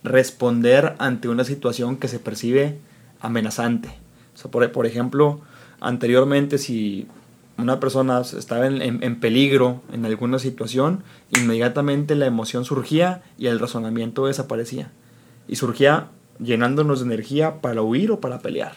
responder 0.03 0.95
ante 0.99 1.29
una 1.29 1.45
situación 1.45 1.95
que 1.95 2.09
se 2.09 2.19
percibe 2.19 2.77
amenazante. 3.21 3.89
por, 4.51 4.69
por 4.73 4.85
ejemplo, 4.85 5.39
anteriormente 5.79 6.57
si 6.57 7.07
una 7.61 7.79
persona 7.79 8.21
estaba 8.21 8.67
en, 8.67 9.19
peligro 9.19 9.81
en 9.93 10.05
alguna 10.05 10.39
situación, 10.39 11.03
inmediatamente 11.29 12.15
la 12.15 12.25
emoción 12.25 12.65
surgía 12.65 13.23
y 13.37 13.47
el 13.47 13.59
razonamiento 13.59 14.25
desaparecía. 14.25 14.91
Y 15.47 15.55
surgía 15.55 16.09
llenándonos 16.39 16.99
de 16.99 17.05
energía 17.05 17.61
para 17.61 17.81
huir 17.81 18.11
o 18.11 18.19
para 18.19 18.39
pelear. 18.39 18.73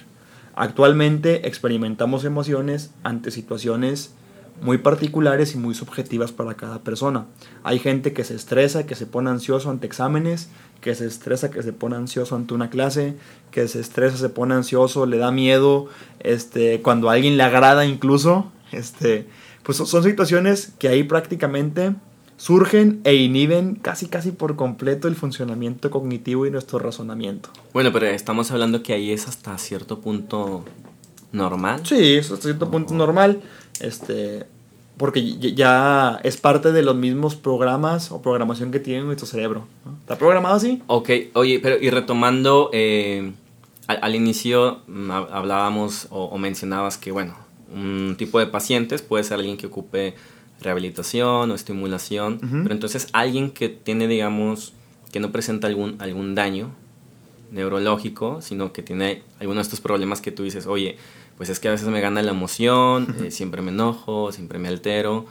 Actualmente 0.54 1.48
experimentamos 1.48 2.24
emociones 2.24 2.90
ante 3.02 3.30
situaciones 3.30 4.14
muy 4.60 4.78
particulares 4.78 5.54
y 5.54 5.58
muy 5.58 5.74
subjetivas 5.74 6.32
para 6.32 6.54
cada 6.54 6.80
persona. 6.80 7.26
Hay 7.64 7.78
gente 7.78 8.12
que 8.12 8.24
se 8.24 8.34
estresa, 8.34 8.86
que 8.86 8.94
se 8.94 9.06
pone 9.06 9.30
ansioso 9.30 9.70
ante 9.70 9.86
exámenes, 9.86 10.48
que 10.80 10.94
se 10.94 11.06
estresa, 11.06 11.50
que 11.50 11.62
se 11.62 11.72
pone 11.72 11.96
ansioso 11.96 12.36
ante 12.36 12.54
una 12.54 12.70
clase, 12.70 13.16
que 13.50 13.66
se 13.68 13.80
estresa, 13.80 14.16
se 14.16 14.28
pone 14.28 14.54
ansioso, 14.54 15.06
le 15.06 15.18
da 15.18 15.30
miedo, 15.30 15.88
este, 16.20 16.80
cuando 16.82 17.10
a 17.10 17.14
alguien 17.14 17.36
le 17.36 17.42
agrada 17.42 17.84
incluso, 17.84 18.52
este, 18.74 19.26
pues 19.62 19.78
son 19.78 20.02
situaciones 20.02 20.72
que 20.78 20.88
ahí 20.88 21.02
prácticamente 21.04 21.94
surgen 22.36 23.00
e 23.04 23.14
inhiben 23.14 23.76
casi 23.76 24.06
casi 24.06 24.32
por 24.32 24.56
completo 24.56 25.08
el 25.08 25.14
funcionamiento 25.14 25.90
cognitivo 25.90 26.46
y 26.46 26.50
nuestro 26.50 26.78
razonamiento. 26.78 27.50
Bueno, 27.72 27.92
pero 27.92 28.06
estamos 28.06 28.50
hablando 28.50 28.82
que 28.82 28.92
ahí 28.92 29.12
es 29.12 29.28
hasta 29.28 29.56
cierto 29.58 30.00
punto 30.00 30.64
normal. 31.32 31.80
Sí, 31.84 32.14
es 32.14 32.30
hasta 32.30 32.44
cierto 32.44 32.70
punto 32.70 32.94
normal. 32.94 33.40
Este, 33.80 34.46
porque 34.96 35.36
ya 35.54 36.20
es 36.22 36.36
parte 36.36 36.72
de 36.72 36.82
los 36.82 36.94
mismos 36.94 37.34
programas 37.34 38.12
o 38.12 38.22
programación 38.22 38.70
que 38.70 38.80
tiene 38.80 39.02
nuestro 39.02 39.26
cerebro. 39.26 39.66
¿Está 40.00 40.16
programado 40.16 40.54
así? 40.54 40.82
Ok, 40.86 41.10
oye, 41.34 41.58
pero 41.60 41.76
y 41.80 41.90
retomando, 41.90 42.70
eh, 42.72 43.32
al, 43.86 44.14
inicio 44.14 44.82
mm, 44.86 45.10
hablábamos 45.10 46.06
o, 46.10 46.36
mencionabas 46.38 46.96
que, 46.96 47.10
bueno, 47.10 47.34
un 47.72 48.14
tipo 48.18 48.38
de 48.38 48.46
pacientes 48.46 49.02
puede 49.02 49.24
ser 49.24 49.38
alguien 49.38 49.56
que 49.56 49.66
ocupe 49.66 50.14
rehabilitación 50.60 51.50
o 51.50 51.54
estimulación, 51.54 52.38
pero 52.40 52.74
entonces 52.74 53.08
alguien 53.12 53.50
que 53.50 53.68
tiene, 53.68 54.08
digamos, 54.08 54.72
que 55.12 55.20
no 55.20 55.30
presenta 55.32 55.66
algún, 55.66 55.96
algún 56.00 56.34
daño 56.34 56.70
neurológico, 57.50 58.40
sino 58.42 58.72
que 58.72 58.82
tiene 58.82 59.22
alguno 59.38 59.58
de 59.58 59.62
estos 59.62 59.80
problemas 59.80 60.20
que 60.20 60.32
tú 60.32 60.42
dices, 60.42 60.66
oye, 60.66 60.96
pues 61.36 61.48
es 61.48 61.60
que 61.60 61.68
a 61.68 61.70
veces 61.72 61.88
me 61.88 62.00
gana 62.00 62.22
la 62.22 62.30
emoción, 62.30 63.14
eh, 63.22 63.30
siempre 63.30 63.62
me 63.62 63.70
enojo, 63.70 64.32
siempre 64.32 64.58
me 64.58 64.68
altero. 64.68 65.26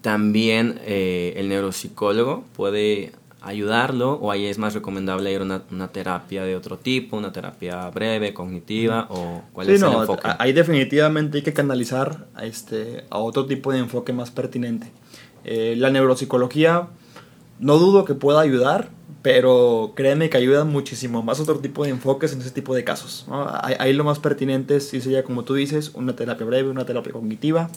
También 0.00 0.80
eh, 0.84 1.34
el 1.36 1.48
neuropsicólogo 1.48 2.44
puede 2.54 3.12
ayudarlo 3.46 4.14
o 4.14 4.30
ahí 4.30 4.46
es 4.46 4.58
más 4.58 4.74
recomendable 4.74 5.32
ir 5.32 5.40
a 5.40 5.62
una, 5.70 5.88
terapia 5.88 6.44
de 6.44 6.56
otro 6.56 6.78
tipo, 6.78 7.16
una 7.16 7.32
terapia 7.32 7.88
breve, 7.90 8.34
cognitiva 8.34 9.06
o 9.08 9.42
cuál 9.52 9.70
es 9.70 9.82
el 9.82 9.92
enfoque. 9.92 10.28
Ahí 10.38 10.52
definitivamente 10.52 11.38
hay 11.38 11.44
que 11.44 11.52
canalizar 11.52 12.26
a, 12.34 12.44
este, 12.44 13.04
a 13.10 13.18
otro 13.18 13.46
tipo 13.46 13.72
de 13.72 13.78
enfoque 13.78 14.12
más 14.12 14.30
pertinente. 14.30 14.90
Eh, 15.44 15.74
la 15.76 15.90
neuropsicología 15.90 16.88
no 17.58 17.78
dudo 17.78 18.04
que 18.04 18.14
pueda 18.14 18.40
ayudar, 18.40 18.90
pero 19.22 19.92
créeme 19.94 20.28
que 20.28 20.36
ayudan 20.36 20.68
muchísimo 20.68 21.22
más 21.22 21.40
otro 21.40 21.58
tipo 21.58 21.84
de 21.84 21.90
enfoques 21.90 22.32
en 22.32 22.40
ese 22.40 22.50
tipo 22.50 22.74
de 22.74 22.84
casos. 22.84 23.26
Ahí, 23.62 23.92
lo 23.92 24.04
más 24.04 24.18
pertinente 24.18 24.80
sí 24.80 25.00
sería, 25.00 25.24
como 25.24 25.44
tú 25.44 25.54
dices, 25.54 25.92
una 25.94 26.14
terapia 26.14 26.46
breve, 26.46 26.70
una 26.70 26.84
terapia 26.84 27.12
cognitiva, 27.12 27.70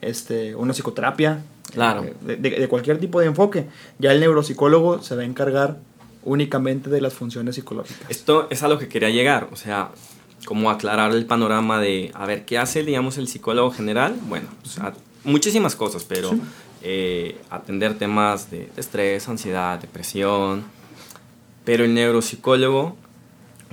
este, 0.00 0.54
una 0.54 0.72
psicoterapia, 0.72 1.42
claro. 1.72 2.04
Eh, 2.04 2.36
de, 2.36 2.68
cualquier 2.68 2.98
tipo 2.98 3.20
de 3.20 3.26
enfoque. 3.26 3.66
Ya 3.98 4.12
el 4.12 4.20
neuropsicólogo 4.20 5.02
se 5.02 5.16
va 5.16 5.22
a 5.22 5.24
encargar 5.24 5.78
únicamente 6.24 6.90
de 6.90 7.00
las 7.00 7.14
funciones 7.14 7.54
psicológicas. 7.54 8.08
Esto 8.08 8.46
es 8.50 8.62
a 8.62 8.68
lo 8.68 8.78
que 8.78 8.88
quería 8.88 9.10
llegar, 9.10 9.48
o 9.52 9.56
sea, 9.56 9.90
como 10.46 10.70
aclarar 10.70 11.12
el 11.12 11.26
panorama 11.26 11.80
de, 11.80 12.10
a 12.14 12.26
ver, 12.26 12.44
¿qué 12.44 12.58
hace, 12.58 12.82
digamos, 12.82 13.18
el 13.18 13.28
psicólogo 13.28 13.70
general? 13.70 14.16
Bueno, 14.28 14.48
muchísimas 15.24 15.76
cosas, 15.76 16.04
pero 16.04 16.30
eh, 16.82 17.38
atender 17.50 17.98
temas 17.98 18.50
de 18.50 18.70
estrés, 18.76 19.28
ansiedad, 19.28 19.78
depresión, 19.78 20.64
pero 21.64 21.84
el 21.84 21.94
neuropsicólogo, 21.94 22.96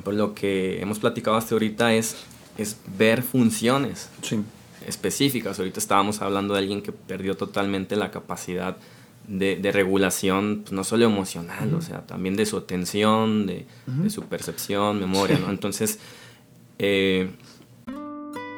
por 0.04 0.14
lo 0.14 0.34
que 0.34 0.82
hemos 0.82 1.00
platicado 1.00 1.38
hasta 1.38 1.56
ahorita, 1.56 1.94
es, 1.94 2.16
es 2.58 2.78
ver 2.98 3.22
funciones 3.22 4.10
específicas. 4.88 5.60
Ahorita 5.60 5.80
estábamos 5.80 6.22
hablando 6.22 6.54
de 6.54 6.60
alguien 6.60 6.82
que 6.82 6.92
perdió 6.92 7.36
totalmente 7.36 7.96
la 7.96 8.12
capacidad 8.12 8.78
de, 9.28 9.56
de 9.56 9.72
regulación, 9.72 10.62
pues, 10.62 10.74
no 10.74 10.84
solo 10.84 11.06
emocional, 11.06 11.74
o 11.74 11.82
sea, 11.82 12.06
también 12.06 12.36
de 12.36 12.46
su 12.46 12.58
atención, 12.58 13.46
de, 13.46 13.66
de 13.86 14.10
su 14.10 14.24
percepción, 14.24 15.00
memoria, 15.00 15.38
¿no? 15.40 15.50
Entonces, 15.50 16.00
eh, 16.80 17.30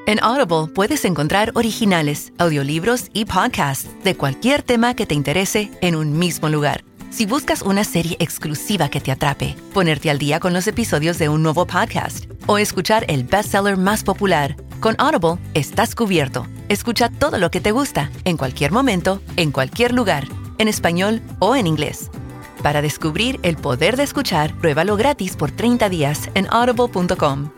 en 0.05 0.21
Audible 0.21 0.74
puedes 0.74 1.05
encontrar 1.05 1.51
originales, 1.55 2.34
audiolibros 2.38 3.09
y 3.13 3.26
podcasts 3.26 3.89
de 4.03 4.15
cualquier 4.15 4.61
tema 4.61 4.95
que 4.95 5.05
te 5.05 5.15
interese 5.15 5.71
en 5.82 5.95
un 5.95 6.19
mismo 6.19 6.49
lugar 6.49 6.84
si 7.13 7.28
buscas 7.28 7.61
una 7.61 7.84
serie 7.84 8.17
exclusiva 8.19 8.89
que 8.89 8.99
te 8.99 9.11
atrape, 9.11 9.55
ponerte 9.71 10.09
al 10.09 10.17
día 10.17 10.39
con 10.39 10.51
los 10.51 10.65
episodios 10.65 11.19
de 11.19 11.30
un 11.30 11.43
nuevo 11.43 11.67
podcast 11.67 12.26
o 12.47 12.57
escuchar 12.57 13.05
el 13.07 13.24
bestseller 13.24 13.78
más 13.78 14.03
popular, 14.03 14.55
con 14.84 14.95
Audible 14.97 15.41
estás 15.53 15.95
cubierto. 15.95 16.45
Escucha 16.67 17.07
todo 17.07 17.38
lo 17.38 17.49
que 17.49 17.61
te 17.61 17.71
gusta, 17.71 18.11
en 18.25 18.36
cualquier 18.36 18.73
momento, 18.73 19.21
en 19.38 19.53
cualquier 19.53 19.93
lugar, 19.93 20.27
en 20.57 20.67
español 20.67 21.21
o 21.39 21.55
en 21.55 21.67
inglés. 21.67 22.11
Para 22.61 22.81
descubrir 22.81 23.39
el 23.43 23.55
poder 23.55 23.95
de 23.95 24.03
escuchar, 24.03 24.53
pruébalo 24.57 24.97
gratis 24.97 25.38
por 25.38 25.51
30 25.51 25.88
días 25.88 26.29
en 26.34 26.47
audible.com. 26.51 27.49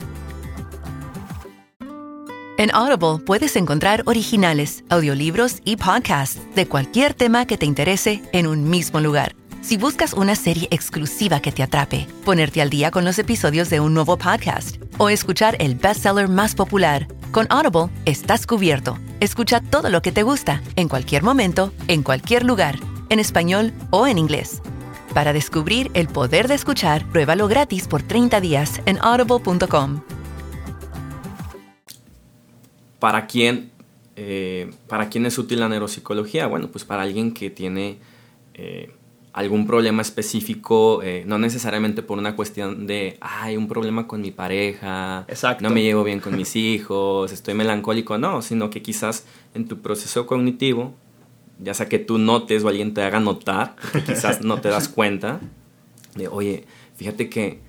En 2.59 2.69
Audible 2.75 3.25
puedes 3.25 3.55
encontrar 3.55 4.03
originales, 4.05 4.83
audiolibros 4.89 5.61
y 5.65 5.77
podcasts 5.77 6.39
de 6.53 6.67
cualquier 6.67 7.15
tema 7.15 7.47
que 7.47 7.57
te 7.57 7.65
interese 7.65 8.21
en 8.33 8.45
un 8.45 8.69
mismo 8.69 8.99
lugar 8.99 9.35
si 9.65 9.77
buscas 9.77 10.13
una 10.13 10.35
serie 10.35 10.67
exclusiva 10.69 11.39
que 11.39 11.51
te 11.51 11.63
atrape, 11.63 12.05
ponerte 12.23 12.61
al 12.61 12.69
día 12.69 12.91
con 12.91 13.03
los 13.03 13.17
episodios 13.17 13.67
de 13.71 13.79
un 13.79 13.95
nuevo 13.95 14.15
podcast 14.15 14.77
o 14.99 15.09
escuchar 15.09 15.57
el 15.59 15.73
bestseller 15.73 16.29
más 16.29 16.53
popular, 16.53 17.07
con 17.31 17.47
Audible 17.49 17.89
estás 18.05 18.45
cubierto. 18.45 18.99
Escucha 19.19 19.61
todo 19.61 19.89
lo 19.89 20.03
que 20.03 20.11
te 20.11 20.21
gusta, 20.21 20.61
en 20.75 20.87
cualquier 20.87 21.23
momento, 21.23 21.73
en 21.87 22.03
cualquier 22.03 22.43
lugar, 22.43 22.77
en 23.09 23.19
español 23.19 23.73
o 23.89 24.05
en 24.05 24.19
inglés. 24.19 24.61
Para 25.15 25.33
descubrir 25.33 25.89
el 25.95 26.09
poder 26.09 26.47
de 26.47 26.53
escuchar, 26.53 27.09
pruébalo 27.09 27.47
gratis 27.47 27.87
por 27.87 28.03
30 28.03 28.39
días 28.41 28.81
en 28.85 28.99
audible.com. 29.01 30.01
¿Para 32.99 33.25
quién, 33.25 33.71
eh, 34.15 34.71
¿Para 34.87 35.09
quién 35.09 35.25
es 35.25 35.39
útil 35.39 35.59
la 35.59 35.69
neuropsicología? 35.69 36.45
Bueno, 36.45 36.67
pues 36.67 36.83
para 36.83 37.01
alguien 37.01 37.33
que 37.33 37.49
tiene... 37.49 37.97
Eh, 38.53 38.94
algún 39.35 39.67
problema 39.67 40.01
específico, 40.01 41.03
eh, 41.03 41.25
no 41.27 41.37
necesariamente 41.37 42.01
por 42.01 42.17
una 42.17 42.37
cuestión 42.37 42.87
de, 42.87 43.17
hay 43.19 43.57
un 43.57 43.67
problema 43.67 44.07
con 44.07 44.21
mi 44.21 44.31
pareja, 44.31 45.27
no 45.59 45.69
me 45.71 45.81
llevo 45.81 46.05
bien 46.05 46.21
con 46.21 46.37
mis 46.37 46.55
hijos, 46.55 47.33
estoy 47.33 47.53
melancólico, 47.53 48.17
no, 48.17 48.41
sino 48.41 48.69
que 48.69 48.81
quizás 48.81 49.25
en 49.53 49.67
tu 49.67 49.81
proceso 49.81 50.25
cognitivo, 50.25 50.93
ya 51.59 51.73
sea 51.73 51.89
que 51.89 51.99
tú 51.99 52.17
notes 52.17 52.63
o 52.63 52.69
alguien 52.69 52.93
te 52.93 53.01
haga 53.01 53.19
notar, 53.19 53.75
que 53.91 54.01
quizás 54.05 54.41
no 54.41 54.61
te 54.61 54.69
das 54.69 54.87
cuenta, 54.87 55.41
de, 56.15 56.29
oye, 56.29 56.63
fíjate 56.95 57.27
que 57.29 57.59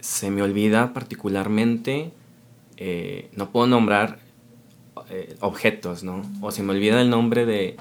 se 0.00 0.30
me 0.30 0.42
olvida 0.42 0.92
particularmente, 0.92 2.12
eh, 2.76 3.30
no 3.34 3.48
puedo 3.48 3.66
nombrar 3.66 4.18
eh, 5.08 5.36
objetos, 5.40 6.04
¿no? 6.04 6.20
O 6.42 6.50
se 6.50 6.62
me 6.62 6.72
olvida 6.72 7.00
el 7.00 7.08
nombre 7.08 7.46
de, 7.46 7.78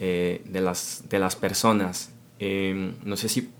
de, 0.00 0.60
las, 0.60 1.04
de 1.08 1.20
las 1.20 1.36
personas 1.36 2.13
Em, 2.38 2.94
no 3.04 3.16
sé 3.16 3.28
si, 3.28 3.50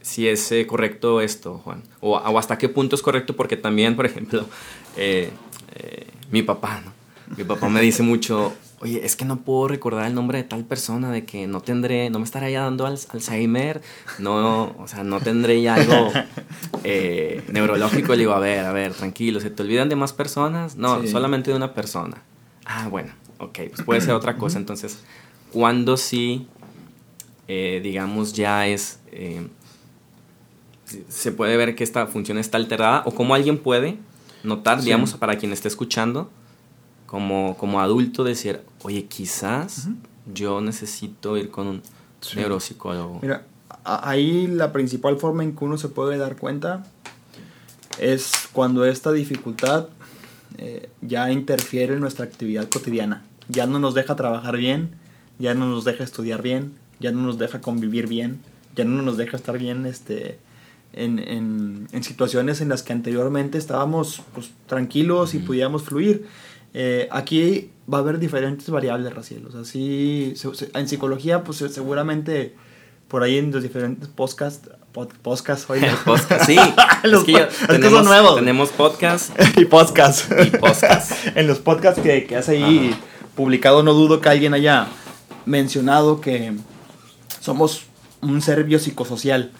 si 0.00 0.28
es 0.28 0.50
eh, 0.52 0.66
correcto 0.66 1.20
esto, 1.20 1.58
Juan, 1.58 1.82
o, 2.00 2.18
hasta 2.38 2.58
qué 2.58 2.68
punto 2.68 2.96
es 2.96 3.02
correcto, 3.02 3.36
porque 3.36 3.56
también, 3.56 3.96
por 3.96 4.06
ejemplo, 4.06 4.46
eh, 4.96 5.30
eh, 5.76 6.06
mi 6.30 6.42
papá, 6.42 6.82
Mi 7.36 7.44
papá 7.44 7.68
me 7.68 7.80
dice 7.80 8.02
mucho, 8.02 8.52
oye, 8.80 9.06
es 9.06 9.14
que 9.14 9.24
no 9.24 9.36
puedo 9.36 9.68
recordar 9.68 10.06
el 10.06 10.14
nombre 10.14 10.38
de 10.38 10.44
tal 10.44 10.64
persona, 10.64 11.12
de 11.12 11.24
que 11.24 11.46
no 11.46 11.60
tendré, 11.60 12.10
no 12.10 12.18
me 12.18 12.24
estará 12.24 12.50
ya 12.50 12.62
dando 12.62 12.86
Alzheimer, 12.86 13.82
no, 14.18 14.74
o 14.78 14.88
sea, 14.88 15.04
no 15.04 15.20
tendré 15.20 15.62
ya 15.62 15.74
algo 15.76 16.12
neurológico. 17.52 18.14
Le 18.14 18.18
digo, 18.18 18.32
a 18.32 18.40
ver, 18.40 18.66
a 18.66 18.72
ver, 18.72 18.94
tranquilo, 18.94 19.38
¿se 19.38 19.50
te 19.50 19.62
olvidan 19.62 19.88
de 19.88 19.94
más 19.94 20.12
personas? 20.12 20.74
No, 20.74 21.06
solamente 21.06 21.52
de 21.52 21.56
una 21.56 21.72
persona. 21.72 22.20
Ah, 22.64 22.88
bueno, 22.88 23.12
ok, 23.38 23.58
pues 23.70 23.82
puede 23.82 24.00
ser 24.00 24.14
otra 24.14 24.36
cosa. 24.36 24.58
Entonces, 24.58 24.98
¿cuándo 25.52 25.96
sí 25.96 26.48
eh, 27.52 27.80
digamos, 27.82 28.32
ya 28.32 28.68
es... 28.68 29.00
Eh, 29.10 29.48
se 31.08 31.32
puede 31.32 31.56
ver 31.56 31.74
que 31.74 31.82
esta 31.82 32.06
función 32.06 32.38
está 32.38 32.58
alterada 32.58 33.02
o 33.06 33.12
como 33.12 33.34
alguien 33.34 33.58
puede 33.58 33.98
notar, 34.44 34.80
digamos, 34.82 35.14
para 35.14 35.36
quien 35.36 35.52
esté 35.52 35.66
escuchando, 35.66 36.30
como, 37.06 37.56
como 37.56 37.80
adulto 37.80 38.22
decir, 38.22 38.60
oye, 38.82 39.06
quizás 39.06 39.88
yo 40.32 40.60
necesito 40.60 41.36
ir 41.36 41.50
con 41.50 41.66
un 41.66 41.82
neuropsicólogo? 42.36 43.18
Mira, 43.20 43.44
ahí 43.82 44.46
la 44.46 44.72
principal 44.72 45.16
forma 45.18 45.42
en 45.42 45.56
que 45.56 45.64
uno 45.64 45.76
se 45.76 45.88
puede 45.88 46.18
dar 46.18 46.36
cuenta 46.36 46.84
es 47.98 48.48
cuando 48.52 48.84
esta 48.84 49.10
dificultad 49.10 49.88
eh, 50.58 50.88
ya 51.02 51.32
interfiere 51.32 51.94
en 51.94 52.00
nuestra 52.00 52.24
actividad 52.24 52.68
cotidiana. 52.68 53.24
Ya 53.48 53.66
no 53.66 53.80
nos 53.80 53.94
deja 53.94 54.14
trabajar 54.14 54.56
bien, 54.56 54.90
ya 55.40 55.54
no 55.54 55.68
nos 55.68 55.84
deja 55.84 56.04
estudiar 56.04 56.42
bien, 56.42 56.74
ya 57.00 57.10
no 57.12 57.22
nos 57.22 57.38
deja 57.38 57.60
convivir 57.60 58.06
bien, 58.06 58.40
ya 58.76 58.84
no 58.84 59.02
nos 59.02 59.16
deja 59.16 59.36
estar 59.36 59.58
bien 59.58 59.86
este, 59.86 60.38
en, 60.92 61.18
en, 61.18 61.88
en 61.92 62.04
situaciones 62.04 62.60
en 62.60 62.68
las 62.68 62.82
que 62.82 62.92
anteriormente 62.92 63.58
estábamos 63.58 64.22
pues, 64.34 64.50
tranquilos 64.66 65.34
y 65.34 65.38
podíamos 65.38 65.82
fluir. 65.82 66.26
Eh, 66.72 67.08
aquí 67.10 67.70
va 67.92 67.98
a 67.98 68.00
haber 68.00 68.18
diferentes 68.18 68.68
variables, 68.70 69.12
Raciel. 69.14 69.46
O 69.46 69.64
sea, 69.64 69.80
en 70.74 70.88
psicología, 70.88 71.42
pues 71.42 71.58
seguramente 71.58 72.54
por 73.08 73.24
ahí 73.24 73.38
en 73.38 73.50
los 73.50 73.62
diferentes 73.62 74.08
podcasts, 74.08 74.70
podcasts, 75.22 75.66
oye. 75.70 75.90
podcast, 76.04 76.46
sí. 76.46 76.56
los 77.04 77.26
es 77.28 77.34
que 77.34 77.48
tenemos, 77.66 78.04
nuevos. 78.04 78.36
Tenemos 78.36 78.70
podcast. 78.70 79.30
y 79.56 79.64
podcast. 79.64 80.30
Y 80.44 80.56
podcast. 80.56 81.12
en 81.36 81.46
los 81.46 81.58
podcasts 81.58 82.00
que, 82.00 82.26
que 82.26 82.36
hace 82.36 82.52
ahí 82.52 82.94
publicado, 83.34 83.82
no 83.82 83.94
dudo 83.94 84.20
que 84.20 84.28
alguien 84.28 84.54
haya 84.54 84.86
mencionado 85.44 86.20
que 86.20 86.52
somos 87.40 87.84
un 88.22 88.40
ser 88.42 88.64
biopsicosocial. 88.64 89.50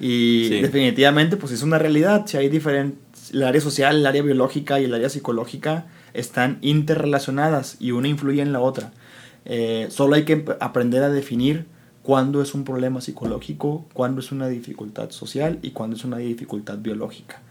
Y 0.00 0.60
definitivamente, 0.60 1.36
pues 1.36 1.52
es 1.52 1.62
una 1.62 1.78
realidad. 1.78 2.26
Si 2.26 2.36
hay 2.36 2.48
diferentes. 2.48 3.30
El 3.32 3.42
área 3.42 3.60
social, 3.60 3.96
el 3.96 4.06
área 4.06 4.22
biológica 4.22 4.78
y 4.78 4.84
el 4.84 4.94
área 4.94 5.08
psicológica 5.08 5.86
están 6.14 6.58
interrelacionadas 6.62 7.76
y 7.80 7.90
una 7.90 8.08
influye 8.08 8.40
en 8.40 8.52
la 8.52 8.60
otra. 8.60 8.92
Eh, 9.44 9.88
solo 9.90 10.14
hay 10.14 10.24
que 10.24 10.44
aprender 10.60 11.02
a 11.02 11.10
definir 11.10 11.66
cuándo 12.02 12.40
es 12.40 12.54
un 12.54 12.64
problema 12.64 13.00
psicológico, 13.00 13.84
cuándo 13.92 14.20
es 14.20 14.30
una 14.30 14.46
dificultad 14.46 15.10
social 15.10 15.58
y 15.62 15.70
cuándo 15.70 15.96
es 15.96 16.04
una 16.04 16.18
dificultad 16.18 16.78
biológica. 16.78 17.42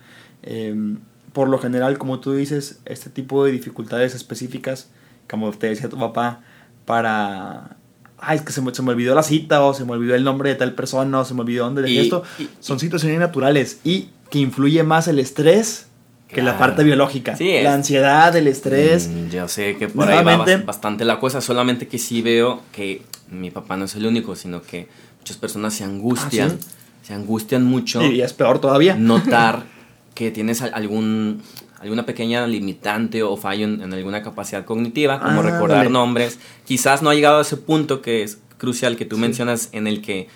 Em, 0.44 1.00
por 1.34 1.50
lo 1.50 1.58
general, 1.58 1.98
como 1.98 2.22
tú 2.22 2.34
dices, 2.34 2.80
este 2.86 3.10
tipo 3.10 3.44
de 3.44 3.52
dificultades 3.52 4.16
específicas, 4.16 4.90
como 5.30 5.52
te 5.52 5.68
decía 5.68 5.90
tu 5.90 6.00
papá, 6.00 6.42
para 6.86 7.76
ay, 8.20 8.38
es 8.38 8.44
que 8.44 8.52
se 8.52 8.62
me, 8.62 8.74
se 8.74 8.82
me, 8.82 8.92
olvidó 8.92 9.16
la 9.16 9.24
cita 9.24 9.64
o 9.64 9.74
se 9.74 9.86
me 9.86 9.92
olvidó 9.92 10.16
el 10.16 10.24
nombre 10.24 10.50
de 10.50 10.56
tal 10.56 10.74
persona 10.74 11.20
o 11.20 11.26
se 11.26 11.34
me 11.34 11.42
olvidó 11.42 11.66
dónde 11.66 11.82
dejé 11.82 12.02
esto. 12.02 12.24
son 12.60 12.80
situaciones 12.80 13.20
naturales 13.20 13.80
y 13.84 14.10
que 14.30 14.40
influye 14.40 14.84
más 14.84 15.08
el 15.08 15.20
estrés 15.20 15.88
que 16.28 16.42
la 16.42 16.58
parte 16.58 16.84
biológica. 16.84 17.36
Sí, 17.36 17.62
la 17.62 17.74
ansiedad, 17.74 18.36
el 18.36 18.48
estrés. 18.48 19.08
Mm, 19.08 19.30
yo 19.30 19.48
sé 19.48 19.78
que 19.78 19.88
por 19.88 20.10
ahí 20.10 20.24
va 20.24 20.44
bastante 20.66 21.06
la 21.06 21.20
cosa, 21.20 21.40
solamente 21.40 21.88
que 21.88 21.98
sí 21.98 22.22
veo 22.22 22.62
que 22.72 23.04
mi 23.30 23.52
papá 23.52 23.78
no 23.78 23.86
es 23.86 23.96
el 23.96 24.06
único, 24.06 24.36
sino 24.36 24.62
que 24.62 24.88
muchas 25.20 25.38
personas 25.38 25.74
se 25.74 25.84
angustian, 25.84 26.58
¿Ah, 26.60 26.66
se 27.04 27.14
angustian 27.14 27.64
mucho. 27.64 28.04
Y 28.04 28.22
es 28.22 28.34
peor 28.34 28.60
todavía. 28.60 28.96
Notar 28.96 29.64
que 30.14 30.32
tienes 30.32 30.62
algún 30.62 31.42
alguna 31.86 32.06
pequeña 32.06 32.48
limitante 32.48 33.22
o 33.22 33.38
fallo 33.38 33.66
en, 33.66 33.94
alguna 33.94 34.24
capacidad 34.24 34.66
cognitiva, 34.66 35.20
como 35.20 35.44
recordar 35.44 35.92
nombres. 35.92 36.40
Quizás 36.66 37.04
no 37.04 37.12
ha 37.12 37.16
llegado 37.16 37.38
a 37.38 37.42
ese 37.42 37.58
punto 37.58 38.02
que 38.02 38.24
es 38.24 38.40
crucial 38.58 38.98
que 38.98 39.06
tú 39.06 39.18
mencionas 39.18 39.70
en 39.72 39.86
el 39.86 40.02
que 40.02 40.28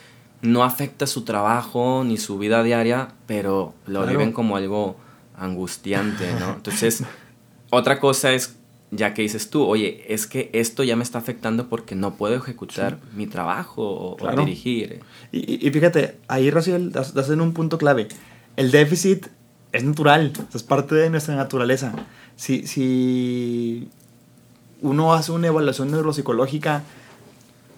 no 0.41 0.63
afecta 0.63 1.07
su 1.07 1.23
trabajo 1.23 2.03
ni 2.05 2.17
su 2.17 2.37
vida 2.37 2.61
diaria, 2.61 3.09
pero 3.25 3.73
lo 3.87 4.05
viven 4.05 4.31
como 4.31 4.57
algo 4.57 4.95
angustiante, 5.35 6.31
¿no? 6.39 6.53
Entonces, 6.53 7.03
otra 7.71 7.99
cosa 7.99 8.31
es, 8.33 8.55
ya 8.91 9.15
que 9.15 9.23
dices 9.23 9.49
tú, 9.49 9.63
oye, 9.65 10.05
es 10.07 10.27
que 10.27 10.51
esto 10.53 10.83
ya 10.83 10.95
me 10.95 11.03
está 11.03 11.17
afectando 11.17 11.67
porque 11.67 11.95
no 11.95 12.13
puedo 12.13 12.35
ejecutar 12.35 12.99
mi 13.15 13.25
trabajo 13.25 14.17
o, 14.21 14.35
dirigir. 14.37 14.99
Y, 15.31 15.67
y, 15.67 15.71
fíjate, 15.71 16.19
ahí, 16.27 16.51
Raciel, 16.51 16.91
das 16.91 17.29
en 17.29 17.41
un 17.41 17.53
punto 17.53 17.79
clave. 17.79 18.07
El 18.55 18.69
déficit 18.69 19.27
es 19.71 19.83
natural, 19.83 20.33
es 20.53 20.63
parte 20.63 20.95
de 20.95 21.09
nuestra 21.09 21.35
naturaleza. 21.35 21.93
Si, 22.35 22.65
si 22.65 23.89
uno 24.81 25.13
hace 25.13 25.31
una 25.31 25.47
evaluación 25.47 25.91
neuropsicológica 25.91 26.83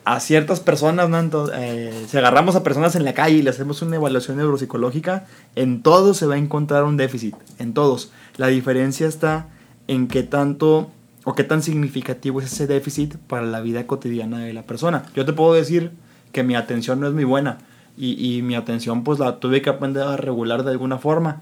a 0.04 0.20
ciertas 0.20 0.60
personas, 0.60 1.10
eh, 1.54 2.06
si 2.08 2.18
agarramos 2.18 2.56
a 2.56 2.64
personas 2.64 2.96
en 2.96 3.06
la 3.06 3.14
calle 3.14 3.38
y 3.38 3.42
le 3.42 3.50
hacemos 3.50 3.82
una 3.82 3.98
evaluación 3.98 4.38
neuropsicológica, 4.38 5.28
en 5.56 5.84
todos 5.84 6.18
se 6.18 6.26
va 6.26 6.36
a 6.36 6.38
encontrar 6.38 6.86
un 6.86 6.98
déficit, 6.98 7.36
en 7.60 7.74
todos. 7.74 8.12
La 8.38 8.48
diferencia 8.48 9.08
está 9.08 9.48
en 9.88 10.08
qué 10.08 10.24
tanto 10.24 10.90
o 11.24 11.36
qué 11.36 11.44
tan 11.44 11.62
significativo 11.62 12.42
es 12.42 12.52
ese 12.52 12.66
déficit 12.68 13.16
para 13.16 13.46
la 13.46 13.62
vida 13.62 13.86
cotidiana 13.86 14.40
de 14.40 14.54
la 14.54 14.64
persona. 14.64 15.04
Yo 15.14 15.26
te 15.26 15.34
puedo 15.34 15.54
decir 15.54 15.92
que 16.32 16.44
mi 16.44 16.56
atención 16.56 17.00
no 17.00 17.08
es 17.08 17.14
muy 17.14 17.26
buena 17.26 17.60
y, 17.98 18.38
y 18.38 18.42
mi 18.42 18.56
atención 18.56 19.04
pues 19.04 19.20
la 19.20 19.40
tuve 19.40 19.62
que 19.62 19.70
aprender 19.70 20.04
a 20.04 20.18
regular 20.18 20.64
de 20.64 20.72
alguna 20.72 20.98
forma 20.98 21.42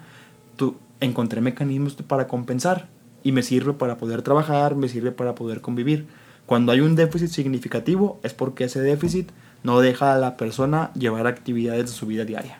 encontré 1.00 1.42
mecanismos 1.42 1.96
para 1.96 2.28
compensar 2.28 2.88
y 3.24 3.32
me 3.32 3.44
sirve 3.44 3.74
para 3.74 3.98
poder 3.98 4.22
trabajar, 4.22 4.76
me 4.76 4.90
sirve 4.90 5.12
para 5.12 5.36
poder 5.36 5.62
convivir. 5.62 6.08
Cuando 6.46 6.72
hay 6.72 6.80
un 6.80 6.96
déficit 6.96 7.30
significativo 7.30 8.20
es 8.24 8.34
porque 8.34 8.66
ese 8.66 8.82
déficit 8.82 9.30
no 9.64 9.82
deja 9.82 10.14
a 10.14 10.18
la 10.18 10.38
persona 10.38 10.92
llevar 10.94 11.28
actividades 11.28 11.86
de 11.86 11.92
su 11.92 12.06
vida 12.06 12.26
diaria. 12.26 12.60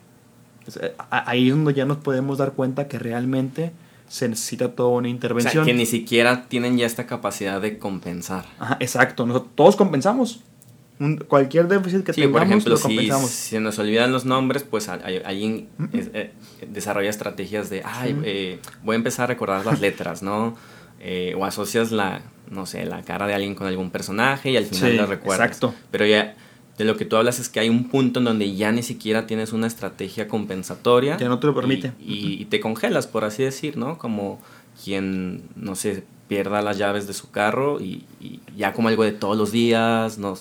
Eh, 0.82 0.94
ahí 1.10 1.50
es 1.50 1.56
donde 1.56 1.74
ya 1.74 1.86
nos 1.86 1.98
podemos 1.98 2.38
dar 2.38 2.54
cuenta 2.54 2.88
que 2.88 3.00
realmente 3.00 3.72
se 4.08 4.28
necesita 4.28 4.74
toda 4.74 4.90
una 4.90 5.10
intervención. 5.10 5.64
O 5.64 5.66
sea, 5.66 5.74
que 5.74 5.78
ni 5.78 5.86
siquiera 5.86 6.48
tienen 6.48 6.78
ya 6.78 6.86
esta 6.86 7.06
capacidad 7.08 7.62
de 7.62 7.78
compensar. 7.78 8.46
exacto. 8.80 9.26
Nosotros 9.26 9.52
todos 9.56 9.76
compensamos 9.76 10.44
cualquier 11.28 11.68
déficit 11.68 12.04
que 12.04 12.14
sí, 12.14 12.28
por 12.28 12.44
ejemplo, 12.44 12.76
si, 12.76 13.10
si 13.28 13.60
nos 13.60 13.80
olvidan 13.80 14.12
los 14.12 14.26
nombres, 14.26 14.64
pues 14.64 14.90
alguien 14.90 15.70
eh, 15.94 16.34
desarrolla 16.68 17.10
estrategias 17.10 17.70
de, 17.70 17.82
ay, 17.86 18.20
eh, 18.24 18.60
voy 18.84 18.96
a 18.96 18.98
empezar 18.98 19.26
a 19.26 19.28
recordar 19.28 19.66
las 19.66 19.80
letras, 19.80 20.22
¿no? 20.22 20.58
Eh, 21.00 21.34
o 21.38 21.46
asocias 21.46 21.92
la, 21.92 22.22
no 22.52 22.66
sé, 22.66 22.86
la 22.86 23.04
cara 23.04 23.28
de 23.28 23.34
alguien 23.34 23.56
con 23.56 23.68
algún 23.68 23.92
personaje 23.92 24.52
y 24.52 24.58
al 24.58 24.66
final 24.66 24.98
la 24.98 25.06
recuerdas. 25.06 25.48
Exacto. 25.48 25.74
Pero 25.90 26.06
ya 26.06 26.36
de 26.78 26.84
lo 26.84 26.98
que 26.98 27.06
tú 27.06 27.16
hablas 27.16 27.40
es 27.40 27.48
que 27.48 27.62
hay 27.62 27.70
un 27.70 27.88
punto 27.88 28.20
en 28.20 28.26
donde 28.26 28.54
ya 28.54 28.74
ni 28.74 28.84
siquiera 28.84 29.26
tienes 29.26 29.54
una 29.54 29.68
estrategia 29.68 30.28
compensatoria. 30.28 31.16
Ya 31.18 31.30
no 31.30 31.40
te 31.40 31.48
lo 31.48 31.56
permite. 31.56 31.94
Y, 32.00 32.44
te 32.46 32.60
congelas, 32.60 33.08
por 33.08 33.24
así 33.24 33.44
decir, 33.44 33.78
¿no? 33.78 33.98
Como 33.98 34.42
quien, 34.84 35.44
no 35.56 35.76
sé, 35.76 36.04
pierda 36.28 36.62
las 36.62 36.78
llaves 36.78 37.08
de 37.08 37.14
su 37.14 37.32
carro 37.32 37.80
y, 37.80 38.04
y 38.20 38.42
ya 38.58 38.74
como 38.74 38.90
algo 38.90 39.04
de 39.04 39.14
todos 39.14 39.38
los 39.38 39.54
días, 39.54 40.18
no 40.18 40.36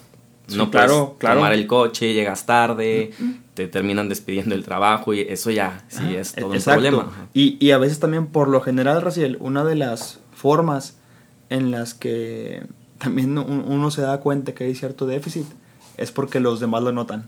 no 0.54 0.70
claro, 0.70 1.16
puedes 1.18 1.34
tomar 1.34 1.52
el 1.52 1.66
coche, 1.66 2.14
llegas 2.14 2.46
tarde, 2.46 3.12
te 3.54 3.68
terminan 3.68 4.08
despidiendo 4.08 4.54
el 4.54 4.64
trabajo 4.64 5.12
y 5.14 5.20
eso 5.20 5.50
ya 5.50 5.84
sí 5.88 6.14
es 6.16 6.32
todo 6.32 6.52
un 6.52 6.62
problema. 6.62 7.28
Y, 7.34 7.56
y, 7.64 7.72
a 7.72 7.78
veces 7.78 8.00
también, 8.00 8.26
por 8.26 8.48
lo 8.48 8.60
general, 8.60 9.02
Raciel, 9.02 9.36
una 9.40 9.64
de 9.64 9.74
las 9.74 10.20
formas 10.32 10.96
en 11.50 11.70
las 11.70 11.94
que 11.94 12.62
también 12.98 13.36
uno 13.38 13.90
se 13.90 14.02
da 14.02 14.20
cuenta 14.20 14.54
que 14.54 14.64
hay 14.64 14.74
cierto 14.74 15.06
déficit 15.06 15.46
es 15.96 16.12
porque 16.12 16.40
los 16.40 16.60
demás 16.60 16.82
lo 16.82 16.92
notan. 16.92 17.26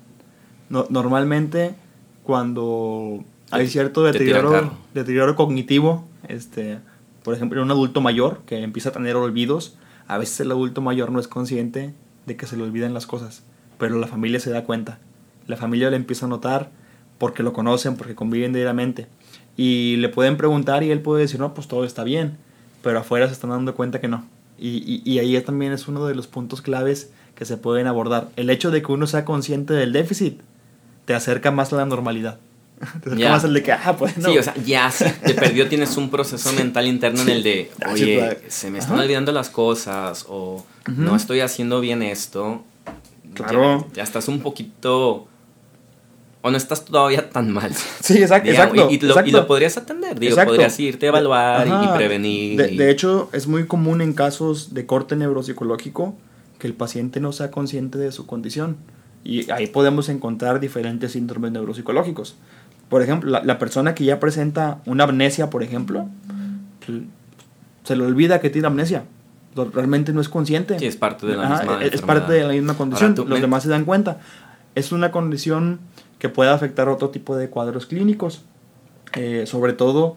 No, 0.69 0.87
normalmente, 0.89 1.75
cuando 2.23 3.25
hay 3.51 3.69
cierto 3.69 4.05
deterioro, 4.05 4.73
deterioro 4.95 5.35
cognitivo, 5.37 6.05
este, 6.29 6.79
por 7.23 7.35
ejemplo, 7.35 7.59
en 7.59 7.65
un 7.65 7.71
adulto 7.73 8.01
mayor 8.01 8.43
que 8.47 8.63
empieza 8.63 8.91
a 8.91 8.93
tener 8.93 9.17
olvidos, 9.17 9.77
a 10.07 10.19
veces 10.19 10.41
el 10.41 10.53
adulto 10.53 10.81
mayor 10.81 11.11
no 11.11 11.21
es 11.21 11.29
consciente 11.29 11.93
de 12.31 12.37
que 12.37 12.47
se 12.47 12.57
le 12.57 12.63
olviden 12.63 12.95
las 12.95 13.07
cosas, 13.09 13.43
pero 13.77 13.99
la 13.99 14.07
familia 14.07 14.39
se 14.39 14.51
da 14.51 14.63
cuenta. 14.63 15.01
La 15.49 15.57
familia 15.57 15.91
le 15.91 15.97
empieza 15.97 16.27
a 16.27 16.29
notar 16.29 16.71
porque 17.19 17.43
lo 17.43 17.53
conocen, 17.53 17.97
porque 17.97 18.15
conviven 18.15 18.53
diariamente. 18.53 19.09
Y 19.57 19.97
le 19.97 20.09
pueden 20.09 20.37
preguntar 20.37 20.85
y 20.85 20.93
él 20.93 21.01
puede 21.01 21.23
decir, 21.23 21.41
no, 21.41 21.55
pues 21.55 21.67
todo 21.67 21.85
está 21.85 22.05
bien, 22.05 22.37
pero 22.83 23.01
afuera 23.01 23.27
se 23.27 23.33
están 23.33 23.51
dando 23.51 23.75
cuenta 23.75 24.01
que 24.01 24.07
no. 24.07 24.25
Y, 24.61 25.03
y, 25.05 25.19
ahí 25.19 25.41
también 25.41 25.73
es 25.73 25.89
uno 25.89 26.07
de 26.07 26.15
los 26.15 26.29
puntos 26.29 26.63
claves 26.63 27.11
que 27.35 27.47
se 27.47 27.57
pueden 27.57 27.89
abordar. 27.89 28.29
El 28.37 28.49
hecho 28.49 28.71
de 28.71 28.81
que 28.81 28.93
uno 28.93 29.09
sea 29.09 29.25
consciente 29.25 29.75
del 29.75 29.93
déficit 29.93 30.41
te 31.07 31.15
acerca 31.15 31.51
más 31.51 31.73
a 31.73 31.77
la 31.77 31.87
normalidad. 31.87 32.39
Al 32.81 33.55
de 33.55 33.63
que, 33.63 33.73
ah, 33.73 33.95
pues 33.99 34.17
no. 34.17 34.31
Sí, 34.31 34.39
o 34.39 34.43
sea, 34.43 34.55
ya 34.65 34.91
si 34.91 35.05
te 35.05 35.35
perdió, 35.35 35.69
tienes 35.69 35.97
un 35.97 36.11
proceso 36.11 36.53
mental 36.55 36.87
interno 36.87 37.21
en 37.23 37.29
el 37.29 37.43
de, 37.43 37.71
oye, 37.91 38.39
se 38.49 38.71
me 38.71 38.79
están 38.79 38.99
olvidando 38.99 39.33
las 39.33 39.51
cosas 39.51 40.25
o 40.29 40.65
no 40.87 41.15
estoy 41.15 41.41
haciendo 41.41 41.81
bien 41.81 42.03
esto. 42.03 42.65
Claro. 43.35 43.87
Ya, 43.95 44.03
estás 44.03 44.29
un 44.29 44.41
poquito... 44.41 45.27
O 46.43 46.51
no 46.51 46.57
estás 46.57 46.87
todavía 46.87 47.29
tan 47.29 47.51
mal. 47.53 47.71
Sí, 48.01 48.17
exacto. 48.17 48.51
y, 48.91 48.99
lo, 49.31 49.47
podrías 49.47 49.77
atender. 49.77 50.19
Digo, 50.19 50.37
podrías 50.43 50.81
irte 50.81 51.05
a 51.05 51.09
evaluar 51.11 51.69
y 51.69 51.97
prevenir. 51.99 52.57
De, 52.57 52.91
hecho, 52.91 53.29
es 53.35 53.47
muy 53.47 53.67
común 53.67 54.01
en 54.01 54.15
casos 54.15 54.73
de 54.73 54.87
corte 54.87 55.17
neuropsicológico 55.17 56.15
que 56.59 56.67
el 56.67 56.73
paciente 56.73 57.21
no 57.21 57.33
sea 57.33 57.51
consciente 57.51 57.99
de 57.99 58.11
su 58.11 58.25
condición. 58.25 58.79
Y 59.23 59.51
ahí 59.51 59.67
podemos 59.67 60.09
encontrar 60.09 60.61
diferentes 60.61 61.13
síndromes 61.13 61.53
neuropsicológicos. 61.53 62.37
Por 62.91 63.03
ejemplo, 63.03 63.31
la, 63.31 63.43
la 63.43 63.59
persona 63.59 63.95
que 63.95 64.05
ya 64.05 64.21
presenta 64.21 64.83
una 64.85 65.05
amnesia, 65.05 65.49
por 65.49 65.63
ejemplo, 65.63 66.09
se 67.85 67.97
le 67.97 68.05
olvida 68.05 68.41
que 68.41 68.51
tiene 68.51 68.67
amnesia 68.67 69.05
realmente 69.55 70.13
no 70.13 70.21
es 70.21 70.29
consciente. 70.29 70.79
Sí, 70.79 70.87
es 70.87 70.97
parte 70.97 71.27
de 71.27 71.37
la 71.37 71.49
misma 71.49 71.83
Es 71.83 72.03
parte 72.03 72.33
de 72.33 72.45
la 72.45 72.53
misma 72.53 72.75
condición, 72.75 73.15
los 73.27 73.41
demás 73.41 73.63
se 73.63 73.69
dan 73.69 73.85
cuenta. 73.85 74.19
es 74.75 74.93
una 74.93 75.11
condición 75.11 75.81
que 76.19 76.29
puede 76.29 76.51
afectar 76.51 76.89
otro 76.89 77.11
tipo 77.11 77.37
de 77.37 77.49
cuadros 77.49 77.87
clínicos. 77.87 78.43
Eh, 79.15 79.45
sobre 79.47 79.73
todo 79.73 80.17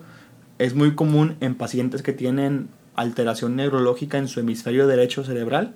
es 0.59 0.75
muy 0.75 0.93
común 0.93 1.35
en 1.39 1.55
pacientes 1.55 2.03
que 2.03 2.13
tienen 2.13 2.69
alteración 2.95 3.55
neurológica 3.55 4.19
en 4.19 4.27
su 4.27 4.39
hemisferio 4.39 4.85
derecho 4.85 5.23
cerebral. 5.23 5.73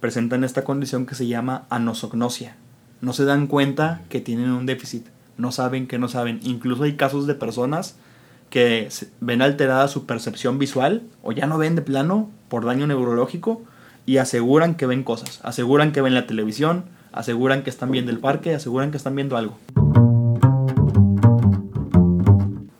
Presentan 0.00 0.42
esta 0.44 0.64
condición 0.64 1.06
que 1.06 1.14
se 1.14 1.26
llama 1.26 1.66
anosognosia. 1.70 2.56
No 3.00 3.12
se 3.12 3.24
dan 3.24 3.46
cuenta 3.46 4.02
que 4.08 4.20
tienen 4.20 4.50
un 4.50 4.66
déficit. 4.66 5.06
No 5.38 5.52
saben 5.52 5.86
que 5.86 5.98
no 5.98 6.08
saben. 6.08 6.40
Incluso 6.42 6.84
hay 6.84 6.96
casos 6.96 7.26
de 7.26 7.34
personas 7.34 7.96
que 8.50 8.88
ven 9.20 9.42
alterada 9.42 9.88
su 9.88 10.06
percepción 10.06 10.58
visual 10.58 11.02
o 11.22 11.32
ya 11.32 11.46
no 11.46 11.58
ven 11.58 11.76
de 11.76 11.82
plano 11.82 12.30
por 12.48 12.64
daño 12.64 12.86
neurológico 12.86 13.62
y 14.06 14.18
aseguran 14.18 14.76
que 14.76 14.86
ven 14.86 15.02
cosas. 15.02 15.40
Aseguran 15.42 15.92
que 15.92 16.00
ven 16.00 16.14
la 16.14 16.26
televisión, 16.26 16.84
aseguran 17.12 17.62
que 17.64 17.70
están 17.70 17.90
viendo 17.90 18.12
el 18.12 18.18
parque, 18.18 18.54
aseguran 18.54 18.90
que 18.90 18.96
están 18.96 19.14
viendo 19.16 19.36
algo. 19.36 19.58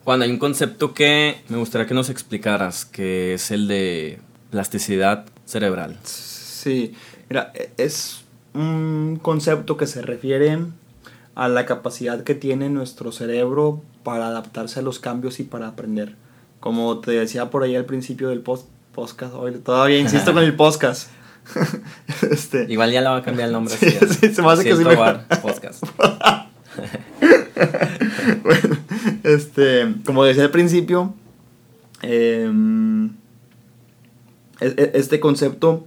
Juan, 0.04 0.22
hay 0.22 0.30
un 0.30 0.38
concepto 0.38 0.94
que 0.94 1.42
me 1.48 1.58
gustaría 1.58 1.86
que 1.88 1.94
nos 1.94 2.10
explicaras, 2.10 2.84
que 2.84 3.34
es 3.34 3.50
el 3.50 3.66
de 3.66 4.20
plasticidad 4.50 5.26
cerebral. 5.46 5.96
Sí, 6.04 6.94
mira, 7.28 7.50
e, 7.54 7.72
es 7.76 8.22
un 8.54 9.18
concepto 9.20 9.76
que 9.76 9.88
se 9.88 10.02
refiere 10.02 10.58
a 11.36 11.48
la 11.48 11.66
capacidad 11.66 12.24
que 12.24 12.34
tiene 12.34 12.70
nuestro 12.70 13.12
cerebro 13.12 13.82
para 14.02 14.28
adaptarse 14.28 14.80
a 14.80 14.82
los 14.82 14.98
cambios 14.98 15.38
y 15.38 15.44
para 15.44 15.68
aprender. 15.68 16.16
Como 16.60 16.98
te 17.00 17.12
decía 17.12 17.50
por 17.50 17.62
ahí 17.62 17.76
al 17.76 17.84
principio 17.84 18.30
del 18.30 18.40
post 18.40 18.66
podcast, 18.94 19.34
hoy 19.34 19.52
todavía 19.52 19.98
insisto 19.98 20.32
con 20.32 20.42
el 20.42 20.54
podcast. 20.56 21.10
este, 22.30 22.64
Igual 22.68 22.90
ya 22.90 23.02
le 23.02 23.08
va 23.08 23.18
a 23.18 23.22
cambiar 23.22 23.48
el 23.48 23.52
nombre. 23.52 23.74
Sí, 23.78 23.90
sí, 23.90 24.34
se 24.34 24.42
me 24.42 24.50
hace 24.50 24.64
que 24.64 24.76
sí 24.76 24.82
podcast. 25.42 25.84
bueno, 28.42 28.76
este, 29.22 29.94
como 30.06 30.24
decía 30.24 30.44
al 30.44 30.50
principio, 30.50 31.14
em, 32.00 33.08
e, 34.58 34.66
e, 34.66 34.90
este 34.94 35.20
concepto 35.20 35.86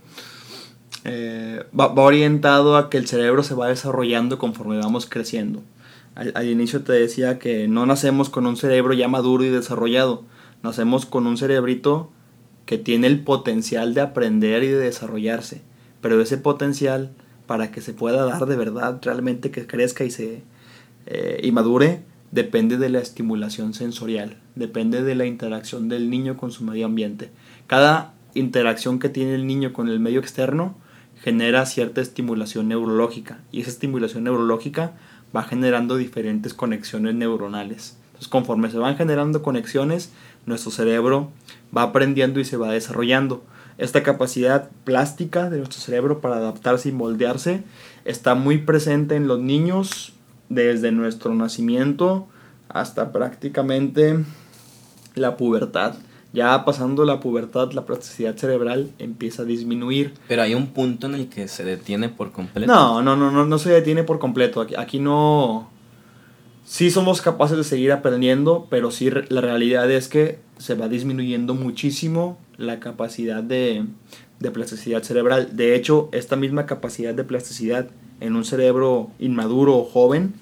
eh, 1.06 1.64
va, 1.78 1.92
orientado 1.94 2.78
a 2.78 2.90
que 2.90 2.98
el 2.98 3.08
cerebro 3.08 3.44
se 3.44 3.56
va 3.56 3.68
desarrollando 3.68 4.38
conforme 4.38 4.78
vamos 4.78 5.06
creciendo. 5.06 5.62
Al, 6.16 6.50
inicio 6.50 6.82
te 6.82 6.92
decía 6.94 7.40
que 7.40 7.68
no 7.68 7.86
nacemos 7.86 8.30
con 8.30 8.46
un 8.46 8.58
cerebro 8.58 8.94
ya 8.94 9.08
maduro 9.08 9.46
y 9.46 9.50
desarrollado, 9.50 10.24
nacemos 10.64 11.06
con 11.06 11.28
un 11.28 11.38
cerebrito 11.38 12.12
que 12.66 12.78
tiene 12.78 13.08
el 13.08 13.22
potencial 13.24 13.94
de 13.94 14.02
aprender 14.02 14.64
y 14.64 14.68
de 14.68 14.80
desarrollarse, 14.80 15.62
pero 16.02 16.22
ese 16.22 16.38
potencial 16.38 17.12
para 17.46 17.72
que 17.72 17.82
se 17.82 17.94
pueda 17.94 18.26
dar 18.26 18.46
de 18.48 18.58
verdad, 18.58 19.00
realmente 19.02 19.50
que 19.50 19.66
crezca 19.66 20.04
y 20.04 20.12
se 20.12 20.44
eh, 21.06 21.40
y 21.42 21.52
madure, 21.52 22.02
depende 22.32 22.78
de 22.78 22.90
la 22.90 23.00
estimulación 23.00 23.74
sensorial, 23.74 24.38
depende 24.56 25.02
de 25.02 25.16
la 25.16 25.26
interacción 25.26 25.90
del 25.90 26.10
niño 26.10 26.38
con 26.38 26.52
su 26.52 26.64
medio 26.64 26.86
ambiente. 26.86 27.32
Cada 27.66 28.14
interacción 28.34 29.00
que 29.00 29.10
tiene 29.10 29.36
el 29.36 29.48
niño 29.48 29.74
con 29.74 29.88
el 29.88 30.00
medio 30.00 30.20
externo 30.20 30.76
genera 31.22 31.66
cierta 31.66 32.02
estimulación 32.02 32.68
neurológica 32.68 33.40
y 33.52 33.62
esa 33.62 33.70
estimulación 33.70 34.24
neurológica 34.24 34.94
va 35.36 35.44
generando 35.44 35.98
diferentes 35.98 36.54
conexiones 36.54 37.16
neuronales. 37.16 37.98
Entonces, 38.08 38.30
conforme 38.30 38.72
se 38.72 38.78
van 38.78 38.98
generando 38.98 39.42
conexiones, 39.42 40.12
nuestro 40.46 40.72
cerebro 40.72 41.32
va 41.76 41.84
aprendiendo 41.84 42.40
y 42.40 42.46
se 42.46 42.58
va 42.58 42.72
desarrollando. 42.72 43.44
Esta 43.78 44.04
capacidad 44.04 44.70
plástica 44.84 45.50
de 45.50 45.58
nuestro 45.58 45.80
cerebro 45.80 46.20
para 46.20 46.38
adaptarse 46.38 46.90
y 46.90 46.92
moldearse 46.92 47.64
está 48.04 48.36
muy 48.36 48.58
presente 48.58 49.16
en 49.16 49.28
los 49.28 49.40
niños 49.40 50.14
desde 50.50 50.92
nuestro 50.92 51.34
nacimiento 51.34 52.28
hasta 52.68 53.12
prácticamente 53.12 54.24
la 55.16 55.38
pubertad. 55.38 55.96
Ya 56.32 56.64
pasando 56.64 57.06
la 57.06 57.20
pubertad, 57.20 57.72
la 57.72 57.86
plasticidad 57.86 58.36
cerebral 58.36 58.92
empieza 59.00 59.42
a 59.42 59.46
disminuir. 59.46 60.14
Pero 60.28 60.44
hay 60.44 60.54
un 60.54 60.68
punto 60.68 61.08
en 61.08 61.16
el 61.16 61.28
que 61.28 61.48
se 61.48 61.64
detiene 61.64 62.10
por 62.10 62.32
completo. 62.32 62.72
No, 62.72 63.02
no, 63.02 63.16
no, 63.16 63.32
no, 63.32 63.46
no 63.46 63.58
se 63.58 63.72
detiene 63.72 64.04
por 64.04 64.20
completo. 64.20 64.62
Aquí, 64.62 64.76
aquí 64.78 65.00
no. 65.00 65.70
Sí 66.66 66.92
somos 66.92 67.22
capaces 67.22 67.58
de 67.58 67.64
seguir 67.64 67.92
aprendiendo, 67.92 68.68
pero 68.70 68.92
sí 68.92 69.10
la 69.10 69.42
realidad 69.42 69.90
es 69.90 70.08
que 70.08 70.40
se 70.60 70.76
va 70.76 70.88
disminuyendo 70.88 71.56
muchísimo 71.56 72.38
la 72.58 72.80
capacidad 72.80 73.42
de, 73.42 73.86
de 74.40 74.52
plasticidad 74.52 75.02
cerebral. 75.02 75.56
De 75.56 75.74
hecho, 75.74 76.10
esta 76.12 76.36
misma 76.36 76.68
capacidad 76.68 77.16
de 77.16 77.24
plasticidad 77.24 77.88
en 78.20 78.36
un 78.36 78.46
cerebro 78.46 79.10
inmaduro 79.18 79.78
o 79.78 79.84
joven 79.84 80.36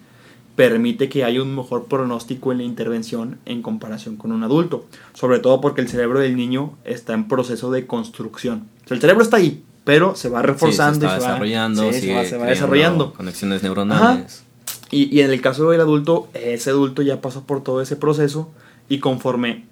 permite 0.57 1.07
que 1.07 1.23
haya 1.23 1.43
un 1.43 1.55
mejor 1.55 1.85
pronóstico 1.85 2.51
en 2.51 2.57
la 2.57 2.63
intervención 2.63 3.37
en 3.45 3.61
comparación 3.61 4.17
con 4.17 4.31
un 4.31 4.43
adulto, 4.43 4.87
sobre 5.13 5.37
todo 5.37 5.61
porque 5.61 5.81
el 5.81 5.87
cerebro 5.87 6.19
del 6.19 6.35
niño 6.35 6.73
está 6.83 7.13
en 7.13 7.27
proceso 7.27 7.69
de 7.69 7.85
construcción. 7.85 8.67
el 8.89 8.99
cerebro 8.99 9.21
está 9.21 9.37
ahí, 9.37 9.63
pero 9.83 10.15
se 10.15 10.29
va 10.29 10.41
reforzando 10.41 11.05
y 11.05 11.09
se 11.09 11.15
desarrollando, 11.15 11.85
va, 11.85 11.93
se 11.93 12.37
va, 12.37 12.47
desarrollando. 12.47 13.13
Conexiones 13.13 13.61
neuronales. 13.61 14.43
Y, 14.89 15.15
y 15.15 15.21
en 15.21 15.29
el 15.29 15.41
caso 15.41 15.69
del 15.69 15.79
adulto, 15.79 16.27
ese 16.33 16.71
adulto 16.71 17.03
ya 17.03 17.21
pasó 17.21 17.43
por 17.43 17.63
todo 17.63 17.79
ese 17.79 17.95
proceso 17.95 18.49
y 18.89 18.97
conforme 18.97 19.65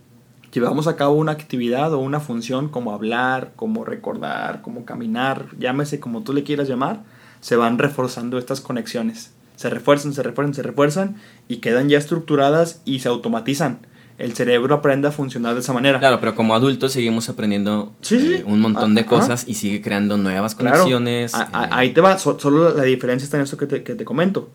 llevamos 0.53 0.85
a 0.85 0.95
cabo 0.95 1.15
una 1.15 1.31
actividad 1.31 1.95
o 1.95 1.97
una 1.97 2.19
función 2.19 2.69
como 2.69 2.93
hablar, 2.93 3.53
como 3.55 3.85
recordar, 3.85 4.61
como 4.61 4.85
caminar, 4.85 5.47
llámese 5.57 5.99
como 5.99 6.21
tú 6.21 6.31
le 6.31 6.43
quieras 6.43 6.67
llamar, 6.67 7.01
se 7.41 7.55
van 7.55 7.79
reforzando 7.79 8.37
estas 8.37 8.61
conexiones. 8.61 9.31
Se 9.55 9.69
refuerzan, 9.69 10.13
se 10.13 10.23
refuerzan, 10.23 10.53
se 10.53 10.63
refuerzan 10.63 11.15
y 11.47 11.57
quedan 11.57 11.89
ya 11.89 11.97
estructuradas 11.97 12.81
y 12.85 12.99
se 12.99 13.09
automatizan. 13.09 13.79
El 14.17 14.33
cerebro 14.33 14.75
aprende 14.75 15.09
a 15.09 15.11
funcionar 15.11 15.55
de 15.55 15.59
esa 15.59 15.73
manera. 15.73 15.99
Claro, 15.99 16.19
pero 16.21 16.35
como 16.35 16.55
adultos 16.55 16.93
seguimos 16.93 17.27
aprendiendo 17.27 17.91
eh, 18.11 18.43
un 18.45 18.61
montón 18.61 18.95
de 18.95 19.01
ah, 19.01 19.05
cosas 19.05 19.45
y 19.45 19.55
sigue 19.55 19.81
creando 19.81 20.17
nuevas 20.17 20.55
conexiones. 20.55 21.33
Eh. 21.33 21.37
Ahí 21.51 21.91
te 21.91 21.99
va, 21.99 22.17
solo 22.17 22.73
la 22.73 22.83
diferencia 22.83 23.25
está 23.25 23.37
en 23.37 23.43
esto 23.43 23.57
que 23.57 23.65
te, 23.65 23.83
que 23.83 23.95
te 23.95 24.05
comento. 24.05 24.49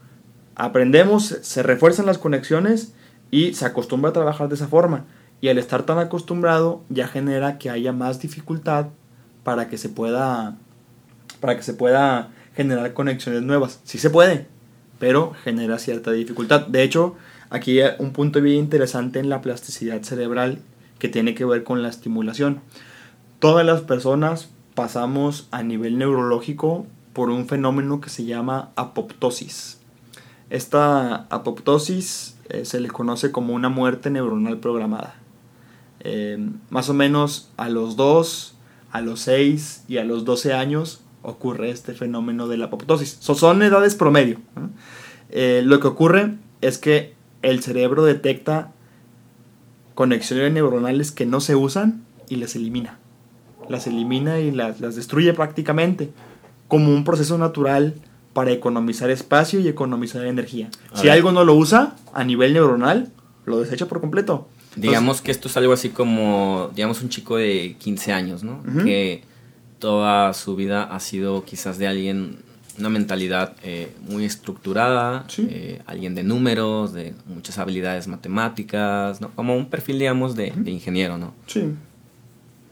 Aprendemos, 0.55 1.39
se 1.43 1.63
refuerzan 1.63 2.07
las 2.07 2.17
conexiones 2.17 2.95
y 3.31 3.53
se 3.53 3.67
acostumbra 3.67 4.11
a 4.11 4.13
trabajar 4.15 4.49
de 4.49 4.55
esa 4.55 4.67
forma. 4.67 5.05
Y 5.43 5.49
al 5.49 5.59
estar 5.59 5.83
tan 5.83 5.99
acostumbrado 5.99 6.83
ya 6.89 7.07
genera 7.07 7.59
que 7.59 7.71
haya 7.71 7.93
más 7.93 8.21
dificultad 8.21 8.87
para 9.43 9.69
que 9.69 9.79
se 9.79 9.89
pueda 9.89 10.57
para 11.41 11.57
que 11.57 11.63
se 11.63 11.75
pueda 11.75 12.29
generar 12.55 12.93
conexiones 12.93 13.43
nuevas. 13.43 13.81
Sí 13.85 13.99
se 13.99 14.11
puede, 14.11 14.47
pero 15.01 15.33
genera 15.43 15.79
cierta 15.79 16.13
dificultad. 16.13 16.69
De 16.69 16.85
hecho, 16.85 17.17
aquí 17.49 17.81
hay 17.81 17.95
un 17.99 18.13
punto 18.13 18.41
bien 18.41 18.59
interesante 18.59 19.19
en 19.19 19.29
la 19.29 19.41
plasticidad 19.41 20.01
cerebral 20.03 20.61
que 21.01 21.09
tiene 21.09 21.35
que 21.35 21.47
ver 21.47 21.65
con 21.65 21.83
la 21.83 21.89
estimulación. 21.89 22.61
Todas 23.41 23.67
las 23.67 23.81
personas 23.81 24.51
pasamos 24.75 25.49
a 25.51 25.65
nivel 25.65 25.99
neurológico 25.99 26.87
por 27.15 27.31
un 27.31 27.49
fenómeno 27.49 28.01
que 28.01 28.11
se 28.11 28.27
llama 28.27 28.71
apoptosis. 28.77 29.79
Esta 30.51 31.27
apoptosis 31.31 32.37
eh, 32.51 32.65
se 32.65 32.79
le 32.79 32.89
conoce 32.89 33.33
como 33.33 33.55
una 33.55 33.71
muerte 33.71 34.11
neuronal 34.11 34.59
programada. 34.59 35.15
Eh, 36.01 36.39
más 36.69 36.91
o 36.91 36.95
menos 36.95 37.51
a 37.57 37.71
los 37.71 37.97
2, 37.97 38.55
a 38.93 39.01
los 39.01 39.21
6 39.21 39.85
y 39.89 39.97
a 39.97 40.05
los 40.05 40.25
12 40.27 40.53
años 40.53 41.01
ocurre 41.23 41.71
este 41.71 41.95
fenómeno 41.95 42.49
de 42.49 42.57
la 42.57 42.67
apoptosis. 42.67 43.19
son 43.21 43.63
edades 43.63 43.95
promedio. 43.95 44.39
Eh, 45.31 45.63
lo 45.65 45.81
que 45.81 45.87
ocurre 45.87 46.35
es 46.61 46.79
que 46.79 47.15
el 47.43 47.63
cerebro 47.63 48.05
detecta 48.05 48.73
conexiones 49.95 50.53
neuronales 50.53 51.13
que 51.13 51.27
no 51.27 51.41
se 51.41 51.55
usan 51.55 52.05
y 52.29 52.37
las 52.37 52.57
elimina. 52.57 52.99
Las 53.69 53.87
elimina 53.87 54.41
y 54.41 54.51
las, 54.51 54.81
destruye 54.81 55.33
prácticamente 55.35 56.11
como 56.69 56.93
un 56.93 57.05
proceso 57.05 57.39
natural 57.39 57.95
para 58.33 58.53
economizar 58.53 59.11
espacio 59.11 59.61
y 59.61 59.69
economizar 59.69 60.25
energía. 60.25 60.71
si 60.95 61.09
algo 61.09 61.33
no 61.33 61.45
lo 61.45 61.55
usa 61.55 61.97
a 62.13 62.25
nivel 62.25 62.53
neuronal, 62.53 63.13
lo 63.45 63.61
desecha 63.61 63.87
por 63.87 64.01
completo. 64.01 64.49
Digamos 64.77 65.21
que 65.21 65.33
esto 65.33 65.49
es 65.49 65.57
algo 65.57 65.73
así 65.73 65.89
como, 65.89 66.71
digamos, 66.75 67.03
un 67.03 67.09
chico 67.09 67.37
de 67.37 67.77
15 67.79 68.13
años, 68.13 68.45
¿no? 68.45 68.63
Que 68.85 69.25
toda 69.81 70.33
su 70.35 70.55
vida 70.55 70.85
ha 70.85 71.01
sido 71.01 71.45
quizás 71.45 71.79
de 71.79 71.89
alguien, 71.89 72.39
una 72.79 72.89
mentalidad 72.89 73.57
eh, 73.63 73.93
muy 74.09 74.25
estructurada, 74.25 75.27
eh, 75.39 75.83
alguien 75.87 76.15
de 76.15 76.23
números, 76.23 76.93
de 76.93 77.15
muchas 77.27 77.59
habilidades 77.59 78.07
matemáticas, 78.07 79.21
¿no? 79.21 79.31
Como 79.31 79.57
un 79.57 79.67
perfil, 79.67 79.99
digamos, 79.99 80.37
de, 80.37 80.53
ingeniero, 80.67 81.19
¿no? 81.19 81.35
Sí. 81.47 81.75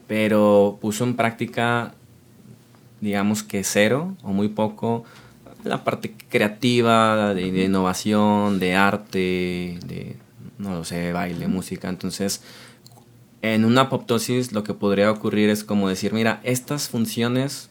Pero 0.07 0.77
puso 0.79 1.03
en 1.03 1.15
práctica, 1.15 1.93
digamos 3.01 3.43
que 3.43 3.63
cero 3.63 4.15
o 4.23 4.29
muy 4.29 4.47
poco, 4.47 5.03
la 5.63 5.83
parte 5.83 6.15
creativa, 6.29 7.33
de, 7.33 7.51
de 7.51 7.65
innovación, 7.65 8.59
de 8.59 8.75
arte, 8.75 9.77
de, 9.85 10.15
no 10.57 10.75
lo 10.75 10.83
sé, 10.85 11.11
baile, 11.11 11.47
música. 11.47 11.89
Entonces, 11.89 12.41
en 13.41 13.65
una 13.65 13.81
apoptosis 13.81 14.51
lo 14.51 14.63
que 14.63 14.73
podría 14.73 15.11
ocurrir 15.11 15.49
es 15.49 15.63
como 15.63 15.89
decir, 15.89 16.13
mira, 16.13 16.41
estas 16.43 16.89
funciones 16.89 17.69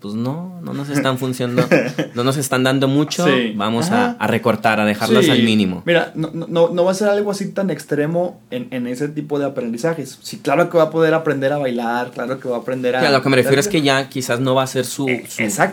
pues 0.00 0.14
no, 0.14 0.60
no 0.62 0.72
nos 0.72 0.88
están 0.88 1.18
funcionando, 1.18 1.66
no 2.14 2.24
nos 2.24 2.36
están 2.36 2.64
dando 2.64 2.88
mucho, 2.88 3.26
vamos 3.54 3.90
a, 3.90 4.16
recortar, 4.26 4.80
a 4.80 4.86
dejarlas 4.86 5.28
al 5.28 5.42
mínimo. 5.42 5.82
Mira, 5.84 6.12
no, 6.14 6.30
no, 6.32 6.68
no, 6.68 6.84
va 6.84 6.92
a 6.92 6.94
ser 6.94 7.08
algo 7.08 7.30
así 7.30 7.50
tan 7.52 7.70
extremo 7.70 8.40
en, 8.50 8.68
en, 8.70 8.86
ese 8.86 9.08
tipo 9.08 9.38
de 9.38 9.46
aprendizajes. 9.46 10.18
Sí, 10.22 10.38
claro 10.38 10.70
que 10.70 10.78
va 10.78 10.84
a 10.84 10.90
poder 10.90 11.14
aprender 11.14 11.52
a 11.52 11.58
bailar, 11.58 12.10
claro 12.12 12.40
que 12.40 12.48
va 12.48 12.56
a 12.56 12.60
aprender 12.60 12.96
a... 12.96 13.10
lo 13.10 13.22
que 13.22 13.28
me 13.28 13.36
refiero 13.36 13.60
es 13.60 13.68
que 13.68 13.82
ya 13.82 14.08
quizás 14.08 14.40
no 14.40 14.54
va 14.54 14.62
a 14.62 14.66
ser 14.66 14.86
su, 14.86 15.08
eh, 15.08 15.24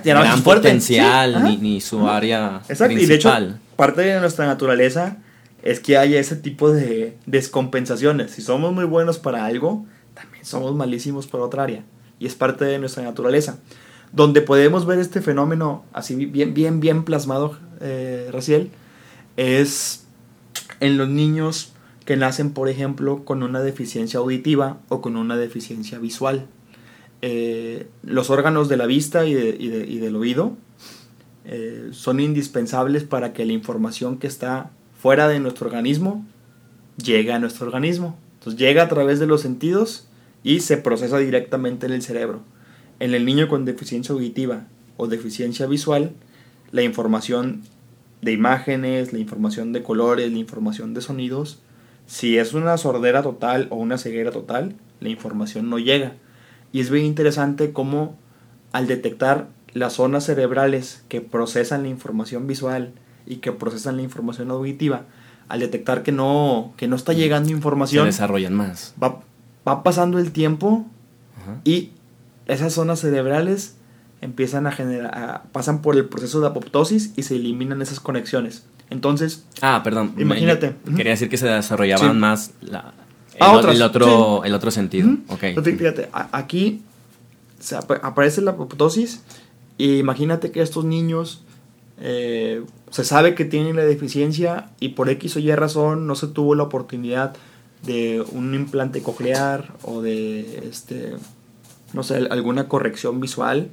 gran 0.03 0.41
potencial 0.41 1.43
ni, 1.43 1.57
ni, 1.57 1.81
su 1.81 2.07
área 2.07 2.61
Exacto. 2.67 2.97
Y 2.97 3.05
de 3.05 3.15
hecho, 3.15 3.31
parte 3.75 4.01
de 4.01 4.19
nuestra 4.19 4.45
naturaleza 4.45 5.17
es 5.65 5.81
que 5.81 5.97
haya 5.97 6.19
ese 6.19 6.37
tipo 6.37 6.71
de 6.71 7.17
descompensaciones. 7.25 8.31
Si 8.31 8.41
somos 8.41 8.73
muy 8.73 8.85
buenos 8.85 9.19
para 9.19 9.45
algo, 9.45 9.85
también 10.13 10.45
somos 10.45 10.73
malísimos 10.73 11.27
para 11.27 11.43
otra 11.43 11.63
área. 11.63 11.83
Y 12.17 12.27
es 12.27 12.35
parte 12.35 12.63
de 12.63 12.79
nuestra 12.79 13.03
naturaleza 13.03 13.59
donde 14.15 14.41
podemos 14.41 14.85
ver 14.85 14.99
este 14.99 15.21
fenómeno 15.21 15.83
así 15.91 16.15
bien, 16.25 16.53
bien, 16.53 16.79
bien 16.79 17.03
plasmado, 17.03 17.57
eh, 17.81 18.29
Raciel, 18.31 18.71
es 19.35 20.05
en 20.79 20.97
los 20.97 21.09
niños 21.09 21.73
que 22.05 22.15
nacen, 22.15 22.51
por 22.51 22.69
ejemplo, 22.69 23.25
con 23.25 23.43
una 23.43 23.61
deficiencia 23.61 24.19
auditiva 24.19 24.77
o 24.87 25.01
con 25.01 25.17
una 25.17 25.35
deficiencia 25.35 25.99
visual. 25.99 26.47
Eh, 27.21 27.87
los 28.03 28.29
órganos 28.29 28.69
de 28.69 28.77
la 28.77 28.85
vista 28.85 29.25
y, 29.25 29.33
del 29.33 30.15
oído 30.15 30.55
eh, 31.43 31.89
son 31.91 32.19
indispensables 32.19 33.03
para 33.03 33.33
que 33.33 33.45
la 33.45 33.53
información 33.53 34.17
que 34.17 34.27
está 34.27 34.71
fuera 35.05 35.27
de 35.27 35.39
nuestro 35.39 35.67
organismo 35.67 36.25
llegue 36.97 37.31
a 37.31 37.37
nuestro 37.37 37.67
organismo. 37.67 38.17
Entonces 38.39 38.59
llega 38.59 38.81
a 38.81 38.89
través 38.89 39.19
de 39.19 39.27
los 39.27 39.39
sentidos 39.39 40.07
y 40.41 40.61
se 40.61 40.77
procesa 40.77 41.19
directamente 41.19 41.85
en 41.85 41.91
el 41.91 42.01
cerebro. 42.01 42.41
En 42.99 43.13
el 43.13 43.23
niño 43.23 43.47
con 43.47 43.65
deficiencia 43.65 44.13
auditiva 44.13 44.65
o 44.97 45.05
deficiencia 45.05 45.67
visual, 45.67 46.13
la 46.71 46.81
información 46.81 47.61
de 48.23 48.31
imágenes, 48.31 49.13
la 49.13 49.19
información 49.19 49.73
de 49.73 49.83
colores, 49.83 50.31
la 50.31 50.39
información 50.39 50.95
de 50.95 51.01
sonidos, 51.01 51.59
si 52.07 52.39
es 52.39 52.55
una 52.55 52.75
sordera 52.79 53.21
total 53.21 53.67
o 53.69 53.75
una 53.75 53.99
ceguera 53.99 54.31
total, 54.31 54.73
la 55.01 55.09
información 55.09 55.69
no 55.69 55.77
llega. 55.77 56.13
Y 56.71 56.79
es 56.79 56.89
bien 56.89 57.05
interesante 57.05 57.73
cómo 57.73 58.17
al 58.71 58.87
detectar 58.87 59.49
las 59.71 59.93
zonas 59.93 60.25
cerebrales 60.25 61.03
que 61.09 61.21
procesan 61.21 61.83
la 61.83 61.89
información 61.89 62.47
visual 62.47 62.95
y 63.25 63.37
que 63.37 63.51
procesan 63.51 63.97
la 63.97 64.03
información 64.03 64.51
auditiva, 64.51 65.03
al 65.47 65.59
detectar 65.59 66.03
que 66.03 66.11
no, 66.11 66.73
que 66.77 66.87
no 66.87 66.95
está 66.95 67.13
llegando 67.13 67.51
información, 67.51 68.03
se 68.03 68.07
desarrollan 68.07 68.53
más. 68.53 68.93
Va, 69.01 69.21
va 69.67 69.83
pasando 69.83 70.19
el 70.19 70.31
tiempo 70.31 70.85
y 71.63 71.91
esas 72.47 72.73
zonas 72.73 72.99
cerebrales 72.99 73.75
empiezan 74.21 74.67
a 74.67 74.71
generar, 74.71 75.43
pasan 75.51 75.81
por 75.81 75.95
el 75.95 76.05
proceso 76.05 76.41
de 76.41 76.47
apoptosis 76.47 77.13
y 77.15 77.23
se 77.23 77.35
eliminan 77.35 77.81
esas 77.81 77.99
conexiones. 77.99 78.65
Entonces, 78.89 79.45
ah, 79.61 79.81
perdón, 79.83 80.13
imagínate. 80.17 80.75
quería 80.95 81.11
decir 81.11 81.29
que 81.29 81.37
se 81.37 81.47
desarrollaban 81.47 82.19
más 82.19 82.51
la, 82.61 82.93
ah, 83.39 83.61
el, 83.67 83.81
otro, 83.81 84.43
el 84.43 84.53
otro 84.53 84.71
sentido. 84.71 85.09
fíjate, 85.63 86.09
aquí 86.31 86.83
aparece 88.01 88.41
la 88.41 88.51
apoptosis 88.51 89.23
y 89.77 89.97
imagínate 89.97 90.51
que 90.51 90.61
estos 90.61 90.85
niños 90.85 91.43
eh, 91.99 92.63
se 92.89 93.03
sabe 93.03 93.35
que 93.35 93.45
tienen 93.45 93.75
la 93.75 93.85
deficiencia 93.85 94.71
y 94.79 94.89
por 94.89 95.09
X 95.09 95.37
o 95.37 95.39
Y 95.39 95.53
razón 95.55 96.07
no 96.07 96.15
se 96.15 96.27
tuvo 96.27 96.55
la 96.55 96.63
oportunidad 96.63 97.35
de 97.83 98.23
un 98.31 98.53
implante 98.53 99.01
coclear 99.01 99.73
o 99.83 100.01
de 100.01 100.67
este 100.67 101.13
no 101.93 102.03
sé, 102.03 102.27
alguna 102.29 102.67
corrección 102.67 103.19
visual. 103.19 103.69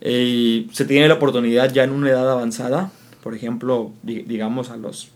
y 0.00 0.68
se 0.72 0.84
tiene 0.84 1.08
la 1.08 1.14
oportunidad 1.14 1.72
ya 1.72 1.84
en 1.84 1.90
una 1.90 2.10
edad 2.10 2.30
avanzada, 2.30 2.92
por 3.22 3.34
ejemplo, 3.34 3.92
digamos 4.02 4.70
a 4.70 4.76
los 4.76 5.10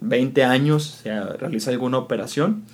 20 0.00 0.44
años 0.44 1.00
se 1.02 1.20
realiza 1.20 1.70
alguna 1.70 1.98
operación. 1.98 2.64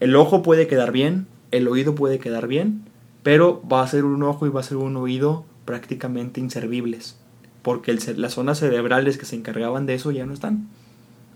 El 0.00 0.14
ojo 0.16 0.42
puede 0.42 0.66
quedar 0.66 0.92
bien, 0.92 1.26
el 1.50 1.66
oído 1.68 1.94
puede 1.94 2.18
quedar 2.18 2.46
bien, 2.46 2.84
pero 3.22 3.62
va 3.66 3.82
a 3.82 3.88
ser 3.88 4.04
un 4.04 4.22
ojo 4.22 4.46
y 4.46 4.50
va 4.50 4.60
a 4.60 4.64
ser 4.64 4.76
un 4.76 4.96
oído 4.96 5.44
prácticamente 5.64 6.40
inservibles, 6.40 7.16
porque 7.62 7.96
las 8.16 8.34
zonas 8.34 8.58
cerebrales 8.58 9.18
que 9.18 9.26
se 9.26 9.36
encargaban 9.36 9.86
de 9.86 9.94
eso 9.94 10.10
ya 10.10 10.26
no 10.26 10.34
están. 10.34 10.68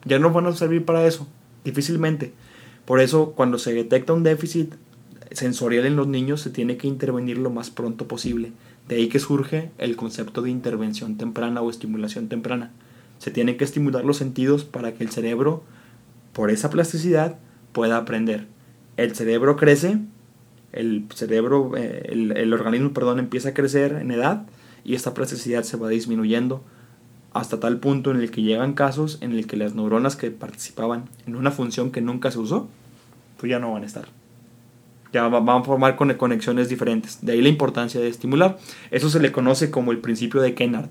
Ya 0.04 0.18
no 0.18 0.30
van 0.30 0.46
a 0.46 0.52
servir 0.52 0.84
para 0.84 1.06
eso, 1.06 1.26
difícilmente. 1.64 2.32
Por 2.84 3.00
eso, 3.00 3.32
cuando 3.32 3.58
se 3.58 3.72
detecta 3.72 4.12
un 4.12 4.22
déficit 4.22 4.74
sensorial 5.32 5.86
en 5.86 5.96
los 5.96 6.06
niños 6.06 6.40
se 6.40 6.50
tiene 6.50 6.76
que 6.76 6.86
intervenir 6.86 7.38
lo 7.38 7.50
más 7.50 7.70
pronto 7.70 8.06
posible. 8.06 8.52
De 8.88 8.96
ahí 8.96 9.08
que 9.08 9.18
surge 9.18 9.70
el 9.78 9.96
concepto 9.96 10.42
de 10.42 10.50
intervención 10.50 11.16
temprana 11.16 11.60
o 11.60 11.70
estimulación 11.70 12.28
temprana. 12.28 12.70
Se 13.18 13.30
tienen 13.30 13.56
que 13.56 13.64
estimular 13.64 14.04
los 14.04 14.18
sentidos 14.18 14.64
para 14.64 14.94
que 14.94 15.02
el 15.02 15.10
cerebro, 15.10 15.64
por 16.32 16.50
esa 16.50 16.70
plasticidad, 16.70 17.38
pueda 17.72 17.96
aprender. 17.96 18.46
El 18.96 19.14
cerebro 19.16 19.56
crece, 19.56 19.98
el 20.72 21.06
cerebro, 21.14 21.72
eh, 21.76 22.08
el, 22.10 22.52
organismo, 22.52 22.92
perdón, 22.92 23.18
empieza 23.18 23.50
a 23.50 23.54
crecer 23.54 23.92
en 24.00 24.10
edad 24.10 24.46
y 24.86 24.94
esta 24.94 25.14
plasticidad 25.14 25.64
se 25.64 25.76
va 25.76 25.88
disminuyendo 25.88 26.62
hasta 27.32 27.58
tal 27.60 27.78
punto 27.80 28.12
en 28.12 28.18
el 28.20 28.30
que 28.30 28.42
llegan 28.42 28.72
casos 28.72 29.18
en 29.20 29.32
el 29.32 29.46
que 29.46 29.56
las 29.56 29.74
neuronas 29.74 30.16
que 30.16 30.30
participaban 30.30 31.10
en 31.26 31.36
una 31.36 31.50
función 31.50 31.90
que 31.90 32.00
nunca 32.00 32.30
se 32.30 32.38
usó, 32.38 32.68
pues 33.36 33.50
ya 33.50 33.58
no 33.58 33.72
van 33.72 33.82
a 33.82 33.86
estar 33.86 34.06
ya 35.12 35.28
van 35.28 35.48
a 35.48 35.64
formar 35.64 35.96
conexiones 35.96 36.68
diferentes. 36.68 37.24
De 37.24 37.32
ahí 37.32 37.40
la 37.40 37.48
importancia 37.48 38.00
de 38.00 38.08
estimular. 38.08 38.58
Eso 38.90 39.08
se 39.08 39.20
le 39.20 39.32
conoce 39.32 39.70
como 39.70 39.92
el 39.92 39.98
principio 39.98 40.42
de 40.42 40.54
Kennard. 40.54 40.90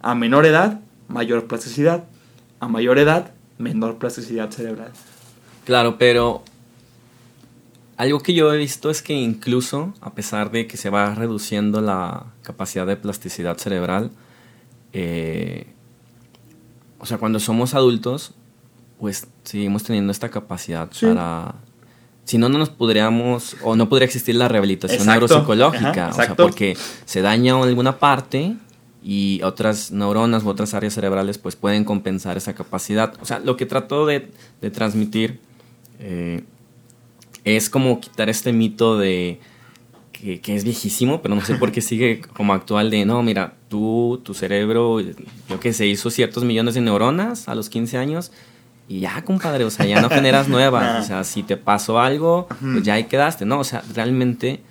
A 0.00 0.14
menor 0.14 0.46
edad, 0.46 0.80
mayor 1.08 1.46
plasticidad. 1.46 2.04
A 2.60 2.68
mayor 2.68 2.98
edad, 2.98 3.32
menor 3.58 3.98
plasticidad 3.98 4.50
cerebral. 4.50 4.92
Claro, 5.64 5.98
pero 5.98 6.42
algo 7.98 8.20
que 8.20 8.32
yo 8.32 8.52
he 8.54 8.56
visto 8.56 8.90
es 8.90 9.02
que 9.02 9.12
incluso, 9.12 9.92
a 10.00 10.14
pesar 10.14 10.52
de 10.52 10.68
que 10.68 10.76
se 10.76 10.88
va 10.88 11.14
reduciendo 11.14 11.80
la 11.80 12.26
capacidad 12.42 12.86
de 12.86 12.96
plasticidad 12.96 13.58
cerebral, 13.58 14.12
eh, 14.92 15.66
o 17.00 17.06
sea, 17.06 17.18
cuando 17.18 17.40
somos 17.40 17.74
adultos, 17.74 18.34
pues 19.00 19.26
seguimos 19.42 19.82
teniendo 19.82 20.12
esta 20.12 20.28
capacidad 20.28 20.88
para 21.00 21.56
si 22.24 22.36
no, 22.38 22.48
no 22.48 22.58
nos 22.58 22.68
podríamos, 22.68 23.56
o 23.62 23.74
no 23.74 23.88
podría 23.88 24.04
existir 24.04 24.34
la 24.34 24.48
rehabilitación 24.48 25.06
neuropsicológica, 25.06 26.10
o 26.10 26.12
sea, 26.12 26.36
porque 26.36 26.76
se 27.04 27.22
daña 27.22 27.60
alguna 27.60 27.98
parte 27.98 28.54
y 29.02 29.40
otras 29.42 29.90
neuronas 29.92 30.44
u 30.44 30.48
otras 30.50 30.74
áreas 30.74 30.92
cerebrales 30.92 31.38
pues 31.38 31.56
pueden 31.56 31.84
compensar 31.84 32.36
esa 32.36 32.54
capacidad. 32.54 33.14
O 33.22 33.24
sea, 33.24 33.38
lo 33.38 33.56
que 33.56 33.64
trato 33.64 34.04
de, 34.04 34.30
transmitir 34.72 35.40
eh, 36.00 36.44
es 37.56 37.70
como 37.70 38.00
quitar 38.00 38.28
este 38.28 38.52
mito 38.52 38.98
de 38.98 39.40
que, 40.12 40.40
que, 40.40 40.56
es 40.56 40.64
viejísimo, 40.64 41.22
pero 41.22 41.34
no 41.34 41.44
sé 41.44 41.54
por 41.54 41.72
qué 41.72 41.80
sigue 41.82 42.20
como 42.20 42.52
actual 42.52 42.90
de, 42.90 43.04
no, 43.04 43.22
mira, 43.22 43.54
tú, 43.68 44.20
tu 44.24 44.34
cerebro, 44.34 45.00
yo 45.00 45.60
que 45.60 45.72
se 45.72 45.86
hizo 45.86 46.10
ciertos 46.10 46.44
millones 46.44 46.74
de 46.74 46.80
neuronas 46.80 47.48
a 47.48 47.54
los 47.54 47.68
15 47.68 47.98
años 47.98 48.32
y 48.88 49.00
ya, 49.00 49.22
compadre, 49.22 49.64
o 49.64 49.70
sea, 49.70 49.84
ya 49.84 50.00
no 50.00 50.08
generas 50.08 50.48
nuevas. 50.48 51.04
O 51.04 51.06
sea, 51.06 51.22
si 51.24 51.42
te 51.42 51.56
pasó 51.58 52.00
algo, 52.00 52.48
pues 52.60 52.82
ya 52.82 52.94
ahí 52.94 53.04
quedaste, 53.04 53.44
¿no? 53.44 53.60
O 53.60 53.64
sea, 53.64 53.82
realmente, 53.94 54.62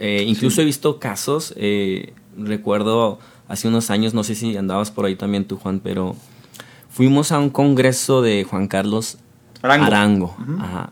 eh, 0.00 0.24
incluso 0.26 0.60
he 0.60 0.64
visto 0.64 0.98
casos, 0.98 1.54
eh, 1.56 2.12
recuerdo 2.36 3.20
hace 3.46 3.68
unos 3.68 3.90
años, 3.90 4.12
no 4.12 4.24
sé 4.24 4.34
si 4.34 4.56
andabas 4.56 4.90
por 4.90 5.06
ahí 5.06 5.14
también 5.14 5.44
tú, 5.44 5.56
Juan, 5.56 5.78
pero 5.78 6.16
fuimos 6.90 7.30
a 7.30 7.38
un 7.38 7.48
congreso 7.48 8.22
de 8.22 8.42
Juan 8.42 8.66
Carlos 8.66 9.18
Arango. 9.62 10.36
Ajá. 10.58 10.90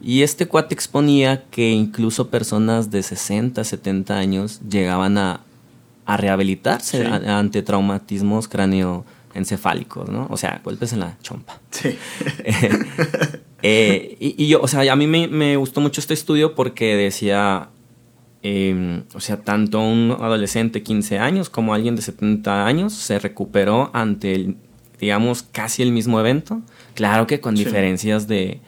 Y 0.00 0.22
este 0.22 0.46
cuate 0.46 0.74
exponía 0.74 1.44
que 1.50 1.70
incluso 1.70 2.30
personas 2.30 2.90
de 2.90 3.02
60, 3.02 3.62
70 3.62 4.16
años 4.16 4.60
llegaban 4.68 5.18
a, 5.18 5.40
a 6.06 6.16
rehabilitarse 6.16 7.06
ante 7.06 7.62
traumatismos 7.62 8.48
cráneo 8.48 9.04
encefálicos, 9.34 10.08
¿no? 10.08 10.26
O 10.30 10.36
sea, 10.36 10.60
golpes 10.64 10.92
en 10.92 11.00
la 11.00 11.16
chompa. 11.22 11.60
Sí. 11.70 11.96
Eh, 13.62 14.16
y, 14.18 14.48
yo, 14.48 14.62
o 14.62 14.68
sea, 14.68 14.90
a 14.90 14.96
mí 14.96 15.06
me, 15.06 15.56
gustó 15.56 15.82
mucho 15.82 16.00
este 16.00 16.14
estudio 16.14 16.54
porque 16.54 16.96
decía, 16.96 17.68
em, 18.42 19.02
o 19.12 19.20
sea, 19.20 19.42
tanto 19.42 19.80
un 19.80 20.16
adolescente 20.18 20.78
de 20.78 20.82
15 20.82 21.18
años 21.18 21.50
como 21.50 21.74
alguien 21.74 21.94
de 21.94 22.00
70 22.00 22.64
años 22.64 22.94
se 22.94 23.18
recuperó 23.18 23.90
ante, 23.92 24.34
el, 24.34 24.56
digamos, 24.98 25.42
casi 25.42 25.82
el 25.82 25.92
mismo 25.92 26.18
evento. 26.18 26.62
Claro 26.94 27.26
que 27.26 27.40
con 27.40 27.54
diferencias 27.54 28.26
de, 28.26 28.62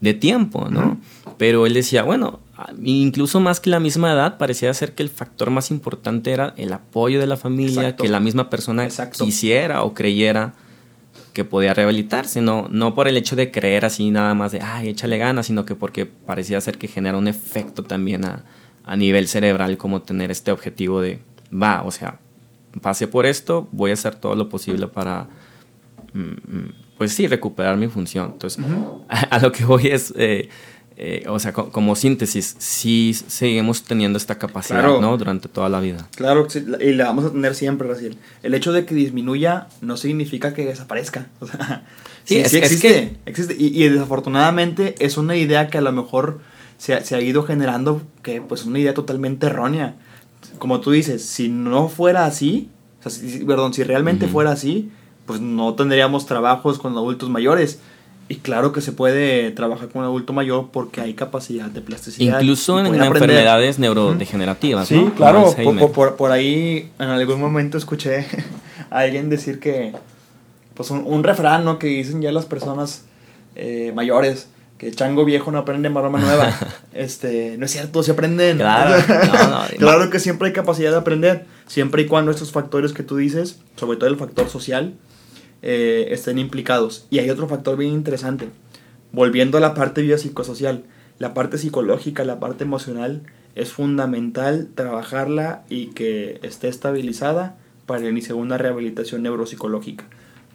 de 0.00 0.14
tiempo, 0.14 0.68
¿no? 0.70 0.98
Pero 1.36 1.66
él 1.66 1.74
decía, 1.74 2.02
bueno, 2.02 2.40
incluso 2.82 3.40
más 3.40 3.60
que 3.60 3.70
la 3.70 3.80
misma 3.80 4.12
edad, 4.12 4.38
parecía 4.38 4.72
ser 4.74 4.94
que 4.94 5.02
el 5.02 5.10
factor 5.10 5.50
más 5.50 5.70
importante 5.70 6.32
era 6.32 6.54
el 6.56 6.72
apoyo 6.72 7.20
de 7.20 7.26
la 7.26 7.36
familia, 7.36 7.96
que 7.96 8.08
la 8.08 8.20
misma 8.20 8.50
persona 8.50 8.88
quisiera 9.12 9.82
o 9.82 9.94
creyera 9.94 10.54
que 11.32 11.44
podía 11.44 11.74
rehabilitarse, 11.74 12.40
no, 12.40 12.68
no 12.70 12.94
por 12.94 13.06
el 13.06 13.16
hecho 13.16 13.36
de 13.36 13.50
creer 13.50 13.84
así 13.84 14.10
nada 14.10 14.34
más 14.34 14.52
de, 14.52 14.60
ay, 14.60 14.88
échale 14.88 15.16
ganas, 15.16 15.46
sino 15.46 15.64
que 15.64 15.74
porque 15.76 16.06
parecía 16.06 16.60
ser 16.60 16.76
que 16.76 16.88
genera 16.88 17.16
un 17.16 17.28
efecto 17.28 17.84
también 17.84 18.24
a, 18.24 18.44
a 18.84 18.96
nivel 18.96 19.28
cerebral 19.28 19.76
como 19.76 20.02
tener 20.02 20.30
este 20.30 20.50
objetivo 20.50 21.00
de, 21.00 21.20
va, 21.52 21.82
o 21.84 21.90
sea, 21.90 22.18
pasé 22.80 23.06
por 23.06 23.26
esto, 23.26 23.68
voy 23.72 23.90
a 23.90 23.94
hacer 23.94 24.16
todo 24.16 24.34
lo 24.34 24.48
posible 24.48 24.88
para, 24.88 25.28
mm, 26.12 26.20
mm, 26.20 26.74
pues 27.00 27.14
sí, 27.14 27.26
recuperar 27.26 27.78
mi 27.78 27.88
función. 27.88 28.32
Entonces, 28.34 28.62
a, 29.08 29.38
lo 29.38 29.50
que 29.52 29.64
voy 29.64 29.86
es, 29.86 30.12
eh, 30.18 30.50
eh, 30.98 31.24
o 31.28 31.38
sea, 31.38 31.54
como 31.54 31.96
síntesis, 31.96 32.56
sí 32.58 33.14
seguimos 33.26 33.84
teniendo 33.84 34.18
esta 34.18 34.36
capacidad, 34.36 34.82
¿no? 35.00 35.16
Durante 35.16 35.48
toda 35.48 35.70
la 35.70 35.80
vida. 35.80 36.06
Claro, 36.14 36.46
y 36.78 36.92
la 36.92 37.06
vamos 37.06 37.24
a 37.24 37.30
tener 37.30 37.54
siempre, 37.54 37.88
Raciel. 37.88 38.18
El 38.42 38.52
hecho 38.52 38.70
de 38.72 38.84
que 38.84 38.94
disminuya 38.94 39.68
no 39.80 39.96
significa 39.96 40.52
que 40.52 40.66
desaparezca. 40.66 41.28
O 41.40 41.46
sea, 41.46 41.86
sí, 42.24 42.36
existe. 42.36 43.16
existe. 43.24 43.56
Y, 43.58 43.88
desafortunadamente 43.88 44.94
es 44.98 45.16
una 45.16 45.36
idea 45.36 45.68
que 45.68 45.78
a 45.78 45.80
lo 45.80 45.92
mejor 45.92 46.40
se 46.76 46.92
ha, 46.92 47.02
se 47.02 47.14
ha 47.14 47.22
ido 47.22 47.44
generando, 47.44 48.02
que 48.22 48.42
pues 48.42 48.60
es 48.60 48.66
una 48.66 48.78
idea 48.78 48.92
totalmente 48.92 49.46
errónea. 49.46 49.94
Como 50.58 50.82
tú 50.82 50.90
dices, 50.90 51.24
si 51.24 51.48
no 51.48 51.88
fuera 51.88 52.26
así, 52.26 52.68
o 52.98 53.08
sea, 53.08 53.10
si, 53.10 53.42
perdón, 53.46 53.72
si 53.72 53.84
realmente 53.84 54.28
fuera 54.28 54.52
así, 54.52 54.90
pues 55.30 55.40
no 55.40 55.74
tendríamos 55.74 56.26
trabajos 56.26 56.80
con 56.80 56.92
adultos 56.96 57.30
mayores 57.30 57.78
y 58.28 58.38
claro 58.38 58.72
que 58.72 58.80
se 58.80 58.90
puede 58.90 59.52
trabajar 59.52 59.88
con 59.88 60.00
un 60.00 60.08
adulto 60.08 60.32
mayor 60.32 60.70
porque 60.72 61.00
hay 61.00 61.14
capacidad 61.14 61.66
de 61.66 61.80
plasticidad. 61.80 62.40
Incluso 62.40 62.80
en 62.80 62.92
enfermedades 63.00 63.78
neurodegenerativas. 63.78 64.88
Sí, 64.88 65.08
claro. 65.16 65.54
Por, 65.94 66.32
ahí 66.32 66.90
en 66.98 67.08
algún 67.10 67.40
momento 67.40 67.78
escuché 67.78 68.26
a 68.90 68.98
alguien 68.98 69.30
decir 69.30 69.60
que, 69.60 69.92
pues 70.74 70.90
un, 70.90 71.22
refrán, 71.22 71.64
¿no? 71.64 71.78
Que 71.78 71.86
dicen 71.86 72.20
ya 72.22 72.32
las 72.32 72.46
personas 72.46 73.04
eh, 73.54 73.92
mayores, 73.94 74.48
que 74.78 74.90
chango 74.90 75.24
viejo 75.24 75.52
no 75.52 75.58
aprende 75.58 75.90
maroma 75.90 76.18
nueva. 76.18 76.52
este, 76.92 77.56
no 77.56 77.66
es 77.66 77.70
cierto, 77.70 78.02
se 78.02 78.10
aprenden. 78.10 78.56
Claro, 78.56 79.00
claro 79.78 80.10
que 80.10 80.18
siempre 80.18 80.48
hay 80.48 80.52
capacidad 80.52 80.90
de 80.90 80.96
aprender, 80.96 81.46
siempre 81.68 82.02
y 82.02 82.06
cuando 82.06 82.32
estos 82.32 82.50
factores 82.50 82.92
que 82.92 83.04
tú 83.04 83.16
dices, 83.16 83.60
sobre 83.76 83.96
todo 83.96 84.10
el 84.10 84.16
factor 84.16 84.50
social, 84.50 84.94
eh, 85.62 86.08
estén 86.10 86.38
implicados. 86.38 87.06
Y 87.10 87.18
hay 87.18 87.30
otro 87.30 87.48
factor 87.48 87.76
bien 87.76 87.92
interesante. 87.92 88.48
Volviendo 89.12 89.58
a 89.58 89.60
la 89.60 89.74
parte 89.74 90.02
biopsicosocial, 90.02 90.84
la 91.18 91.34
parte 91.34 91.58
psicológica, 91.58 92.24
la 92.24 92.40
parte 92.40 92.64
emocional, 92.64 93.22
es 93.54 93.72
fundamental 93.72 94.68
trabajarla 94.74 95.64
y 95.68 95.86
que 95.88 96.38
esté 96.42 96.68
estabilizada 96.68 97.58
para 97.86 98.08
iniciar 98.08 98.36
una 98.36 98.56
rehabilitación 98.56 99.22
neuropsicológica. 99.22 100.04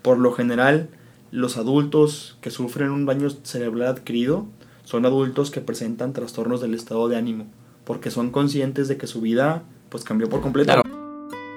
Por 0.01 0.17
lo 0.17 0.31
general, 0.31 0.89
los 1.31 1.57
adultos 1.57 2.37
que 2.41 2.51
sufren 2.51 2.91
un 2.91 3.05
daño 3.05 3.29
cerebral 3.43 3.89
adquirido 3.89 4.47
son 4.85 5.05
adultos 5.05 5.51
que 5.51 5.61
presentan 5.61 6.13
trastornos 6.13 6.61
del 6.61 6.73
estado 6.73 7.09
de 7.09 7.17
ánimo, 7.17 7.47
porque 7.83 8.11
son 8.11 8.31
conscientes 8.31 8.87
de 8.87 8.97
que 8.97 9.07
su 9.07 9.19
vida 9.21 9.63
pues 9.89 10.03
cambió 10.03 10.29
por 10.29 10.41
completo. 10.41 10.94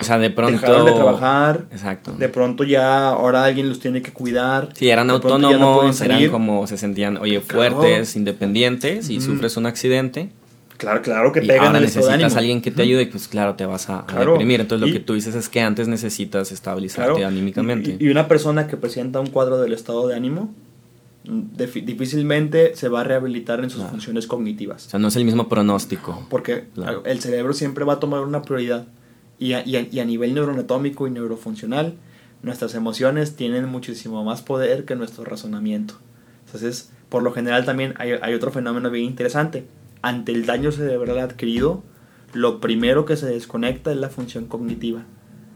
O 0.00 0.04
sea, 0.04 0.18
de 0.18 0.30
pronto. 0.30 0.60
Dejaron 0.60 0.86
de 0.86 0.92
trabajar. 0.92 1.66
Exacto. 1.70 2.12
De 2.12 2.28
pronto 2.28 2.64
ya 2.64 3.10
ahora 3.10 3.44
alguien 3.44 3.68
los 3.68 3.78
tiene 3.78 4.02
que 4.02 4.12
cuidar. 4.12 4.70
Sí, 4.74 4.88
eran 4.88 5.10
autónomos, 5.10 6.00
eran 6.00 6.28
como 6.28 6.66
se 6.66 6.78
sentían, 6.78 7.18
oye, 7.18 7.40
fuertes, 7.40 8.16
independientes 8.16 9.10
y 9.10 9.20
sufres 9.20 9.56
un 9.56 9.66
accidente. 9.66 10.30
Claro, 10.78 11.00
claro 11.00 11.30
que 11.30 11.42
pegan 11.42 11.66
ahora 11.66 11.80
necesitas 11.80 12.34
a 12.34 12.38
alguien 12.40 12.60
que 12.60 12.72
te 12.72 12.82
ayude, 12.82 13.06
pues 13.06 13.28
claro, 13.28 13.54
te 13.54 13.64
vas 13.66 13.88
a, 13.88 14.04
deprimir. 14.18 14.60
Entonces 14.60 14.88
lo 14.88 14.92
que 14.92 14.98
tú 14.98 15.14
dices 15.14 15.34
es 15.36 15.48
que 15.48 15.60
antes 15.60 15.86
necesitas 15.86 16.50
estabilizarte 16.50 17.24
anímicamente. 17.24 17.96
Y, 18.00 18.08
una 18.08 18.26
persona 18.26 18.66
que 18.66 18.76
presenta 18.76 19.20
un 19.20 19.28
cuadro 19.28 19.60
del 19.60 19.72
estado 19.74 20.08
de 20.08 20.16
ánimo 20.16 20.52
difícilmente 21.24 22.74
se 22.74 22.88
va 22.88 23.02
a 23.02 23.04
rehabilitar 23.04 23.62
en 23.62 23.70
sus 23.70 23.84
funciones 23.84 24.26
cognitivas. 24.26 24.86
O 24.86 24.90
sea, 24.90 24.98
no 24.98 25.06
es 25.06 25.14
el 25.14 25.24
mismo 25.24 25.48
pronóstico. 25.48 26.26
Porque 26.28 26.64
el 27.04 27.20
cerebro 27.20 27.52
siempre 27.52 27.84
va 27.84 27.94
a 27.94 28.00
tomar 28.00 28.22
una 28.22 28.42
prioridad. 28.42 28.86
Y 29.42 29.54
a, 29.54 30.04
nivel 30.04 30.34
neuroanatómico 30.34 31.08
y 31.08 31.10
neurofuncional, 31.10 31.94
nuestras 32.42 32.76
emociones 32.76 33.34
tienen 33.34 33.68
muchísimo 33.68 34.22
más 34.22 34.40
poder 34.40 34.84
que 34.84 34.94
nuestro 34.94 35.24
razonamiento. 35.24 35.94
Entonces, 36.46 36.92
por 37.08 37.24
lo 37.24 37.32
general 37.32 37.64
también 37.64 37.94
hay, 37.98 38.12
hay, 38.22 38.34
otro 38.34 38.52
fenómeno 38.52 38.88
bien 38.88 39.04
interesante. 39.04 39.66
Ante 40.00 40.30
el 40.30 40.46
daño 40.46 40.70
cerebral 40.70 41.18
adquirido, 41.18 41.82
lo 42.32 42.60
primero 42.60 43.04
que 43.04 43.16
se 43.16 43.26
desconecta 43.26 43.90
es 43.90 43.96
la 43.96 44.10
función 44.10 44.46
cognitiva. 44.46 45.02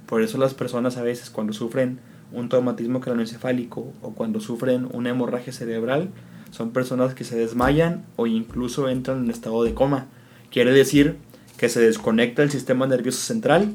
Por 0.06 0.20
eso 0.20 0.36
las 0.36 0.54
personas 0.54 0.96
a 0.96 1.04
veces 1.04 1.30
cuando 1.30 1.52
sufren 1.52 2.00
un 2.32 2.48
traumatismo 2.48 3.00
craneoencefálico 3.00 3.92
o 4.02 4.14
cuando 4.14 4.40
sufren 4.40 4.88
una 4.92 5.10
hemorragia 5.10 5.52
cerebral, 5.52 6.10
son 6.50 6.72
personas 6.72 7.14
que 7.14 7.22
se 7.22 7.38
desmayan 7.38 8.04
o 8.16 8.26
incluso 8.26 8.88
entran 8.88 9.22
en 9.22 9.30
estado 9.30 9.62
de 9.62 9.74
coma. 9.74 10.06
Quiere 10.50 10.72
decir 10.72 11.18
que 11.58 11.68
se 11.68 11.80
desconecta 11.80 12.42
el 12.42 12.50
sistema 12.50 12.86
nervioso 12.86 13.20
central 13.20 13.74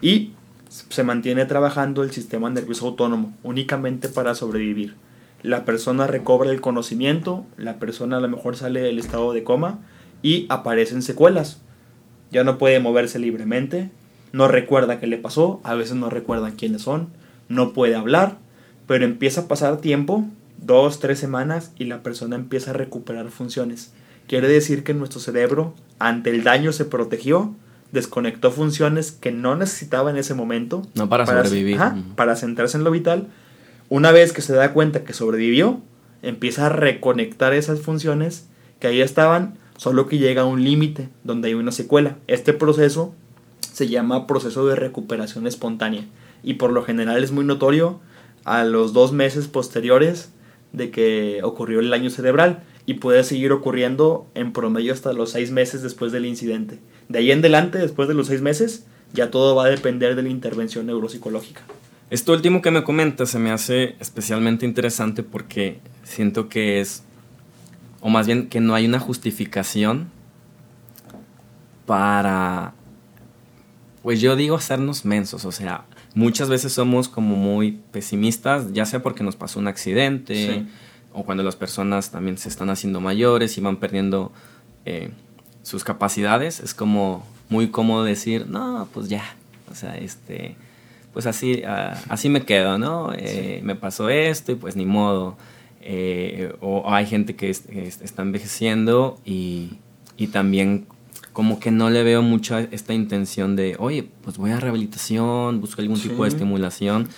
y 0.00 0.32
se 0.68 1.02
mantiene 1.02 1.46
trabajando 1.46 2.02
el 2.02 2.10
sistema 2.10 2.50
nervioso 2.50 2.86
autónomo 2.86 3.34
únicamente 3.42 4.08
para 4.08 4.34
sobrevivir. 4.34 4.94
La 5.42 5.64
persona 5.64 6.06
recobra 6.06 6.50
el 6.50 6.60
conocimiento, 6.60 7.46
la 7.56 7.78
persona 7.78 8.16
a 8.16 8.20
lo 8.20 8.28
mejor 8.28 8.56
sale 8.56 8.80
del 8.80 8.98
estado 8.98 9.32
de 9.32 9.44
coma 9.44 9.78
y 10.22 10.46
aparecen 10.48 11.02
secuelas. 11.02 11.60
Ya 12.30 12.44
no 12.44 12.58
puede 12.58 12.80
moverse 12.80 13.18
libremente, 13.18 13.90
no 14.32 14.48
recuerda 14.48 15.00
qué 15.00 15.06
le 15.06 15.16
pasó, 15.16 15.60
a 15.64 15.74
veces 15.74 15.96
no 15.96 16.10
recuerda 16.10 16.52
quiénes 16.52 16.82
son, 16.82 17.08
no 17.48 17.72
puede 17.72 17.94
hablar, 17.94 18.36
pero 18.86 19.04
empieza 19.04 19.42
a 19.42 19.48
pasar 19.48 19.78
tiempo, 19.78 20.26
dos, 20.58 20.98
tres 20.98 21.18
semanas, 21.18 21.72
y 21.78 21.84
la 21.84 22.02
persona 22.02 22.36
empieza 22.36 22.72
a 22.72 22.74
recuperar 22.74 23.30
funciones. 23.30 23.92
Quiere 24.26 24.48
decir 24.48 24.84
que 24.84 24.92
nuestro 24.92 25.20
cerebro, 25.20 25.74
ante 25.98 26.30
el 26.30 26.44
daño, 26.44 26.72
se 26.72 26.84
protegió, 26.84 27.54
desconectó 27.92 28.50
funciones 28.50 29.12
que 29.12 29.32
no 29.32 29.56
necesitaba 29.56 30.10
en 30.10 30.16
ese 30.16 30.34
momento. 30.34 30.82
No 30.94 31.08
para, 31.08 31.26
sobrevivir. 31.26 31.78
para 32.16 32.36
centrarse 32.36 32.76
en 32.76 32.84
lo 32.84 32.90
vital. 32.90 33.28
Una 33.88 34.12
vez 34.12 34.32
que 34.32 34.42
se 34.42 34.52
da 34.52 34.72
cuenta 34.72 35.04
que 35.04 35.12
sobrevivió, 35.12 35.80
empieza 36.22 36.66
a 36.66 36.68
reconectar 36.68 37.54
esas 37.54 37.80
funciones 37.80 38.46
que 38.80 38.86
ahí 38.86 39.00
estaban, 39.00 39.54
solo 39.76 40.06
que 40.06 40.18
llega 40.18 40.42
a 40.42 40.46
un 40.46 40.62
límite 40.62 41.08
donde 41.24 41.48
hay 41.48 41.54
una 41.54 41.72
secuela. 41.72 42.16
Este 42.26 42.52
proceso 42.52 43.14
se 43.72 43.88
llama 43.88 44.26
proceso 44.26 44.66
de 44.66 44.76
recuperación 44.76 45.46
espontánea 45.46 46.04
y 46.42 46.54
por 46.54 46.72
lo 46.72 46.84
general 46.84 47.22
es 47.22 47.32
muy 47.32 47.44
notorio 47.44 48.00
a 48.44 48.64
los 48.64 48.92
dos 48.92 49.12
meses 49.12 49.48
posteriores 49.48 50.32
de 50.72 50.90
que 50.90 51.40
ocurrió 51.42 51.80
el 51.80 51.90
daño 51.90 52.10
cerebral 52.10 52.62
y 52.88 52.94
puede 52.94 53.22
seguir 53.22 53.52
ocurriendo 53.52 54.26
en 54.34 54.54
promedio 54.54 54.94
hasta 54.94 55.12
los 55.12 55.32
seis 55.32 55.50
meses 55.50 55.82
después 55.82 56.10
del 56.10 56.24
incidente. 56.24 56.78
De 57.10 57.18
ahí 57.18 57.30
en 57.30 57.40
adelante, 57.40 57.76
después 57.76 58.08
de 58.08 58.14
los 58.14 58.28
seis 58.28 58.40
meses, 58.40 58.86
ya 59.12 59.30
todo 59.30 59.54
va 59.54 59.66
a 59.66 59.68
depender 59.68 60.16
de 60.16 60.22
la 60.22 60.30
intervención 60.30 60.86
neuropsicológica. 60.86 61.60
Esto 62.08 62.32
último 62.32 62.62
que 62.62 62.70
me 62.70 62.84
comentas 62.84 63.28
se 63.28 63.38
me 63.38 63.50
hace 63.50 63.94
especialmente 64.00 64.64
interesante 64.64 65.22
porque 65.22 65.80
siento 66.02 66.48
que 66.48 66.80
es, 66.80 67.02
o 68.00 68.08
más 68.08 68.26
bien 68.26 68.48
que 68.48 68.58
no 68.58 68.74
hay 68.74 68.86
una 68.86 69.00
justificación 69.00 70.08
para, 71.84 72.72
pues 74.02 74.18
yo 74.18 74.34
digo 74.34 74.56
hacernos 74.56 75.04
mensos, 75.04 75.44
o 75.44 75.52
sea, 75.52 75.84
muchas 76.14 76.48
veces 76.48 76.72
somos 76.72 77.10
como 77.10 77.36
muy 77.36 77.80
pesimistas, 77.92 78.72
ya 78.72 78.86
sea 78.86 79.02
porque 79.02 79.22
nos 79.22 79.36
pasó 79.36 79.58
un 79.58 79.68
accidente 79.68 80.64
o 81.12 81.24
cuando 81.24 81.42
las 81.42 81.56
personas 81.56 82.10
también 82.10 82.38
se 82.38 82.48
están 82.48 82.70
haciendo 82.70 83.00
mayores 83.00 83.56
y 83.58 83.60
van 83.60 83.76
perdiendo 83.76 84.32
eh, 84.84 85.10
sus 85.62 85.84
capacidades, 85.84 86.60
es 86.60 86.74
como 86.74 87.26
muy 87.48 87.68
cómodo 87.68 88.04
decir, 88.04 88.46
no, 88.48 88.88
pues 88.92 89.08
ya, 89.08 89.36
o 89.70 89.74
sea, 89.74 89.96
este, 89.96 90.56
pues 91.12 91.26
así, 91.26 91.62
así 91.64 92.28
me 92.28 92.42
quedo, 92.42 92.78
¿no? 92.78 93.12
Eh, 93.16 93.60
me 93.62 93.74
pasó 93.74 94.08
esto 94.08 94.52
y 94.52 94.54
pues 94.54 94.76
ni 94.76 94.86
modo. 94.86 95.36
Eh, 95.80 96.54
o, 96.60 96.92
hay 96.92 97.06
gente 97.06 97.34
que 97.36 97.48
está 97.48 98.22
envejeciendo 98.22 99.18
y, 99.24 99.78
y 100.16 100.26
también 100.28 100.86
como 101.32 101.60
que 101.60 101.70
no 101.70 101.88
le 101.88 102.02
veo 102.02 102.20
mucha 102.20 102.60
esta 102.60 102.94
intención 102.94 103.56
de, 103.56 103.76
oye, 103.78 104.08
pues 104.22 104.38
voy 104.38 104.50
a 104.50 104.60
rehabilitación, 104.60 105.60
busco 105.60 105.80
algún 105.80 106.00
tipo 106.00 106.24
de 106.24 106.30
estimulación, 106.30 107.08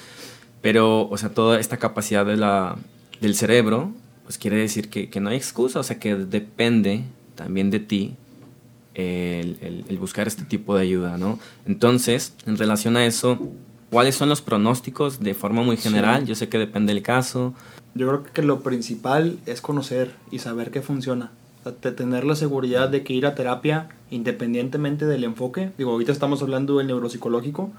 pero, 0.61 1.09
o 1.09 1.16
sea, 1.16 1.30
toda 1.30 1.59
esta 1.59 1.78
capacidad 1.78 2.26
de 2.26 2.36
la, 2.36 2.76
del 3.20 3.34
cerebro, 3.34 3.92
pues 4.24 4.38
quiere 4.38 4.56
decir 4.56 4.88
que, 4.90 5.20
no 5.20 5.30
hay 5.30 5.36
excusa, 5.36 5.80
o 5.80 5.82
sea, 5.82 5.98
que 5.98 6.14
depende 6.14 7.04
también 7.34 7.70
de 7.70 7.80
ti 7.80 8.16
el, 8.94 9.84
el, 9.88 9.98
buscar 9.98 10.26
este 10.26 10.44
tipo 10.44 10.76
de 10.76 10.82
ayuda, 10.82 11.18
¿no? 11.18 11.38
Entonces, 11.66 12.34
en 12.46 12.56
relación 12.56 12.96
a 12.96 13.06
eso, 13.06 13.38
¿cuáles 13.90 14.14
son 14.14 14.28
los 14.28 14.40
pronósticos 14.40 15.20
de 15.20 15.34
forma 15.34 15.62
muy 15.62 15.76
general? 15.76 16.26
Yo 16.26 16.34
sé 16.34 16.48
que 16.48 16.58
depende 16.58 16.94
del 16.94 17.02
caso. 17.02 17.54
Yo 17.94 18.08
creo 18.08 18.22
que 18.22 18.42
lo 18.42 18.60
principal 18.60 19.38
es 19.46 19.60
conocer 19.60 20.14
y 20.30 20.38
saber 20.38 20.70
qué 20.70 20.80
funciona. 20.82 21.32
tener 21.96 22.24
la 22.24 22.36
seguridad 22.36 22.88
de 22.88 23.02
que 23.02 23.12
ir 23.12 23.26
a 23.26 23.34
terapia, 23.34 23.88
independientemente 24.10 25.06
del 25.06 25.24
enfoque, 25.24 25.72
digo, 25.76 25.92
ahorita 25.92 26.12
estamos 26.12 26.40
hablando 26.42 26.78
del 26.78 26.86
neuropsicológico, 26.86 27.70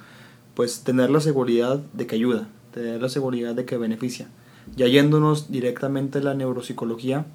pues 0.54 0.84
tener 0.84 1.10
la 1.10 1.22
seguridad 1.22 1.80
de 1.94 2.08
que 2.08 2.16
ayuda, 2.16 2.48
tener 2.74 3.02
la 3.02 3.10
seguridad 3.10 3.56
de 3.56 3.66
que 3.66 3.78
beneficia. 3.78 4.28
Ya 4.76 4.88
yéndonos 4.88 5.52
directamente 5.52 6.20
a 6.20 6.22
la 6.22 6.34
neuropsicología, 6.34 7.26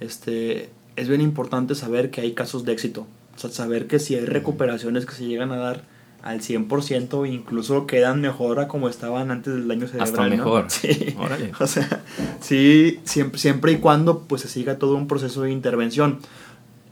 este, 0.00 0.70
es 0.96 1.08
bien 1.08 1.20
importante 1.20 1.74
saber 1.74 2.10
que 2.10 2.20
hay 2.20 2.32
casos 2.32 2.64
de 2.64 2.72
éxito. 2.72 3.06
O 3.36 3.38
sea, 3.38 3.50
saber 3.50 3.86
que 3.86 3.98
si 3.98 4.14
hay 4.14 4.24
recuperaciones 4.24 5.06
que 5.06 5.14
se 5.14 5.26
llegan 5.26 5.52
a 5.52 5.56
dar 5.56 5.82
al 6.22 6.40
100%, 6.40 7.32
incluso 7.32 7.86
quedan 7.86 8.20
mejor 8.20 8.58
a 8.58 8.66
como 8.66 8.88
estaban 8.88 9.30
antes 9.30 9.54
del 9.54 9.68
daño 9.68 9.86
cerebral. 9.86 10.08
Hasta 10.08 10.28
mejor. 10.28 10.66
Sí. 10.70 11.14
O 11.60 11.66
sea, 11.66 12.02
sí, 12.40 13.00
siempre, 13.04 13.38
siempre 13.38 13.72
y 13.72 13.76
cuando 13.76 14.20
pues 14.20 14.42
se 14.42 14.48
siga 14.48 14.78
todo 14.78 14.96
un 14.96 15.06
proceso 15.06 15.42
de 15.42 15.52
intervención. 15.52 16.18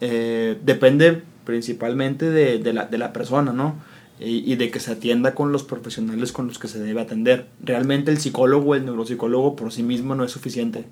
Eh, 0.00 0.58
depende 0.64 1.22
principalmente 1.44 2.30
de, 2.30 2.58
de, 2.58 2.72
la, 2.72 2.86
de 2.86 2.98
la 2.98 3.12
persona, 3.12 3.52
¿no? 3.52 3.76
Y, 4.20 4.54
de 4.54 4.70
que 4.70 4.78
se 4.78 4.92
atienda 4.92 5.34
con 5.34 5.50
los 5.50 5.64
profesionales 5.64 6.30
con 6.30 6.46
los 6.46 6.60
que 6.60 6.68
se 6.68 6.78
debe 6.78 7.00
atender. 7.00 7.46
Realmente 7.62 8.12
el 8.12 8.18
psicólogo, 8.18 8.76
el 8.76 8.84
neuropsicólogo 8.84 9.56
por 9.56 9.72
sí 9.72 9.82
mismo 9.82 10.14
no 10.14 10.24
es 10.24 10.30
suficiente. 10.30 10.84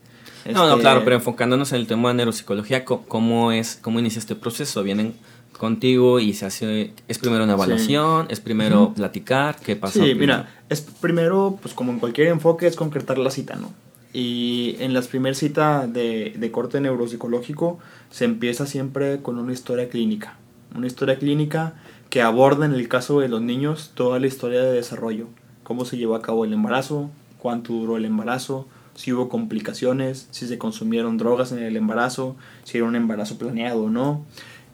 No, 0.53 0.68
no, 0.68 0.79
claro, 0.79 1.03
pero 1.05 1.16
enfocándonos 1.16 1.73
en 1.73 1.79
el 1.79 1.87
tema 1.87 2.09
de 2.09 2.16
neuropsicología, 2.16 2.85
¿cómo, 2.85 3.53
es, 3.53 3.79
cómo 3.81 4.01
inicia 4.01 4.18
este 4.18 4.35
proceso? 4.35 4.83
¿Vienen 4.83 5.14
contigo 5.57 6.18
y 6.18 6.33
se 6.33 6.47
hace, 6.47 6.93
es 7.07 7.18
primero 7.18 7.45
una 7.45 7.53
evaluación, 7.53 8.27
es 8.29 8.41
primero 8.41 8.93
platicar, 8.95 9.57
qué 9.64 9.77
pasa? 9.77 10.05
Sí, 10.05 10.14
mira, 10.16 10.49
es 10.68 10.81
primero, 10.81 11.59
pues 11.62 11.75
como 11.75 11.93
en 11.93 12.01
cualquier 12.01 12.27
enfoque, 12.27 12.66
es 12.66 12.75
concretar 12.75 13.18
la 13.18 13.31
cita, 13.31 13.55
¿no? 13.55 13.73
Y 14.12 14.75
en 14.81 14.93
las 14.93 15.07
primeras 15.07 15.39
citas 15.39 15.91
de, 15.93 16.35
de 16.37 16.51
corte 16.51 16.81
neuropsicológico 16.81 17.79
se 18.11 18.25
empieza 18.25 18.66
siempre 18.66 19.23
con 19.23 19.39
una 19.39 19.53
historia 19.53 19.89
clínica. 19.89 20.37
Una 20.75 20.87
historia 20.87 21.18
clínica 21.18 21.75
que 22.12 22.20
aborda 22.20 22.66
en 22.66 22.74
el 22.74 22.88
caso 22.88 23.20
de 23.20 23.28
los 23.30 23.40
niños 23.40 23.92
toda 23.94 24.20
la 24.20 24.26
historia 24.26 24.60
de 24.60 24.70
desarrollo. 24.70 25.28
Cómo 25.62 25.86
se 25.86 25.96
llevó 25.96 26.14
a 26.14 26.20
cabo 26.20 26.44
el 26.44 26.52
embarazo, 26.52 27.10
cuánto 27.38 27.72
duró 27.72 27.96
el 27.96 28.04
embarazo, 28.04 28.68
si 28.94 29.14
hubo 29.14 29.30
complicaciones, 29.30 30.28
si 30.30 30.46
se 30.46 30.58
consumieron 30.58 31.16
drogas 31.16 31.52
en 31.52 31.60
el 31.60 31.74
embarazo, 31.74 32.36
si 32.64 32.76
era 32.76 32.86
un 32.86 32.96
embarazo 32.96 33.38
planeado 33.38 33.84
o 33.84 33.88
no. 33.88 34.26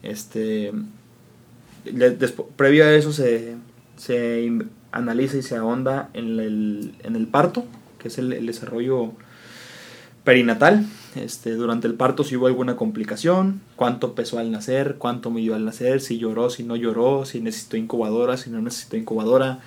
Este, 0.02 0.72
previo 2.56 2.84
a 2.84 2.92
eso 2.94 3.12
se, 3.12 3.54
se, 3.96 4.50
analiza 4.90 5.36
y 5.36 5.42
se 5.42 5.54
ahonda 5.54 6.10
en 6.14 6.40
el, 6.40 6.94
en 7.04 7.14
el 7.14 7.28
parto, 7.28 7.66
que 8.00 8.08
es 8.08 8.18
el, 8.18 8.44
desarrollo 8.46 9.12
perinatal. 10.28 10.84
Este, 11.14 11.54
durante 11.54 11.86
el 11.86 11.94
parto 11.94 12.22
si 12.22 12.36
hubo 12.36 12.48
alguna 12.48 12.76
complicación, 12.76 13.62
cuánto 13.76 14.14
pesó 14.14 14.38
al 14.38 14.50
nacer, 14.50 14.96
cuánto 14.98 15.30
midió 15.30 15.54
al 15.54 15.64
nacer, 15.64 16.02
si 16.02 16.18
lloró, 16.18 16.50
si 16.50 16.64
no 16.64 16.76
lloró, 16.76 17.24
si 17.24 17.40
necesitó 17.40 17.78
incubadora, 17.78 18.36
si 18.36 18.50
no 18.50 18.60
necesitó 18.60 18.98
incubadora. 18.98 19.60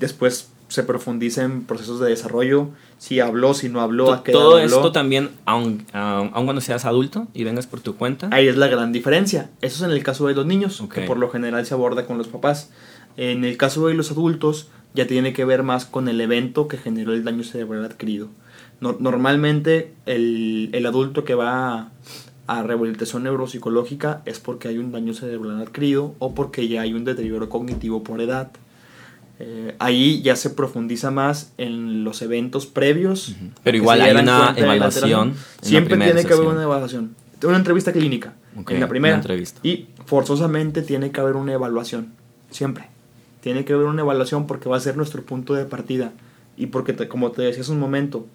Después 0.00 0.50
se 0.66 0.82
profundiza 0.82 1.44
en 1.44 1.62
procesos 1.62 2.00
de 2.00 2.08
desarrollo, 2.08 2.70
si 2.98 3.20
habló, 3.20 3.54
si 3.54 3.68
no 3.68 3.82
habló, 3.82 4.12
a 4.12 4.24
qué 4.24 4.32
Todo 4.32 4.58
esto 4.58 4.90
también, 4.90 5.30
aun, 5.44 5.86
aun, 5.92 6.30
cuando 6.32 6.60
seas 6.60 6.86
adulto 6.86 7.28
y 7.32 7.44
vengas 7.44 7.68
por 7.68 7.78
tu 7.80 7.94
cuenta. 7.94 8.28
Ahí 8.32 8.48
es 8.48 8.56
la 8.56 8.66
gran 8.66 8.90
diferencia. 8.90 9.48
Eso 9.60 9.76
es 9.76 9.88
en 9.88 9.96
el 9.96 10.02
caso 10.02 10.26
de 10.26 10.34
los 10.34 10.44
niños, 10.44 10.82
que 10.92 11.02
por 11.02 11.18
lo 11.18 11.30
general 11.30 11.64
se 11.66 11.74
aborda 11.74 12.04
con 12.06 12.18
los 12.18 12.26
papás. 12.26 12.70
En 13.16 13.44
el 13.44 13.56
caso 13.56 13.86
de 13.86 13.94
los 13.94 14.10
adultos, 14.10 14.70
ya 14.92 15.06
tiene 15.06 15.32
que 15.32 15.44
ver 15.44 15.62
más 15.62 15.84
con 15.84 16.08
el 16.08 16.20
evento 16.20 16.66
que 16.66 16.78
generó 16.78 17.12
el 17.12 17.22
daño 17.22 17.44
cerebral 17.44 17.84
adquirido. 17.84 18.28
Normalmente, 18.80 19.92
el, 20.06 20.70
el 20.72 20.86
adulto 20.86 21.24
que 21.24 21.34
va 21.34 21.90
a 22.46 22.62
rehabilitación 22.64 23.22
neuropsicológica 23.22 24.22
es 24.26 24.40
porque 24.40 24.66
hay 24.66 24.78
un 24.78 24.90
daño 24.90 25.14
cerebral 25.14 25.60
adquirido 25.62 26.16
o 26.18 26.34
porque 26.34 26.66
ya 26.66 26.80
hay 26.80 26.94
un 26.94 27.04
deterioro 27.04 27.48
cognitivo 27.48 28.02
por 28.02 28.20
edad. 28.20 28.50
Eh, 29.38 29.74
ahí 29.78 30.20
ya 30.20 30.34
se 30.36 30.50
profundiza 30.50 31.10
más 31.10 31.52
en 31.56 32.04
los 32.04 32.20
eventos 32.22 32.66
previos. 32.66 33.36
Pero 33.62 33.76
igual 33.76 34.00
hay 34.02 34.16
una 34.16 34.52
evaluación. 34.56 35.34
Siempre 35.62 35.96
tiene 35.96 36.24
que 36.24 36.32
haber 36.32 36.48
una 36.48 36.62
evaluación. 36.64 37.14
Una 37.42 37.56
entrevista 37.56 37.92
clínica 37.92 38.34
en 38.68 38.80
la 38.80 38.88
primera. 38.88 39.14
Entrevista. 39.14 39.60
Y 39.62 39.86
forzosamente 40.04 40.82
tiene 40.82 41.12
que 41.12 41.20
haber 41.20 41.36
una 41.36 41.52
evaluación. 41.52 42.12
Siempre. 42.50 42.88
Tiene 43.40 43.64
que 43.64 43.72
haber 43.72 43.86
una 43.86 44.02
evaluación 44.02 44.46
porque 44.46 44.68
va 44.68 44.76
a 44.76 44.80
ser 44.80 44.96
nuestro 44.96 45.22
punto 45.22 45.54
de 45.54 45.64
partida. 45.64 46.12
Y 46.56 46.66
porque, 46.66 46.94
como 47.08 47.30
te 47.30 47.42
decía 47.42 47.62
hace 47.62 47.72
un 47.72 47.78
momento, 47.78 48.26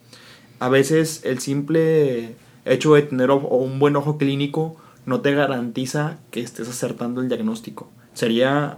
a 0.59 0.69
veces 0.69 1.21
el 1.23 1.39
simple 1.39 2.35
hecho 2.65 2.93
de 2.95 3.03
tener 3.03 3.31
un 3.31 3.79
buen 3.79 3.95
ojo 3.95 4.17
clínico 4.17 4.77
no 5.05 5.21
te 5.21 5.33
garantiza 5.33 6.17
que 6.31 6.41
estés 6.41 6.67
acertando 6.67 7.21
el 7.21 7.27
diagnóstico. 7.27 7.89
Sería 8.13 8.77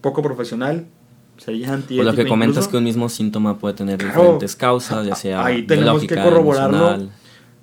poco 0.00 0.22
profesional 0.22 0.86
sería 1.38 1.80
Por 1.96 2.04
lo 2.04 2.14
que 2.14 2.26
comentas 2.26 2.68
que 2.68 2.76
un 2.76 2.84
mismo 2.84 3.08
síntoma 3.08 3.58
puede 3.58 3.74
tener 3.74 4.02
diferentes 4.02 4.54
causas, 4.56 5.06
ya 5.06 5.14
sea 5.14 5.44
ahí 5.44 5.66
tenemos 5.66 6.04
que 6.04 6.14
corroborarlo. 6.14 7.08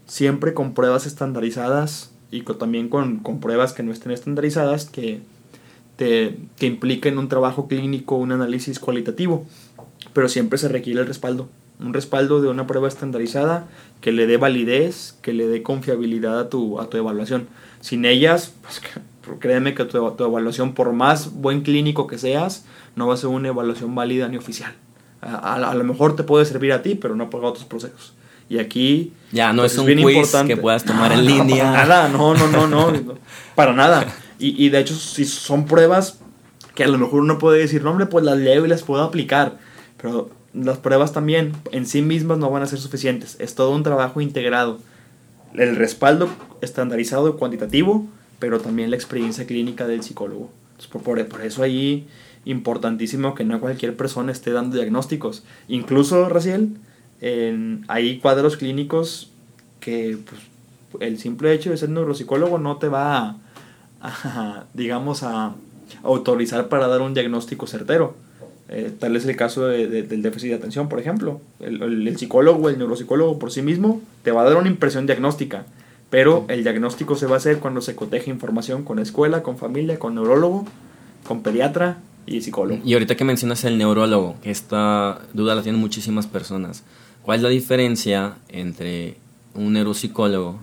siempre 0.07 0.53
con 0.53 0.73
pruebas 0.73 1.05
estandarizadas 1.05 2.11
y 2.31 2.41
también 2.41 2.89
con, 2.89 3.19
con, 3.19 3.39
pruebas 3.39 3.73
que 3.73 3.83
no 3.83 3.91
estén 3.91 4.11
estandarizadas 4.11 4.85
que, 4.85 5.21
te, 5.95 6.37
que 6.57 6.65
impliquen 6.65 7.17
un 7.17 7.27
trabajo 7.27 7.67
clínico, 7.67 8.15
un 8.15 8.31
análisis 8.31 8.79
cualitativo, 8.79 9.45
pero 10.13 10.29
siempre 10.29 10.57
se 10.57 10.69
requiere 10.69 11.01
el 11.01 11.07
respaldo, 11.07 11.49
un 11.81 11.93
respaldo 11.93 12.41
de 12.41 12.49
una 12.49 12.67
prueba 12.67 12.87
estandarizada 12.87 13.67
que 14.01 14.11
le 14.11 14.27
dé 14.27 14.37
validez, 14.37 15.17
que 15.21 15.33
le 15.33 15.47
dé 15.47 15.63
confiabilidad 15.63 16.39
a 16.39 16.49
tu, 16.49 16.79
a 16.79 16.89
tu 16.89 16.97
evaluación. 16.97 17.47
Sin 17.81 18.05
ellas, 18.05 18.53
pues 18.61 18.81
créeme 19.39 19.73
que 19.73 19.85
tu, 19.85 20.11
tu 20.11 20.23
evaluación, 20.23 20.73
por 20.73 20.93
más 20.93 21.33
buen 21.33 21.61
clínico 21.61 22.07
que 22.07 22.17
seas, 22.17 22.65
no 22.95 23.07
va 23.07 23.15
a 23.15 23.17
ser 23.17 23.29
una 23.29 23.49
evaluación 23.49 23.95
válida 23.95 24.27
ni 24.27 24.37
oficial. 24.37 24.73
A, 25.21 25.75
lo 25.75 25.83
mejor 25.83 26.15
te 26.15 26.23
puede 26.23 26.45
servir 26.45 26.73
a 26.73 26.81
ti, 26.81 26.95
pero 26.95 27.15
no 27.15 27.29
para 27.29 27.47
otros 27.47 27.65
procesos. 27.65 28.13
Y 28.49 28.57
aquí... 28.57 29.13
Ya, 29.31 29.53
no 29.53 29.61
pues, 29.61 29.73
es 29.73 29.77
un 29.77 29.85
quiz 29.85 29.99
importante. 29.99 30.55
que 30.55 30.59
puedas 30.59 30.83
tomar 30.83 31.11
en 31.11 31.25
línea. 31.25 31.71
Para 31.71 31.85
nada, 31.85 32.09
no, 32.09 32.33
no, 32.33 32.47
no, 32.47 32.67
no, 32.67 33.15
para 33.55 33.73
nada. 33.73 34.07
Y, 34.39 34.65
y, 34.65 34.69
de 34.69 34.79
hecho, 34.79 34.95
si 34.95 35.25
son 35.25 35.65
pruebas 35.65 36.19
que 36.73 36.83
a 36.83 36.87
lo 36.87 36.97
mejor 36.97 37.21
uno 37.21 37.37
puede 37.37 37.59
decir, 37.59 37.83
no, 37.83 37.91
hombre, 37.91 38.07
pues 38.07 38.25
las 38.25 38.37
leo 38.37 38.65
y 38.65 38.67
las 38.67 38.81
puedo 38.81 39.03
aplicar. 39.03 39.59
Pero 40.01 40.31
las 40.53 40.77
pruebas 40.77 41.13
también 41.13 41.53
en 41.71 41.85
sí 41.85 42.01
mismas 42.01 42.37
no 42.37 42.49
van 42.49 42.63
a 42.63 42.67
ser 42.67 42.79
suficientes. 42.79 43.37
Es 43.39 43.55
todo 43.55 43.71
un 43.71 43.83
trabajo 43.83 44.21
integrado. 44.21 44.79
El 45.53 45.75
respaldo 45.75 46.29
estandarizado 46.61 47.37
cuantitativo, 47.37 48.05
pero 48.39 48.59
también 48.59 48.89
la 48.89 48.95
experiencia 48.95 49.45
clínica 49.45 49.87
del 49.87 50.03
psicólogo. 50.03 50.49
por, 50.91 51.01
por, 51.01 51.27
por 51.27 51.41
eso 51.41 51.63
ahí 51.63 52.07
importantísimo 52.45 53.35
que 53.35 53.43
no 53.43 53.59
cualquier 53.59 53.95
persona 53.95 54.31
esté 54.31 54.51
dando 54.51 54.75
diagnósticos. 54.75 55.43
Incluso, 55.67 56.27
Raciel, 56.29 56.77
en, 57.21 57.85
hay 57.87 58.19
cuadros 58.19 58.57
clínicos 58.57 59.29
que 59.79 60.17
pues, 60.27 60.41
el 60.99 61.19
simple 61.19 61.53
hecho 61.53 61.69
de 61.69 61.77
ser 61.77 61.89
neuropsicólogo 61.89 62.57
no 62.57 62.77
te 62.77 62.87
va 62.87 63.37
a, 64.01 64.65
digamos, 64.73 65.23
a 65.23 65.53
autorizar 66.03 66.67
para 66.67 66.87
dar 66.87 67.01
un 67.01 67.13
diagnóstico 67.13 67.67
certero. 67.67 68.15
Eh, 68.71 68.91
tal 68.97 69.15
es 69.15 69.25
el 69.25 69.35
caso 69.35 69.67
del 69.67 70.21
déficit 70.21 70.49
de 70.49 70.55
atención, 70.55 70.89
por 70.89 70.99
ejemplo. 70.99 71.41
El, 71.59 71.81
el, 71.81 72.07
el, 72.07 72.17
psicólogo, 72.17 72.69
el 72.69 72.77
neuropsicólogo 72.77 73.37
por 73.37 73.51
sí 73.51 73.61
mismo, 73.61 74.01
te 74.23 74.31
va 74.31 74.41
a 74.41 74.45
dar 74.45 74.57
una 74.57 74.69
impresión 74.69 75.05
diagnóstica, 75.05 75.65
pero 76.09 76.45
el 76.47 76.63
diagnóstico 76.63 77.15
se 77.15 77.25
va 77.25 77.35
a 77.35 77.37
hacer 77.37 77.59
cuando 77.59 77.81
se 77.81 77.95
coteje 77.95 78.29
información 78.29 78.83
con 78.83 78.99
escuela, 78.99 79.43
con 79.43 79.57
familia, 79.57 79.99
con 79.99 80.15
neurólogo, 80.15 80.65
con 81.27 81.43
pediatra, 81.43 81.99
y 82.25 82.41
psicólogo. 82.41 82.81
Y 82.85 82.93
ahorita 82.93 83.15
que 83.15 83.23
mencionas 83.23 83.63
el 83.63 83.77
neurólogo, 83.77 84.35
que 84.41 84.51
esta 84.51 85.21
duda 85.33 85.55
la 85.55 85.63
tienen 85.63 85.81
muchísimas 85.81 86.27
personas, 86.27 86.83
¿cuál 87.23 87.37
es 87.37 87.43
la 87.43 87.49
diferencia 87.49 88.35
entre 88.49 89.17
un 89.53 89.73
neuropsicólogo 89.73 90.59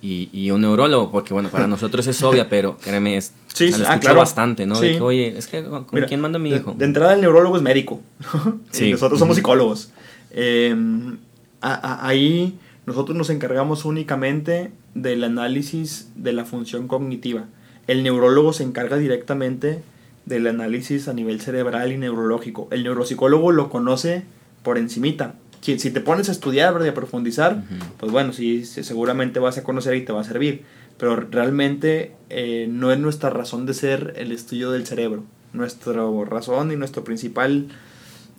y, 0.00 0.28
y 0.32 0.50
un 0.50 0.60
neurólogo? 0.60 1.10
Porque 1.10 1.34
bueno, 1.34 1.48
para 1.48 1.66
nosotros 1.68 2.06
es 2.06 2.22
obvia, 2.22 2.48
pero 2.48 2.76
créeme, 2.76 3.16
es, 3.16 3.32
sí, 3.52 3.70
lo 3.70 3.86
ah, 3.88 3.98
bastante, 4.14 4.66
¿no? 4.66 4.80
De 4.80 4.92
que, 4.92 5.00
oye, 5.00 5.36
es 5.36 5.46
que 5.46 5.64
¿con 5.64 5.84
quién 6.06 6.20
manda 6.20 6.38
mi 6.38 6.50
hijo? 6.50 6.74
De, 6.76 6.84
entrada 6.84 7.14
el 7.14 7.20
neurólogo 7.20 7.56
es 7.56 7.62
médico, 7.62 8.00
sí. 8.70 8.90
nosotros 8.90 9.18
somos 9.18 9.36
psicólogos. 9.36 9.90
Em, 10.30 11.18
ahí 11.60 12.58
nosotros 12.86 13.16
nos 13.16 13.30
encargamos 13.30 13.84
únicamente 13.84 14.70
del 14.94 15.24
análisis 15.24 16.08
de 16.16 16.32
la 16.32 16.44
función 16.44 16.88
cognitiva. 16.88 17.44
El 17.86 18.02
neurólogo 18.02 18.52
se 18.52 18.62
encarga 18.62 18.96
directamente 18.96 19.82
del 20.26 20.46
análisis 20.46 21.08
a 21.08 21.14
nivel 21.14 21.40
cerebral 21.40 21.92
y 21.92 21.96
neurológico. 21.96 22.68
El 22.70 22.84
neuropsicólogo 22.84 23.50
lo 23.52 23.70
conoce 23.70 24.24
por 24.62 24.78
encimita, 24.78 25.34
si, 25.60 25.76
te 25.90 26.00
pones 26.00 26.28
a 26.28 26.32
estudiar 26.32 26.72
¿verdad? 26.72 26.86
y 26.86 26.90
a 26.90 26.94
profundizar, 26.94 27.62
pues 27.98 28.12
bueno, 28.12 28.32
sí, 28.32 28.64
seguramente 28.64 29.40
vas 29.40 29.58
a 29.58 29.62
conocer 29.64 29.94
y 29.96 30.02
te 30.04 30.12
va 30.12 30.20
a 30.20 30.24
servir. 30.24 30.62
Pero 30.98 31.14
realmente 31.16 32.12
eh, 32.30 32.66
no 32.70 32.90
es 32.92 32.98
nuestra 32.98 33.30
razón 33.30 33.66
de 33.66 33.74
ser 33.74 34.14
el 34.16 34.32
estudio 34.32 34.70
del 34.72 34.86
cerebro. 34.86 35.24
Nuestra 35.52 36.02
razón 36.28 36.72
y 36.72 36.76
nuestro 36.76 37.04
principal 37.04 37.68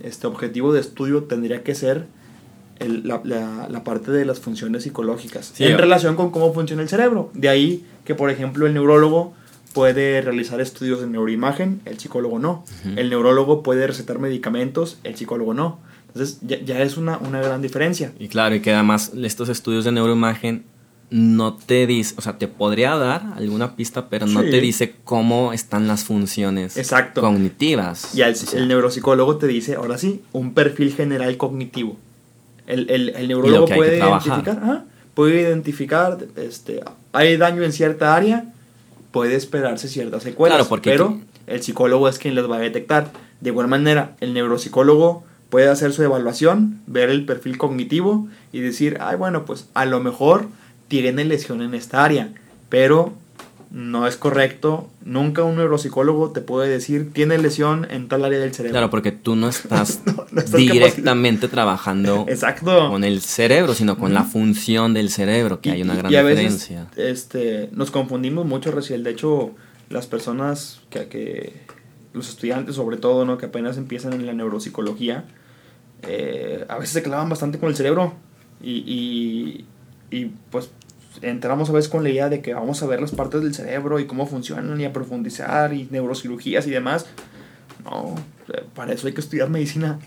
este 0.01 0.27
objetivo 0.27 0.71
de 0.73 0.79
estudio 0.81 1.23
tendría 1.23 1.63
que 1.63 1.75
ser 1.75 2.05
el- 2.79 3.07
la, 3.07 3.19
la- 3.23 3.67
la 3.69 3.83
parte 3.83 4.11
de 4.11 4.23
las 4.25 4.39
funciones 4.39 4.83
psicológicas 4.83 5.51
Sí, 5.53 5.65
en 5.65 5.77
relación 5.77 6.15
con 6.15 6.31
cómo 6.31 6.53
funciona 6.53 6.81
el 6.81 6.87
cerebro. 6.89 7.29
De 7.33 7.49
ahí 7.49 7.85
que, 8.05 8.15
por 8.15 8.29
ejemplo, 8.29 8.65
el 8.67 8.73
neurólogo 8.73 9.33
puede 9.73 10.21
realizar 10.21 10.61
estudios 10.61 10.99
de 11.01 11.07
neuroimagen, 11.07 11.81
el 11.85 11.99
psicólogo 11.99 12.39
no. 12.39 12.63
El 12.95 13.09
neurólogo 13.09 13.61
puede 13.63 13.85
recetar 13.87 14.19
medicamentos, 14.19 14.97
el 15.03 15.15
psicólogo 15.15 15.53
no. 15.53 15.79
Entonces 16.09 16.39
ya, 16.41 16.59
ya 16.61 16.81
es 16.81 16.97
una, 16.97 17.17
una 17.17 17.39
gran 17.41 17.61
diferencia. 17.61 18.11
Y 18.19 18.27
claro, 18.27 18.55
y 18.55 18.59
que 18.61 18.73
además 18.73 19.11
estos 19.21 19.49
estudios 19.49 19.85
de 19.85 19.91
neuroimagen 19.91 20.63
no 21.11 21.55
te 21.55 21.87
dice, 21.87 22.13
o 22.17 22.21
sea, 22.21 22.37
te 22.37 22.47
podría 22.47 22.95
dar 22.95 23.23
alguna 23.35 23.75
pista, 23.75 24.09
pero 24.09 24.27
no 24.27 24.41
Sí. 24.43 24.51
te 24.51 24.61
dice 24.61 24.95
cómo 25.03 25.53
están 25.53 25.87
las 25.87 26.03
funciones 26.03 26.77
Exacto. 26.77 27.21
cognitivas. 27.21 28.13
Y 28.15 28.21
el, 28.21 28.33
O 28.33 28.35
sea, 28.35 28.59
el 28.59 28.67
neuropsicólogo 28.67 29.37
te 29.37 29.47
dice, 29.47 29.75
ahora 29.75 29.97
sí, 29.97 30.21
un 30.33 30.53
perfil 30.53 30.93
general 30.93 31.35
cognitivo. 31.37 31.97
El, 32.67 32.89
el, 32.91 33.09
el 33.09 33.27
neurólogo 33.27 33.65
puede 33.65 33.97
identificar, 33.97 34.83
puede 35.15 35.41
identificar, 35.41 36.17
este, 36.35 36.81
hay 37.11 37.37
daño 37.37 37.63
en 37.63 37.71
cierta 37.73 38.15
área, 38.15 38.45
puede 39.11 39.35
esperarse 39.35 39.87
ciertas 39.87 40.21
secuelas, 40.21 40.57
Claro, 40.57 40.69
porque 40.69 40.91
pero 40.91 41.05
tú- 41.07 41.21
el 41.47 41.63
psicólogo 41.63 42.07
es 42.07 42.19
quien 42.19 42.35
las 42.35 42.47
va 42.49 42.57
a 42.57 42.59
detectar. 42.59 43.11
De 43.41 43.49
igual 43.49 43.67
manera, 43.67 44.15
el 44.19 44.35
neuropsicólogo 44.35 45.23
puede 45.49 45.69
hacer 45.69 45.93
su 45.93 46.03
evaluación, 46.03 46.79
ver 46.87 47.09
el 47.09 47.25
perfil 47.25 47.57
cognitivo 47.57 48.27
y 48.51 48.59
decir, 48.59 48.97
ay, 49.01 49.15
bueno, 49.17 49.45
pues 49.45 49.67
a 49.73 49.85
lo 49.85 49.99
mejor 49.99 50.47
tiene 50.87 51.25
lesión 51.25 51.61
en 51.61 51.73
esta 51.73 52.03
área, 52.03 52.29
pero 52.69 53.13
no 53.71 54.07
es 54.07 54.15
correcto. 54.17 54.89
Nunca 55.05 55.43
un 55.43 55.57
neuropsicólogo 55.57 56.31
te 56.31 56.41
puede 56.41 56.67
decir, 56.69 57.11
tiene 57.13 57.37
lesión 57.37 57.85
en 57.91 58.07
tal 58.07 58.25
área 58.25 58.39
del 58.39 58.53
cerebro. 58.53 58.73
Claro, 58.73 58.89
porque 58.89 59.11
tú 59.11 59.35
no 59.35 59.47
estás 59.49 60.01
No, 60.05 60.25
no 60.31 60.39
estás 60.41 60.59
directamente 60.59 61.47
trabajando 61.47 62.25
Exacto. 62.27 62.89
con 62.89 63.03
el 63.03 63.21
cerebro, 63.21 63.73
sino 63.75 63.97
con 63.99 64.13
la 64.13 64.23
función 64.23 64.93
del 64.95 65.09
cerebro, 65.11 65.61
que 65.61 65.69
Y- 65.69 65.71
hay 65.73 65.81
una 65.83 65.95
gran 65.95 66.11
y 66.11 66.15
a 66.15 66.23
veces, 66.23 66.67
diferencia. 66.67 66.87
este, 66.97 67.69
nos 67.71 67.91
confundimos 67.91 68.45
mucho, 68.47 68.71
Raciel. 68.71 69.03
De 69.03 69.11
hecho, 69.11 69.51
las 69.89 70.07
personas 70.07 70.81
que, 70.89 71.07
que 71.07 71.53
los 72.13 72.27
estudiantes, 72.29 72.75
sobre 72.75 72.97
todo, 72.97 73.23
¿no? 73.25 73.37
que 73.37 73.45
apenas 73.47 73.77
empiezan 73.77 74.13
en 74.13 74.25
la 74.25 74.33
neuropsicología, 74.33 75.25
eh, 76.03 76.65
a 76.67 76.77
veces 76.77 76.93
se 76.93 77.03
clavan 77.03 77.29
bastante 77.29 77.59
con 77.59 77.69
el 77.69 77.75
cerebro. 77.75 78.13
Y, 78.61 79.65
y, 80.11 80.15
y, 80.15 80.25
pues 80.51 80.71
entramos 81.21 81.69
a 81.69 81.73
veces 81.73 81.89
con 81.89 82.03
la 82.03 82.09
idea 82.09 82.29
de 82.29 82.41
que 82.41 82.53
vamos 82.53 82.81
a 82.83 82.87
ver 82.87 83.01
las 83.01 83.11
partes 83.11 83.41
del 83.41 83.53
cerebro 83.53 83.99
y 83.99 84.05
cómo 84.05 84.25
funcionan 84.25 84.79
y 84.79 84.85
a 84.85 84.93
profundizar 84.93 85.73
y 85.73 85.87
neurocirugías 85.91 86.67
y 86.67 86.71
demás. 86.71 87.05
No, 87.83 88.15
para 88.75 88.93
eso 88.93 89.07
hay 89.07 89.13
que 89.13 89.21
estudiar 89.21 89.49
medicina. 89.49 89.99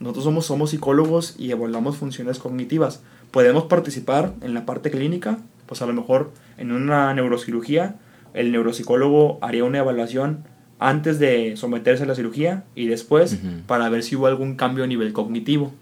Nosotros 0.00 0.24
somos, 0.24 0.46
somos 0.46 0.70
psicólogos 0.70 1.34
y 1.38 1.50
evaluamos 1.50 1.96
funciones 1.96 2.38
cognitivas. 2.38 3.02
Podemos 3.30 3.64
participar 3.64 4.34
en 4.40 4.54
la 4.54 4.66
parte 4.66 4.90
clínica, 4.90 5.38
pues 5.66 5.82
a 5.82 5.86
lo 5.86 5.92
mejor 5.92 6.32
en 6.56 6.72
una 6.72 7.12
neurocirugía, 7.14 7.96
el 8.34 8.52
neuropsicólogo 8.52 9.38
haría 9.42 9.64
una 9.64 9.78
evaluación 9.78 10.44
antes 10.80 11.18
de 11.18 11.56
someterse 11.56 12.04
a 12.04 12.06
la 12.06 12.14
cirugía 12.14 12.64
y 12.74 12.86
después 12.86 13.38
para 13.66 13.88
ver 13.90 14.02
si 14.02 14.16
hubo 14.16 14.26
algún 14.26 14.56
cambio 14.56 14.82
a 14.82 14.86
nivel 14.86 15.12
cognitivo. 15.12 15.72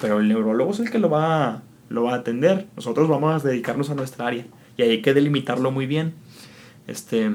Pero 0.00 0.20
el 0.20 0.28
neurólogo 0.28 0.70
es 0.70 0.80
el 0.80 0.90
que 0.90 0.98
lo 0.98 1.10
va, 1.10 1.62
lo 1.88 2.04
va 2.04 2.12
a 2.12 2.16
atender. 2.16 2.66
Nosotros 2.76 3.08
vamos 3.08 3.44
a 3.44 3.48
dedicarnos 3.48 3.90
a 3.90 3.94
nuestra 3.94 4.28
área 4.28 4.46
y 4.76 4.82
hay 4.82 5.02
que 5.02 5.14
delimitarlo 5.14 5.72
muy 5.72 5.86
bien. 5.86 6.14
Este, 6.86 7.32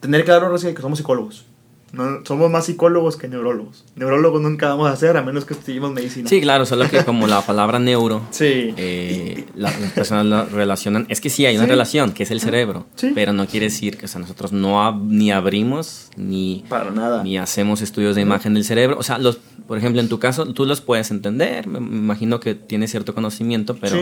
tener 0.00 0.24
claro, 0.24 0.54
que 0.56 0.80
somos 0.80 0.98
psicólogos. 0.98 1.44
No, 1.92 2.20
somos 2.24 2.50
más 2.50 2.66
psicólogos 2.66 3.16
que 3.16 3.28
neurólogos. 3.28 3.84
Neurólogos 3.96 4.42
nunca 4.42 4.68
vamos 4.68 4.90
a 4.90 4.96
ser 4.96 5.16
a 5.16 5.22
menos 5.22 5.46
que 5.46 5.54
estudiemos 5.54 5.90
medicina. 5.92 6.28
Sí, 6.28 6.40
claro, 6.42 6.66
solo 6.66 6.88
que 6.90 7.02
como 7.04 7.26
la 7.26 7.40
palabra 7.40 7.78
neuro, 7.78 8.20
Sí. 8.30 8.74
eh, 8.76 9.46
la- 9.54 9.70
las 9.78 9.92
personas 9.92 10.26
la 10.26 10.44
relacionan, 10.44 11.06
es 11.08 11.20
que 11.22 11.30
sí 11.30 11.46
hay 11.46 11.56
una 11.56 11.64
Sí. 11.64 11.70
relación, 11.70 12.12
que 12.12 12.24
es 12.24 12.30
el 12.30 12.40
cerebro, 12.40 12.84
Sí. 12.96 13.12
pero 13.14 13.32
no 13.32 13.46
quiere 13.46 13.66
decir 13.66 13.96
que 13.96 14.04
o 14.04 14.08
sea, 14.08 14.20
nosotros 14.20 14.52
no 14.52 14.82
ab- 14.86 15.02
ni 15.02 15.30
abrimos 15.32 16.10
ni, 16.16 16.64
Para 16.68 16.90
nada. 16.90 17.22
ni 17.24 17.38
hacemos 17.38 17.80
estudios 17.80 18.14
de 18.16 18.20
imagen 18.22 18.52
del 18.52 18.64
cerebro. 18.64 18.98
O 18.98 19.02
sea, 19.02 19.16
los, 19.18 19.38
por 19.66 19.78
ejemplo, 19.78 20.02
en 20.02 20.08
tu 20.10 20.18
caso, 20.18 20.44
tú 20.52 20.66
los 20.66 20.82
puedes 20.82 21.10
entender, 21.10 21.66
me 21.68 21.78
imagino 21.78 22.38
que 22.38 22.54
tienes 22.54 22.90
cierto 22.90 23.14
conocimiento, 23.14 23.76
pero, 23.80 23.96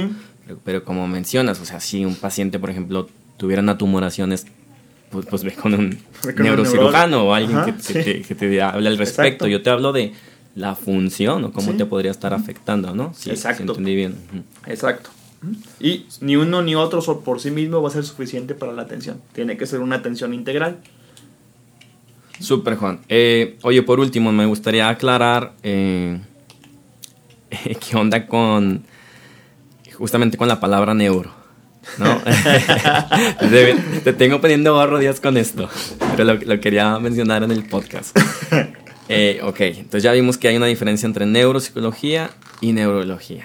pero, 0.44 0.58
pero 0.64 0.84
como 0.84 1.06
mencionas, 1.06 1.60
o 1.60 1.64
sea, 1.64 1.78
si 1.78 2.04
un 2.04 2.16
paciente, 2.16 2.58
por 2.58 2.70
ejemplo, 2.70 3.08
tuviera 3.36 3.62
una 3.62 3.78
tumoraciones, 3.78 4.46
pues, 5.10 5.26
pues 5.26 5.44
ve 5.44 5.52
con 5.52 5.74
un 5.74 5.98
con 6.22 6.34
neurocirujano 6.36 7.24
o 7.24 7.34
alguien 7.34 7.58
Ajá, 7.58 7.66
que, 7.76 7.82
sí. 7.82 7.92
que 7.94 8.02
te, 8.02 8.22
que 8.22 8.34
te 8.34 8.62
hable 8.62 8.88
al 8.88 8.98
respecto. 8.98 9.44
Exacto. 9.44 9.46
Yo 9.48 9.62
te 9.62 9.70
hablo 9.70 9.92
de 9.92 10.12
la 10.54 10.74
función 10.74 11.44
o 11.44 11.52
cómo 11.52 11.72
Sí. 11.72 11.78
te 11.78 11.86
podría 11.86 12.10
estar 12.10 12.32
afectando, 12.34 12.94
¿no? 12.94 13.12
Sí 13.14 13.30
Exacto. 13.30 13.62
entendí 13.62 13.94
bien. 13.94 14.14
Exacto. 14.66 15.10
Y 15.78 16.06
ni 16.22 16.34
uno 16.36 16.62
ni 16.62 16.74
otro 16.74 17.00
por 17.20 17.40
sí 17.40 17.50
mismo 17.50 17.82
va 17.82 17.88
a 17.88 17.92
ser 17.92 18.04
suficiente 18.04 18.54
para 18.54 18.72
la 18.72 18.82
atención. 18.82 19.20
Tiene 19.32 19.56
que 19.56 19.66
ser 19.66 19.80
una 19.80 19.96
atención 19.96 20.32
integral. 20.34 20.78
Súper, 22.40 22.76
Juan. 22.76 23.00
Eh, 23.08 23.56
oye, 23.62 23.82
por 23.82 24.00
último, 24.00 24.32
me 24.32 24.46
gustaría 24.46 24.88
aclarar 24.88 25.52
eh, 25.62 26.18
qué 27.88 27.96
onda 27.96 28.26
con 28.26 28.82
justamente 29.94 30.36
con 30.36 30.48
la 30.48 30.60
palabra 30.60 30.94
neuro. 30.94 31.30
¿No? 31.98 32.20
te, 33.40 33.74
te 34.04 34.12
tengo 34.12 34.40
poniendo 34.40 34.74
gorro 34.74 34.98
días 34.98 35.20
con 35.20 35.36
esto, 35.36 35.68
pero 36.12 36.24
lo, 36.24 36.34
lo 36.34 36.60
quería 36.60 36.98
mencionar 36.98 37.42
en 37.42 37.50
el 37.52 37.64
podcast. 37.64 38.16
Eh, 39.08 39.38
ok, 39.44 39.60
entonces 39.60 40.02
ya 40.02 40.10
vimos 40.10 40.36
que 40.36 40.48
hay 40.48 40.56
una 40.56 40.66
diferencia 40.66 41.06
entre 41.06 41.26
neuropsicología 41.26 42.30
y 42.60 42.72
neurología. 42.72 43.44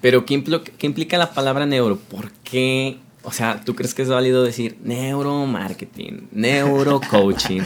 Pero 0.00 0.24
¿qué, 0.24 0.32
implo- 0.42 0.62
qué 0.62 0.86
implica 0.86 1.18
la 1.18 1.32
palabra 1.34 1.66
neuro? 1.66 1.98
¿Por 1.98 2.30
qué? 2.42 2.96
O 3.28 3.32
sea, 3.32 3.60
¿tú 3.64 3.74
crees 3.74 3.92
que 3.92 4.02
es 4.02 4.08
válido 4.08 4.44
decir 4.44 4.76
neuromarketing, 4.84 6.28
neurocoaching, 6.30 7.60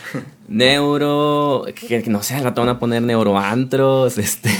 neuro... 0.48 1.64
Que, 1.74 2.02
que 2.02 2.10
no 2.10 2.22
sé, 2.24 2.34
al 2.34 2.42
rato 2.44 2.60
van 2.62 2.70
a 2.70 2.78
poner 2.80 3.02
neuroantros, 3.02 4.18
este... 4.18 4.50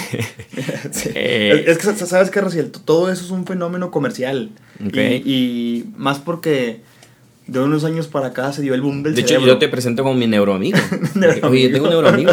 Sí. 0.92 1.11
eh, 1.14 1.64
Es 1.66 1.78
es 1.84 1.97
que, 1.99 2.07
¿sabes 2.07 2.30
qué, 2.30 2.40
Raciel? 2.40 2.70
Todo 2.70 3.11
eso 3.11 3.24
es 3.24 3.30
un 3.30 3.44
fenómeno 3.44 3.90
comercial. 3.90 4.51
Ok. 4.86 4.97
Y, 4.97 5.22
y 5.24 5.84
más 5.97 6.20
porque 6.20 6.80
de 7.49 7.61
unos 7.61 7.82
años 7.84 8.07
para 8.07 8.28
acá 8.28 8.53
se 8.53 8.62
dio 8.62 8.72
el 8.74 8.82
boom 8.82 9.03
del 9.03 9.14
de 9.16 9.20
hecho, 9.22 9.28
cerebro. 9.34 9.47
yo 9.55 9.59
te 9.59 9.68
presento 9.68 10.03
como 10.05 10.14
mi 10.14 10.26
neuroamigo. 10.28 10.78
Neuroamigo. 11.14 11.49
Oye, 11.49 11.62
yo 11.62 11.72
tengo 11.72 11.84
un 11.86 11.90
neuroamigo. 11.90 12.32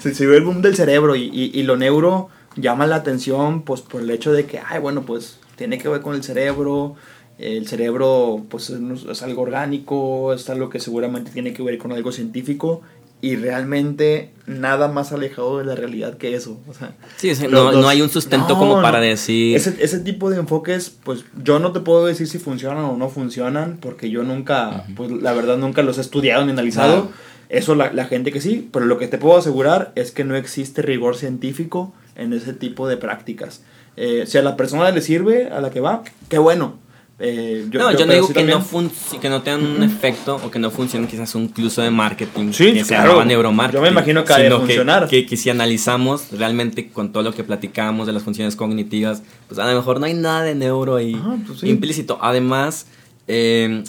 se, 0.00 0.14
se 0.14 0.24
dio 0.26 0.34
el 0.34 0.44
boom 0.44 0.60
del 0.62 0.76
cerebro 0.76 1.16
y, 1.16 1.24
y- 1.32 1.50
y 1.58 1.62
lo 1.62 1.76
neuro 1.76 2.28
llama 2.56 2.86
la 2.86 2.96
atención 2.96 3.62
pues 3.62 3.80
por 3.80 4.00
el 4.02 4.10
hecho 4.10 4.32
de 4.32 4.44
que, 4.46 4.58
ay, 4.60 4.80
bueno, 4.80 5.02
pues 5.02 5.38
tiene 5.56 5.78
que 5.78 5.88
ver 5.88 6.00
con 6.02 6.14
el 6.14 6.22
cerebro. 6.22 6.94
El 7.38 7.66
cerebro 7.68 8.44
pues 8.48 8.70
es, 8.70 9.22
algo 9.22 9.42
orgánico, 9.42 10.32
es 10.32 10.48
algo 10.48 10.70
que 10.70 10.80
seguramente 10.80 11.30
tiene 11.32 11.52
que 11.52 11.62
ver 11.62 11.76
con 11.76 11.92
algo 11.92 12.10
científico 12.12 12.80
y 13.20 13.36
realmente 13.36 14.30
nada 14.46 14.88
más 14.88 15.12
alejado 15.12 15.58
de 15.58 15.64
la 15.64 15.74
realidad 15.74 16.16
que 16.16 16.34
eso. 16.34 16.58
O 16.68 16.72
sea, 16.74 16.94
Sí, 17.16 17.28
los- 17.28 17.40
no, 17.50 17.72
los- 17.72 17.80
no 17.82 17.88
hay 17.88 18.00
un 18.00 18.08
sustento 18.08 18.48
no, 18.54 18.58
como 18.58 18.80
para 18.82 19.00
decir... 19.00 19.54
Ese, 19.56 19.76
ese 19.80 20.00
tipo 20.00 20.30
de 20.30 20.38
enfoques, 20.38 20.90
pues 21.04 21.24
yo 21.42 21.58
no 21.58 21.72
te 21.72 21.80
puedo 21.80 22.06
decir 22.06 22.26
si 22.26 22.38
funcionan 22.38 22.84
o 22.84 22.96
no 22.96 23.08
funcionan, 23.10 23.78
porque 23.80 24.08
yo 24.10 24.22
nunca, 24.22 24.84
pues 24.96 25.10
la 25.10 25.32
verdad 25.34 25.56
nunca 25.58 25.82
los 25.82 25.98
he 25.98 26.02
estudiado 26.02 26.44
ni 26.44 26.52
analizado. 26.52 27.02
Claro. 27.08 27.16
Eso 27.48 27.74
la, 27.74 27.92
la 27.92 28.06
gente 28.06 28.32
que 28.32 28.40
sí, 28.40 28.68
pero 28.72 28.86
lo 28.86 28.98
que 28.98 29.08
te 29.08 29.18
puedo 29.18 29.36
asegurar 29.38 29.92
es 29.94 30.10
que 30.10 30.24
no 30.24 30.36
existe 30.36 30.82
rigor 30.82 31.16
científico 31.16 31.92
en 32.16 32.32
ese 32.32 32.52
tipo 32.54 32.88
de 32.88 32.96
prácticas. 32.96 33.62
Eh, 33.96 34.24
si 34.26 34.36
a 34.38 34.42
la 34.42 34.56
persona 34.56 34.90
le 34.90 35.00
sirve, 35.00 35.48
a 35.50 35.60
la 35.60 35.70
que 35.70 35.80
va, 35.80 36.02
qué 36.28 36.38
bueno. 36.38 36.78
Eh, 37.18 37.64
no, 37.72 37.72
yo, 37.72 37.80
no 37.80 37.96
pero 37.96 38.12
digo 38.12 38.26
sí 38.26 38.32
que, 38.34 38.44
no 38.44 39.20
que 39.22 39.30
no 39.30 39.40
tengan 39.42 39.64
un 39.64 39.82
efecto 39.82 40.38
o 40.44 40.50
que 40.50 40.58
no 40.58 40.70
funcionen 40.70 41.08
quizás 41.08 41.34
un 41.34 41.44
incluso 41.44 41.80
de 41.80 41.90
marketing 41.90 42.52
Sí, 42.52 42.74
que 42.74 42.82
claro. 42.82 43.24
neuromarketing. 43.24 43.78
Yo 43.78 43.82
me 43.82 43.88
imagino 43.88 44.22
que 44.22 44.34
sino 44.34 44.58
funcionar. 44.58 45.08
Que, 45.08 45.24
que 45.24 45.36
si 45.38 45.48
analizamos 45.48 46.30
realmente 46.32 46.88
con 46.90 47.12
todo 47.12 47.22
lo 47.22 47.32
que 47.32 47.42
platicamos 47.42 48.06
de 48.06 48.12
las 48.12 48.22
funciones 48.22 48.54
cognitivas, 48.54 49.22
pues 49.48 49.58
a 49.58 49.66
lo 49.66 49.74
mejor 49.74 49.98
no 49.98 50.04
hay 50.04 50.12
nada 50.12 50.42
de 50.42 50.54
neuro 50.54 50.96
ahí 50.96 51.14
Ajá, 51.14 51.36
pues 51.46 51.60
sí. 51.60 51.70
implícito. 51.70 52.18
Además, 52.20 52.86
eh, 53.28 53.82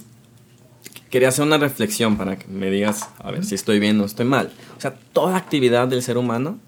quería 1.09 1.27
hacer 1.27 1.43
una 1.45 1.57
reflexión 1.57 2.15
para 2.15 2.37
que 2.37 2.47
me 2.47 2.69
digas, 2.71 3.09
a 3.19 3.31
ver 3.31 3.43
si 3.43 3.55
estoy 3.55 3.79
bien 3.79 3.99
o 3.99 4.05
estoy 4.05 4.25
mal. 4.25 4.51
O 4.77 4.79
sea, 4.79 4.93
toda 5.11 5.35
actividad 5.35 5.89
del 5.89 6.01
ser 6.01 6.17
humano, 6.17 6.59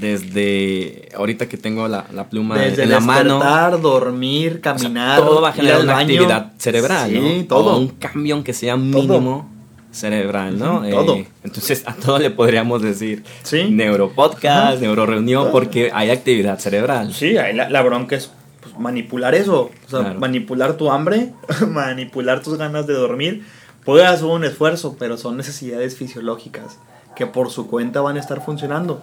desde 0.00 1.08
ahorita 1.16 1.48
que 1.48 1.56
tengo 1.56 1.88
la, 1.88 2.06
la 2.12 2.28
pluma 2.28 2.58
Desde 2.58 2.84
en 2.84 2.90
la 2.90 3.00
mano, 3.00 3.34
despertar, 3.34 3.80
dormir, 3.80 4.50
o 4.50 4.52
sea, 4.54 4.62
caminar, 4.74 5.20
todo 5.20 5.40
va 5.42 5.48
a 5.50 5.52
generar 5.52 5.80
una 5.82 5.94
baño. 5.94 6.14
actividad 6.14 6.52
cerebral, 6.58 7.10
Sí, 7.10 7.18
¿no? 7.40 7.44
todo. 7.46 7.74
O 7.74 7.78
un 7.78 7.88
cambio, 7.88 8.34
aunque 8.34 8.52
sea 8.52 8.76
mínimo, 8.76 9.50
cerebral, 9.90 10.58
¿no? 10.58 10.82
todo. 10.88 11.14
Eh, 11.16 11.28
entonces 11.44 11.82
a 11.86 11.94
todo 11.94 12.18
le 12.18 12.30
podríamos 12.30 12.82
decir 12.82 13.24
Sí. 13.42 13.68
neuropodcast, 13.70 14.80
neuroreunión, 14.80 15.48
porque 15.50 15.90
hay 15.92 16.10
actividad 16.10 16.58
cerebral. 16.58 17.12
Sí, 17.14 17.36
ahí 17.38 17.54
la, 17.54 17.68
la 17.70 17.82
bronca 17.82 18.16
es 18.16 18.30
pues, 18.62 18.78
manipular 18.78 19.34
eso. 19.34 19.70
O 19.86 19.90
sea, 19.90 20.00
Claro. 20.00 20.20
manipular 20.20 20.74
tu 20.76 20.90
hambre, 20.90 21.32
manipular 21.68 22.42
tus 22.42 22.56
ganas 22.58 22.86
de 22.86 22.94
dormir. 22.94 23.44
Puede 23.84 24.04
hacer 24.04 24.26
un 24.26 24.44
esfuerzo, 24.44 24.96
pero 24.98 25.16
son 25.16 25.36
necesidades 25.38 25.96
fisiológicas 25.96 26.78
que 27.16 27.26
por 27.26 27.50
su 27.50 27.66
cuenta 27.68 28.00
van 28.02 28.16
a 28.16 28.20
estar 28.20 28.44
funcionando. 28.44 29.02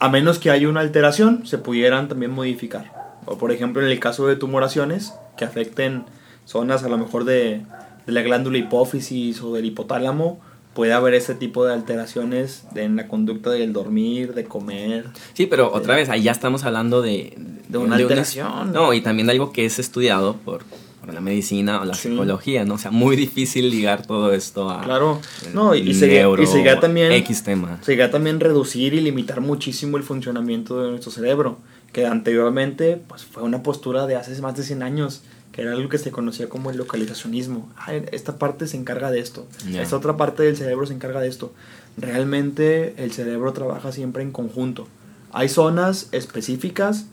A 0.00 0.08
menos 0.08 0.38
que 0.38 0.50
haya 0.50 0.68
una 0.68 0.80
alteración, 0.80 1.46
se 1.46 1.58
pudieran 1.58 2.08
también 2.08 2.32
modificar. 2.32 3.18
O 3.26 3.36
por 3.38 3.52
ejemplo, 3.52 3.82
en 3.82 3.88
el 3.90 4.00
caso 4.00 4.26
de 4.26 4.36
tumoraciones 4.36 5.14
que 5.36 5.44
afecten 5.44 6.04
zonas 6.46 6.82
a 6.82 6.88
lo 6.88 6.98
mejor 6.98 7.24
de, 7.24 7.62
de 8.06 8.12
la 8.12 8.22
glándula 8.22 8.58
hipófisis 8.58 9.42
o 9.42 9.54
del 9.54 9.66
hipotálamo, 9.66 10.40
puede 10.74 10.92
haber 10.92 11.14
ese 11.14 11.34
tipo 11.34 11.64
de 11.64 11.74
alteraciones 11.74 12.64
en 12.74 12.96
la 12.96 13.08
conducta 13.08 13.50
del 13.50 13.72
dormir, 13.72 14.34
de 14.34 14.44
comer. 14.44 15.06
Sí, 15.34 15.46
pero 15.46 15.72
otra 15.72 15.96
vez, 15.96 16.08
ahí 16.08 16.22
ya 16.22 16.32
estamos 16.32 16.64
hablando 16.64 17.02
de, 17.02 17.34
De 17.68 17.78
una 17.78 17.96
alteración. 17.96 18.72
no, 18.72 18.94
y 18.94 19.00
también 19.00 19.28
algo 19.28 19.52
que 19.52 19.64
es 19.66 19.78
estudiado 19.78 20.36
por, 20.36 20.62
por 21.04 21.14
la 21.14 21.20
medicina 21.20 21.80
o 21.80 21.84
la 21.84 21.94
Sí. 21.94 22.08
psicología, 22.10 22.64
¿no? 22.64 22.74
O 22.74 22.78
sea, 22.78 22.90
muy 22.90 23.16
difícil 23.16 23.70
ligar 23.70 24.06
todo 24.06 24.32
esto 24.32 24.70
a. 24.70 24.82
Claro, 24.82 25.20
no, 25.54 25.74
y, 25.74 25.82
neuro, 25.94 26.42
y 26.42 26.46
sería 26.46 26.78
también 26.80 27.12
X 27.12 27.42
tema. 27.42 27.78
sería 27.82 28.10
también 28.10 28.38
reducir 28.40 28.94
y 28.94 29.00
limitar 29.00 29.40
muchísimo 29.40 29.96
el 29.96 30.02
funcionamiento 30.02 30.82
de 30.82 30.90
nuestro 30.90 31.10
cerebro, 31.10 31.58
que 31.92 32.06
anteriormente 32.06 33.00
pues 33.08 33.24
fue 33.24 33.42
una 33.42 33.62
postura 33.62 34.06
de 34.06 34.16
hace 34.16 34.40
más 34.42 34.56
de 34.56 34.62
100 34.62 34.82
años, 34.82 35.22
que 35.52 35.62
era 35.62 35.72
algo 35.72 35.88
que 35.88 35.98
se 35.98 36.10
conocía 36.12 36.48
como 36.48 36.70
el 36.70 36.76
localizacionismo. 36.76 37.68
Ah, 37.76 37.92
esta 38.12 38.38
parte 38.38 38.66
se 38.68 38.76
encarga 38.76 39.10
de 39.10 39.18
esto, 39.20 39.48
Ya. 39.68 39.82
esta 39.82 39.96
otra 39.96 40.16
parte 40.16 40.42
del 40.44 40.56
cerebro 40.56 40.86
se 40.86 40.94
encarga 40.94 41.20
de 41.20 41.28
esto. 41.28 41.52
Realmente 41.96 42.94
el 42.98 43.12
cerebro 43.12 43.52
trabaja 43.52 43.92
siempre 43.92 44.22
en 44.22 44.32
conjunto. 44.32 44.86
Hay 45.32 45.48
zonas 45.48 46.08
específicas 46.12 47.06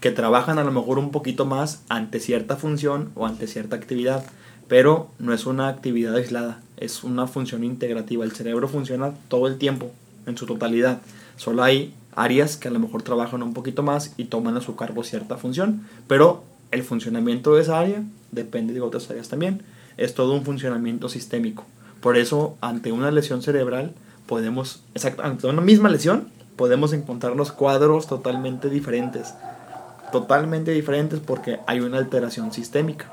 que 0.00 0.10
trabajan 0.10 0.58
a 0.58 0.64
lo 0.64 0.72
mejor 0.72 0.98
un 0.98 1.10
poquito 1.10 1.44
más 1.44 1.82
ante 1.88 2.20
cierta 2.20 2.56
función 2.56 3.10
o 3.14 3.26
ante 3.26 3.46
cierta 3.46 3.76
actividad, 3.76 4.24
pero 4.66 5.10
no 5.18 5.34
es 5.34 5.46
una 5.46 5.68
actividad 5.68 6.14
aislada, 6.14 6.60
es 6.76 7.04
una 7.04 7.26
función 7.26 7.64
integrativa. 7.64 8.24
El 8.24 8.32
cerebro 8.32 8.66
funciona 8.68 9.12
todo 9.28 9.46
el 9.46 9.58
tiempo, 9.58 9.90
en 10.26 10.38
su 10.38 10.46
totalidad. 10.46 11.00
Solo 11.36 11.62
hay 11.62 11.94
áreas 12.14 12.56
que 12.56 12.68
a 12.68 12.70
lo 12.70 12.78
mejor 12.78 13.02
trabajan 13.02 13.42
un 13.42 13.52
poquito 13.52 13.82
más 13.82 14.14
y 14.16 14.24
toman 14.24 14.56
a 14.56 14.60
su 14.60 14.76
cargo 14.76 15.04
cierta 15.04 15.36
función, 15.36 15.86
pero 16.06 16.44
el 16.70 16.82
funcionamiento 16.82 17.54
de 17.54 17.62
esa 17.62 17.78
área 17.78 18.02
depende 18.32 18.72
de 18.72 18.80
otras 18.80 19.10
áreas 19.10 19.28
también. 19.28 19.62
Es 19.96 20.14
todo 20.14 20.32
un 20.32 20.44
funcionamiento 20.44 21.08
sistémico. 21.08 21.64
Por 22.00 22.16
eso, 22.16 22.56
ante 22.62 22.92
una 22.92 23.10
lesión 23.10 23.42
cerebral, 23.42 23.92
podemos, 24.26 24.82
exacto, 24.94 25.22
ante 25.22 25.46
una 25.46 25.60
misma 25.60 25.90
lesión, 25.90 26.28
podemos 26.56 26.92
encontrarnos 26.92 27.52
cuadros 27.52 28.06
totalmente 28.06 28.70
diferentes 28.70 29.34
totalmente 30.10 30.70
diferentes 30.72 31.20
porque 31.20 31.58
hay 31.66 31.80
una 31.80 31.98
alteración 31.98 32.52
sistémica. 32.52 33.10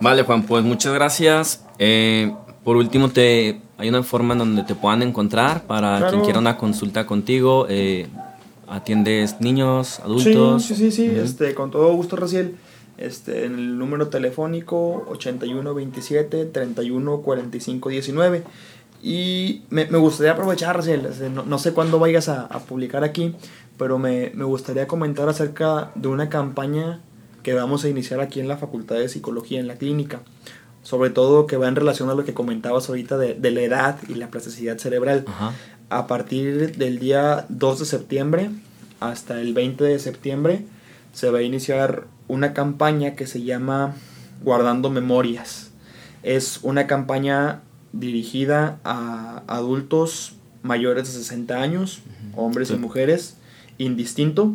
Vale, 0.00 0.22
Juan, 0.22 0.42
pues 0.44 0.64
muchas 0.64 0.94
gracias. 0.94 1.64
Eh, 1.78 2.32
por 2.64 2.76
último, 2.76 3.08
te, 3.08 3.60
hay 3.78 3.88
una 3.88 4.02
forma 4.02 4.34
en 4.34 4.38
donde 4.38 4.62
te 4.62 4.74
puedan 4.74 5.02
encontrar 5.02 5.62
para 5.62 5.96
Claro. 5.98 6.10
quien 6.12 6.22
quiera 6.24 6.38
una 6.38 6.56
consulta 6.56 7.06
contigo. 7.06 7.66
Eh, 7.68 8.06
¿Atiendes 8.68 9.40
niños, 9.40 9.98
adultos? 10.00 10.62
Sí, 10.64 10.74
sí, 10.74 10.90
sí, 10.90 11.08
sí, 11.08 11.10
Ujú. 11.10 11.20
este, 11.24 11.54
con 11.54 11.70
todo 11.70 11.92
gusto, 11.94 12.16
Raciel. 12.16 12.56
Este, 12.98 13.44
en 13.46 13.54
el 13.54 13.78
número 13.78 14.08
telefónico 14.08 15.06
8127 15.08 16.44
31 16.46 17.18
45 17.22 17.88
19. 17.88 18.42
Y 19.02 19.62
me, 19.70 19.86
me 19.86 19.96
gustaría 19.98 20.32
aprovechar, 20.32 20.76
Raciel, 20.76 21.06
este, 21.06 21.30
no, 21.30 21.44
no 21.44 21.58
sé 21.58 21.72
cuándo 21.72 21.98
vayas 21.98 22.28
a, 22.28 22.42
a 22.42 22.58
publicar 22.58 23.04
aquí, 23.04 23.34
pero 23.78 23.98
me, 23.98 24.32
me 24.34 24.44
gustaría 24.44 24.86
comentar 24.86 25.28
acerca 25.28 25.90
de 25.94 26.08
una 26.08 26.28
campaña 26.28 27.00
que 27.42 27.54
vamos 27.54 27.84
a 27.84 27.88
iniciar 27.88 28.20
aquí 28.20 28.40
en 28.40 28.48
la 28.48 28.56
Facultad 28.56 28.96
de 28.96 29.08
Psicología, 29.08 29.60
en 29.60 29.66
la 29.68 29.76
clínica. 29.76 30.20
Sobre 30.82 31.10
todo 31.10 31.46
que 31.46 31.56
va 31.56 31.68
en 31.68 31.76
relación 31.76 32.08
a 32.10 32.14
lo 32.14 32.24
que 32.24 32.34
comentabas 32.34 32.88
ahorita 32.88 33.16
de, 33.18 33.34
de 33.34 33.50
la 33.50 33.60
edad 33.60 33.98
y 34.08 34.14
la 34.14 34.28
plasticidad 34.28 34.78
cerebral. 34.78 35.24
Ajá. 35.26 35.52
A 35.90 36.06
partir 36.06 36.76
del 36.76 36.98
día 36.98 37.46
2 37.48 37.78
de 37.80 37.84
septiembre 37.86 38.50
hasta 39.00 39.40
el 39.40 39.54
20 39.54 39.84
de 39.84 39.98
septiembre 39.98 40.64
se 41.12 41.30
va 41.30 41.38
a 41.38 41.42
iniciar 41.42 42.04
una 42.26 42.52
campaña 42.52 43.14
que 43.14 43.26
se 43.26 43.42
llama 43.42 43.94
Guardando 44.42 44.90
Memorias. 44.90 45.70
Es 46.22 46.60
una 46.62 46.86
campaña 46.86 47.60
dirigida 47.92 48.78
a 48.84 49.42
adultos 49.46 50.34
mayores 50.62 51.06
de 51.12 51.18
60 51.20 51.60
años, 51.60 52.00
hombres 52.36 52.68
Sí. 52.68 52.74
y 52.74 52.78
mujeres, 52.78 53.36
indistinto, 53.78 54.52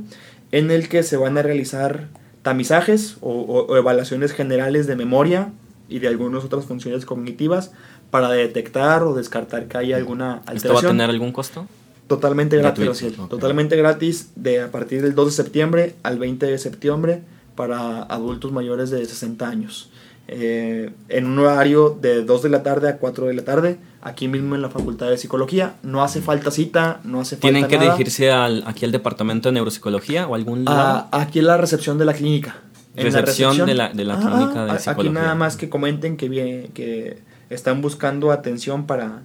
en 0.52 0.70
el 0.72 0.88
que 0.90 1.04
se 1.04 1.18
van 1.18 1.38
a 1.38 1.42
realizar 1.42 2.08
tamizajes 2.44 3.18
o, 3.22 3.32
o- 3.32 3.66
o 3.66 3.78
evaluaciones 3.78 4.34
generales 4.34 4.86
de 4.88 4.96
memoria 4.96 5.52
y 5.90 6.00
de 6.00 6.08
algunas 6.08 6.44
otras 6.44 6.66
funciones 6.66 7.06
cognitivas 7.06 7.72
para 8.12 8.30
detectar 8.30 9.04
o 9.04 9.14
descartar 9.16 9.68
que 9.68 9.78
haya 9.78 9.98
alguna 9.98 10.34
alteración. 10.46 10.56
¿Esto 10.58 10.74
va 10.74 10.80
a 10.80 10.92
tener 10.92 11.10
algún 11.10 11.32
costo? 11.32 11.68
Totalmente 12.08 12.58
gratis, 12.58 12.84
Gratuito. 13.02 13.28
Totalmente 13.28 13.76
gratis 13.78 14.30
de 14.36 14.62
a 14.62 14.72
partir 14.72 15.02
del 15.02 15.16
2 15.16 15.26
de 15.28 15.32
septiembre 15.44 15.96
al 16.04 16.20
20 16.20 16.46
de 16.46 16.58
septiembre 16.58 17.22
para 17.56 18.04
adultos 18.04 18.52
mayores 18.52 18.90
de 18.90 19.06
60 19.06 19.48
años. 19.48 19.90
Eh, 20.28 20.92
en 21.10 21.26
un 21.26 21.40
horario 21.40 21.98
de 22.02 22.24
2 22.24 22.44
de 22.44 22.50
la 22.50 22.64
tarde 22.64 22.88
a 22.90 22.98
4 22.98 23.26
de 23.28 23.34
la 23.34 23.44
tarde, 23.44 23.78
aquí 24.02 24.28
mismo 24.30 24.56
en 24.56 24.62
la 24.62 24.70
Facultad 24.70 25.10
de 25.10 25.18
Psicología. 25.18 25.76
No 25.84 26.02
hace 26.02 26.22
falta 26.22 26.50
cita, 26.50 27.02
no 27.04 27.20
hace 27.22 27.36
falta 27.36 27.42
¿Tienen 27.42 27.68
que 27.68 27.78
nada. 27.78 27.92
dirigirse 27.92 28.32
al, 28.32 28.64
aquí 28.66 28.86
al 28.86 28.92
departamento 28.94 29.50
de 29.50 29.54
neuropsicología 29.54 30.26
o 30.28 30.36
algún 30.36 30.60
lugar? 30.60 30.78
Ah, 30.80 31.10
aquí 31.12 31.40
en 31.40 31.48
la 31.48 31.58
recepción 31.58 31.98
de 31.98 32.06
la 32.06 32.14
clínica. 32.14 32.56
En 32.96 33.12
la 33.12 33.22
Recepción 33.22 33.66
de 33.66 33.74
la- 33.74 33.90
de 33.90 34.06
la 34.06 34.18
clínica 34.18 34.66
de 34.66 34.72
a- 34.72 34.92
Aquí 34.92 35.10
nada 35.10 35.36
más 35.36 35.58
que 35.58 35.68
comenten 35.68 36.16
que, 36.16 36.30
bien, 36.30 36.70
que 36.74 37.18
están 37.50 37.82
buscando 37.82 38.32
atención 38.32 38.86
para... 38.86 39.24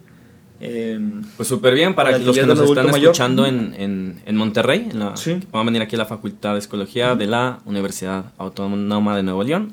em, 0.59 1.23
Pues 1.37 1.49
súper 1.49 1.75
bien, 1.75 1.95
para 1.95 2.11
Para 2.12 2.25
los 2.25 2.35
que 2.37 2.45
nos 2.47 2.59
están 2.61 2.89
escuchando 2.89 3.47
en, 3.47 3.75
en, 3.79 4.23
en 4.27 4.37
Monterrey, 4.37 4.89
en 4.91 4.99
la, 4.99 5.16
Sí. 5.16 5.39
van 5.53 5.62
a 5.62 5.65
venir 5.66 5.83
aquí 5.83 5.95
a 5.97 5.99
la 5.99 6.07
Facultad 6.07 6.55
de 6.55 6.61
Psicología 6.62 7.15
de 7.15 7.27
la 7.27 7.61
Universidad 7.66 8.33
Autónoma 8.39 9.15
de 9.16 9.23
Nuevo 9.23 9.45
León. 9.45 9.73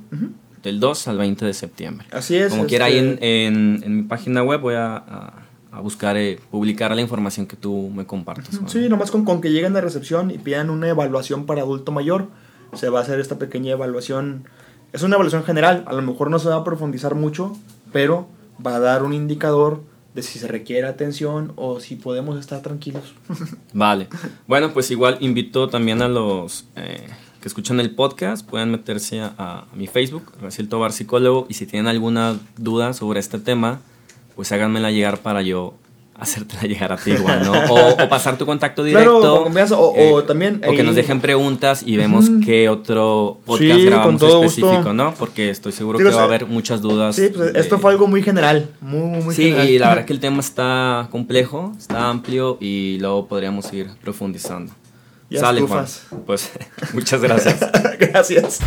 Del 0.65 0.79
2 0.81 1.07
al 1.07 1.17
20 1.17 1.45
de 1.45 1.53
septiembre. 1.53 2.07
así 2.11 2.35
es. 2.35 2.49
Como 2.51 2.65
quiera, 2.65 2.85
ahí 2.85 2.97
en, 2.97 3.09
este, 3.13 3.45
en, 3.45 3.81
en 3.85 3.95
mi 3.95 4.03
página 4.03 4.43
web 4.43 4.59
voy 4.59 4.73
a, 4.75 4.97
a- 4.97 5.33
a 5.71 5.79
buscar 5.81 6.15
eh, 6.15 6.39
publicar 6.51 6.95
la 6.95 7.01
información 7.01 7.45
que 7.47 7.57
tú 7.57 7.91
me 7.93 8.05
compartas. 8.05 8.57
Juan. 8.57 8.69
Sí, 8.69 8.87
nomás 8.87 9.11
con, 9.11 9.25
con 9.25 9.41
que 9.41 9.51
lleguen 9.51 9.75
a 9.75 9.81
recepción 9.81 10.31
y 10.31 10.37
pidan 10.37 10.69
una 10.69 10.87
evaluación 10.87 11.45
para 11.45 11.61
adulto 11.63 11.91
mayor, 11.91 12.27
se 12.73 12.87
va 12.89 12.99
a 12.99 13.01
hacer 13.03 13.19
esta 13.19 13.37
pequeña 13.37 13.71
evaluación. 13.73 14.45
Es 14.93 15.03
una 15.03 15.15
evaluación 15.15 15.43
general, 15.43 15.83
a 15.87 15.93
lo 15.93 16.01
mejor 16.01 16.29
no 16.31 16.39
se 16.39 16.47
va 16.47 16.55
a 16.55 16.63
profundizar 16.63 17.15
mucho, 17.15 17.57
pero 17.91 18.27
va 18.65 18.75
a 18.77 18.79
dar 18.79 19.03
un 19.03 19.11
indicador 19.13 19.83
de 20.13 20.23
si 20.23 20.39
se 20.39 20.47
requiere 20.47 20.87
atención 20.87 21.51
o 21.57 21.81
si 21.81 21.97
podemos 21.97 22.39
estar 22.39 22.61
tranquilos. 22.61 23.13
Vale. 23.73 24.07
Bueno, 24.47 24.71
pues 24.73 24.89
igual 24.91 25.17
invito 25.19 25.67
también 25.67 26.01
a 26.01 26.07
los 26.07 26.67
eh, 26.77 27.05
que 27.45 27.49
escuchan 27.49 27.79
el 27.79 27.91
podcast, 27.91 28.43
pueden 28.43 28.71
meterse 28.71 29.21
a, 29.21 29.33
a 29.37 29.65
mi 29.75 29.85
Facebook, 29.85 30.31
Raciel 30.41 30.67
Tobar 30.67 30.91
Psicólogo, 30.91 31.45
y 31.47 31.53
si 31.53 31.67
tienen 31.67 31.85
alguna 31.85 32.37
duda 32.57 32.91
sobre 32.93 33.19
este 33.19 33.37
tema, 33.37 33.81
pues 34.35 34.51
háganmela 34.51 34.89
llegar 34.89 35.19
para 35.19 35.43
yo 35.43 35.75
hacértela 36.17 36.63
llegar 36.63 36.91
a 36.91 36.97
ti 36.97 37.11
igual, 37.11 37.43
¿no? 37.45 37.51
O, 37.71 38.03
o 38.03 38.09
pasar 38.09 38.39
tu 38.39 38.47
contacto 38.47 38.83
directo. 38.83 39.43
o- 39.45 40.13
o 40.15 40.23
también 40.23 40.59
O 40.67 40.71
que 40.71 40.81
nos 40.81 40.95
dejen 40.95 41.21
preguntas 41.21 41.83
y 41.85 41.97
vemos 41.97 42.29
Ujú. 42.29 42.39
qué 42.43 42.67
otro 42.67 43.37
podcast 43.45 43.73
Sí, 43.79 43.85
grabamos 43.85 44.23
específico, 44.23 44.73
gusto. 44.77 44.93
¿no? 44.95 45.13
Porque 45.13 45.51
estoy 45.51 45.71
seguro 45.71 45.99
Digo, 45.99 46.09
que 46.09 46.15
va 46.15 46.23
a 46.23 46.25
haber 46.25 46.47
muchas 46.47 46.81
dudas. 46.81 47.15
Sí, 47.15 47.27
pues 47.31 47.53
de- 47.53 47.59
esto 47.59 47.77
fue 47.77 47.91
algo 47.91 48.07
muy 48.07 48.23
general, 48.23 48.71
muy, 48.81 49.21
muy 49.21 49.35
Sí, 49.35 49.43
general. 49.51 49.69
y 49.69 49.77
la 49.77 49.89
verdad 49.89 50.05
que 50.05 50.13
el 50.13 50.19
tema 50.19 50.39
está 50.39 51.09
complejo, 51.11 51.73
está 51.77 52.09
amplio 52.09 52.57
y 52.59 52.97
luego 53.01 53.27
podríamos 53.27 53.71
ir 53.71 53.91
profundizando. 54.01 54.73
Ya 55.29 55.39
Sale, 55.39 55.61
Juan. 55.61 55.85
Pues 56.25 56.51
muchas 56.93 57.21
gracias. 57.21 57.59
Gracias. 57.99 58.59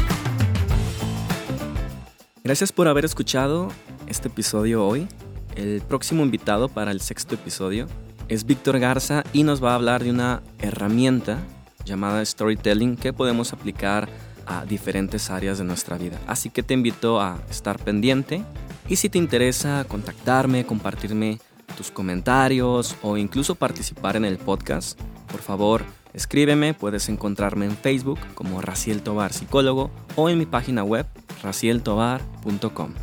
Gracias 2.42 2.72
por 2.72 2.88
haber 2.88 3.04
escuchado 3.04 3.68
este 4.06 4.28
episodio 4.28 4.86
hoy. 4.86 5.06
El 5.54 5.82
próximo 5.82 6.22
invitado 6.22 6.68
para 6.68 6.90
el 6.90 7.00
sexto 7.00 7.34
episodio 7.34 7.86
es 8.28 8.44
Víctor 8.44 8.78
Garza 8.78 9.22
y 9.32 9.42
nos 9.42 9.62
va 9.62 9.72
a 9.72 9.74
hablar 9.74 10.02
de 10.02 10.10
una 10.10 10.42
herramienta 10.58 11.38
llamada 11.84 12.24
storytelling 12.24 12.96
que 12.96 13.12
podemos 13.12 13.52
aplicar 13.52 14.08
a 14.46 14.64
diferentes 14.64 15.30
áreas 15.30 15.58
de 15.58 15.64
nuestra 15.64 15.98
vida. 15.98 16.18
Así 16.26 16.50
que 16.50 16.62
te 16.62 16.74
invito 16.74 17.20
a 17.20 17.38
estar 17.50 17.78
pendiente 17.78 18.42
y 18.88 18.96
si 18.96 19.08
te 19.08 19.18
interesa 19.18 19.84
contactarme, 19.86 20.64
compartirme 20.64 21.38
tus 21.76 21.90
comentarios 21.90 22.96
o 23.02 23.16
incluso 23.16 23.54
participar 23.54 24.16
en 24.16 24.24
el 24.24 24.38
podcast, 24.38 24.98
por 25.30 25.40
favor 25.40 25.84
Escríbeme, 26.14 26.74
puedes 26.74 27.08
encontrarme 27.08 27.66
en 27.66 27.76
Facebook 27.76 28.18
como 28.34 28.60
Raciel 28.60 29.02
Tobar 29.02 29.32
Psicólogo 29.32 29.90
o 30.16 30.28
en 30.28 30.38
mi 30.38 30.46
página 30.46 30.82
web 30.82 31.06
racieltobar.com. 31.42 32.94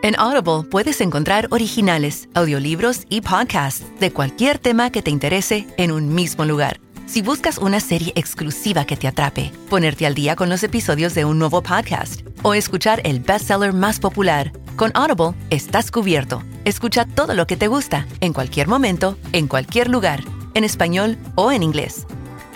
En 0.00 0.18
Audible 0.18 0.66
puedes 0.70 1.00
encontrar 1.02 1.48
originales, 1.50 2.28
audiolibros 2.32 3.04
y 3.10 3.20
podcasts 3.20 3.84
de 4.00 4.10
cualquier 4.10 4.58
tema 4.58 4.90
que 4.90 5.02
te 5.02 5.10
interese 5.10 5.66
en 5.76 5.92
un 5.92 6.14
mismo 6.14 6.44
lugar 6.46 6.80
si 7.08 7.22
buscas 7.22 7.56
una 7.56 7.80
serie 7.80 8.12
exclusiva 8.16 8.84
que 8.84 8.94
te 8.94 9.08
atrape, 9.08 9.50
ponerte 9.70 10.04
al 10.04 10.14
día 10.14 10.36
con 10.36 10.50
los 10.50 10.62
episodios 10.62 11.14
de 11.14 11.24
un 11.24 11.38
nuevo 11.38 11.62
podcast 11.62 12.20
o 12.42 12.52
escuchar 12.52 13.00
el 13.02 13.20
bestseller 13.20 13.72
más 13.72 13.98
popular, 13.98 14.52
con 14.76 14.92
Audible 14.92 15.34
estás 15.48 15.90
cubierto. 15.90 16.42
Escucha 16.66 17.06
todo 17.06 17.32
lo 17.32 17.46
que 17.46 17.56
te 17.56 17.66
gusta, 17.66 18.06
en 18.20 18.34
cualquier 18.34 18.68
momento, 18.68 19.16
en 19.32 19.48
cualquier 19.48 19.88
lugar, 19.88 20.22
en 20.52 20.64
español 20.64 21.16
o 21.34 21.50
en 21.50 21.62
inglés. 21.62 22.06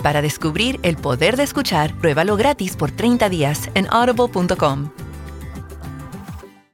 Para 0.02 0.20
descubrir 0.20 0.78
el 0.82 0.96
poder 0.96 1.38
de 1.38 1.44
escuchar, 1.44 1.96
pruébalo 1.96 2.36
gratis 2.36 2.76
por 2.76 2.90
30 2.90 3.30
días 3.30 3.70
en 3.74 3.86
audible.com 3.90 4.90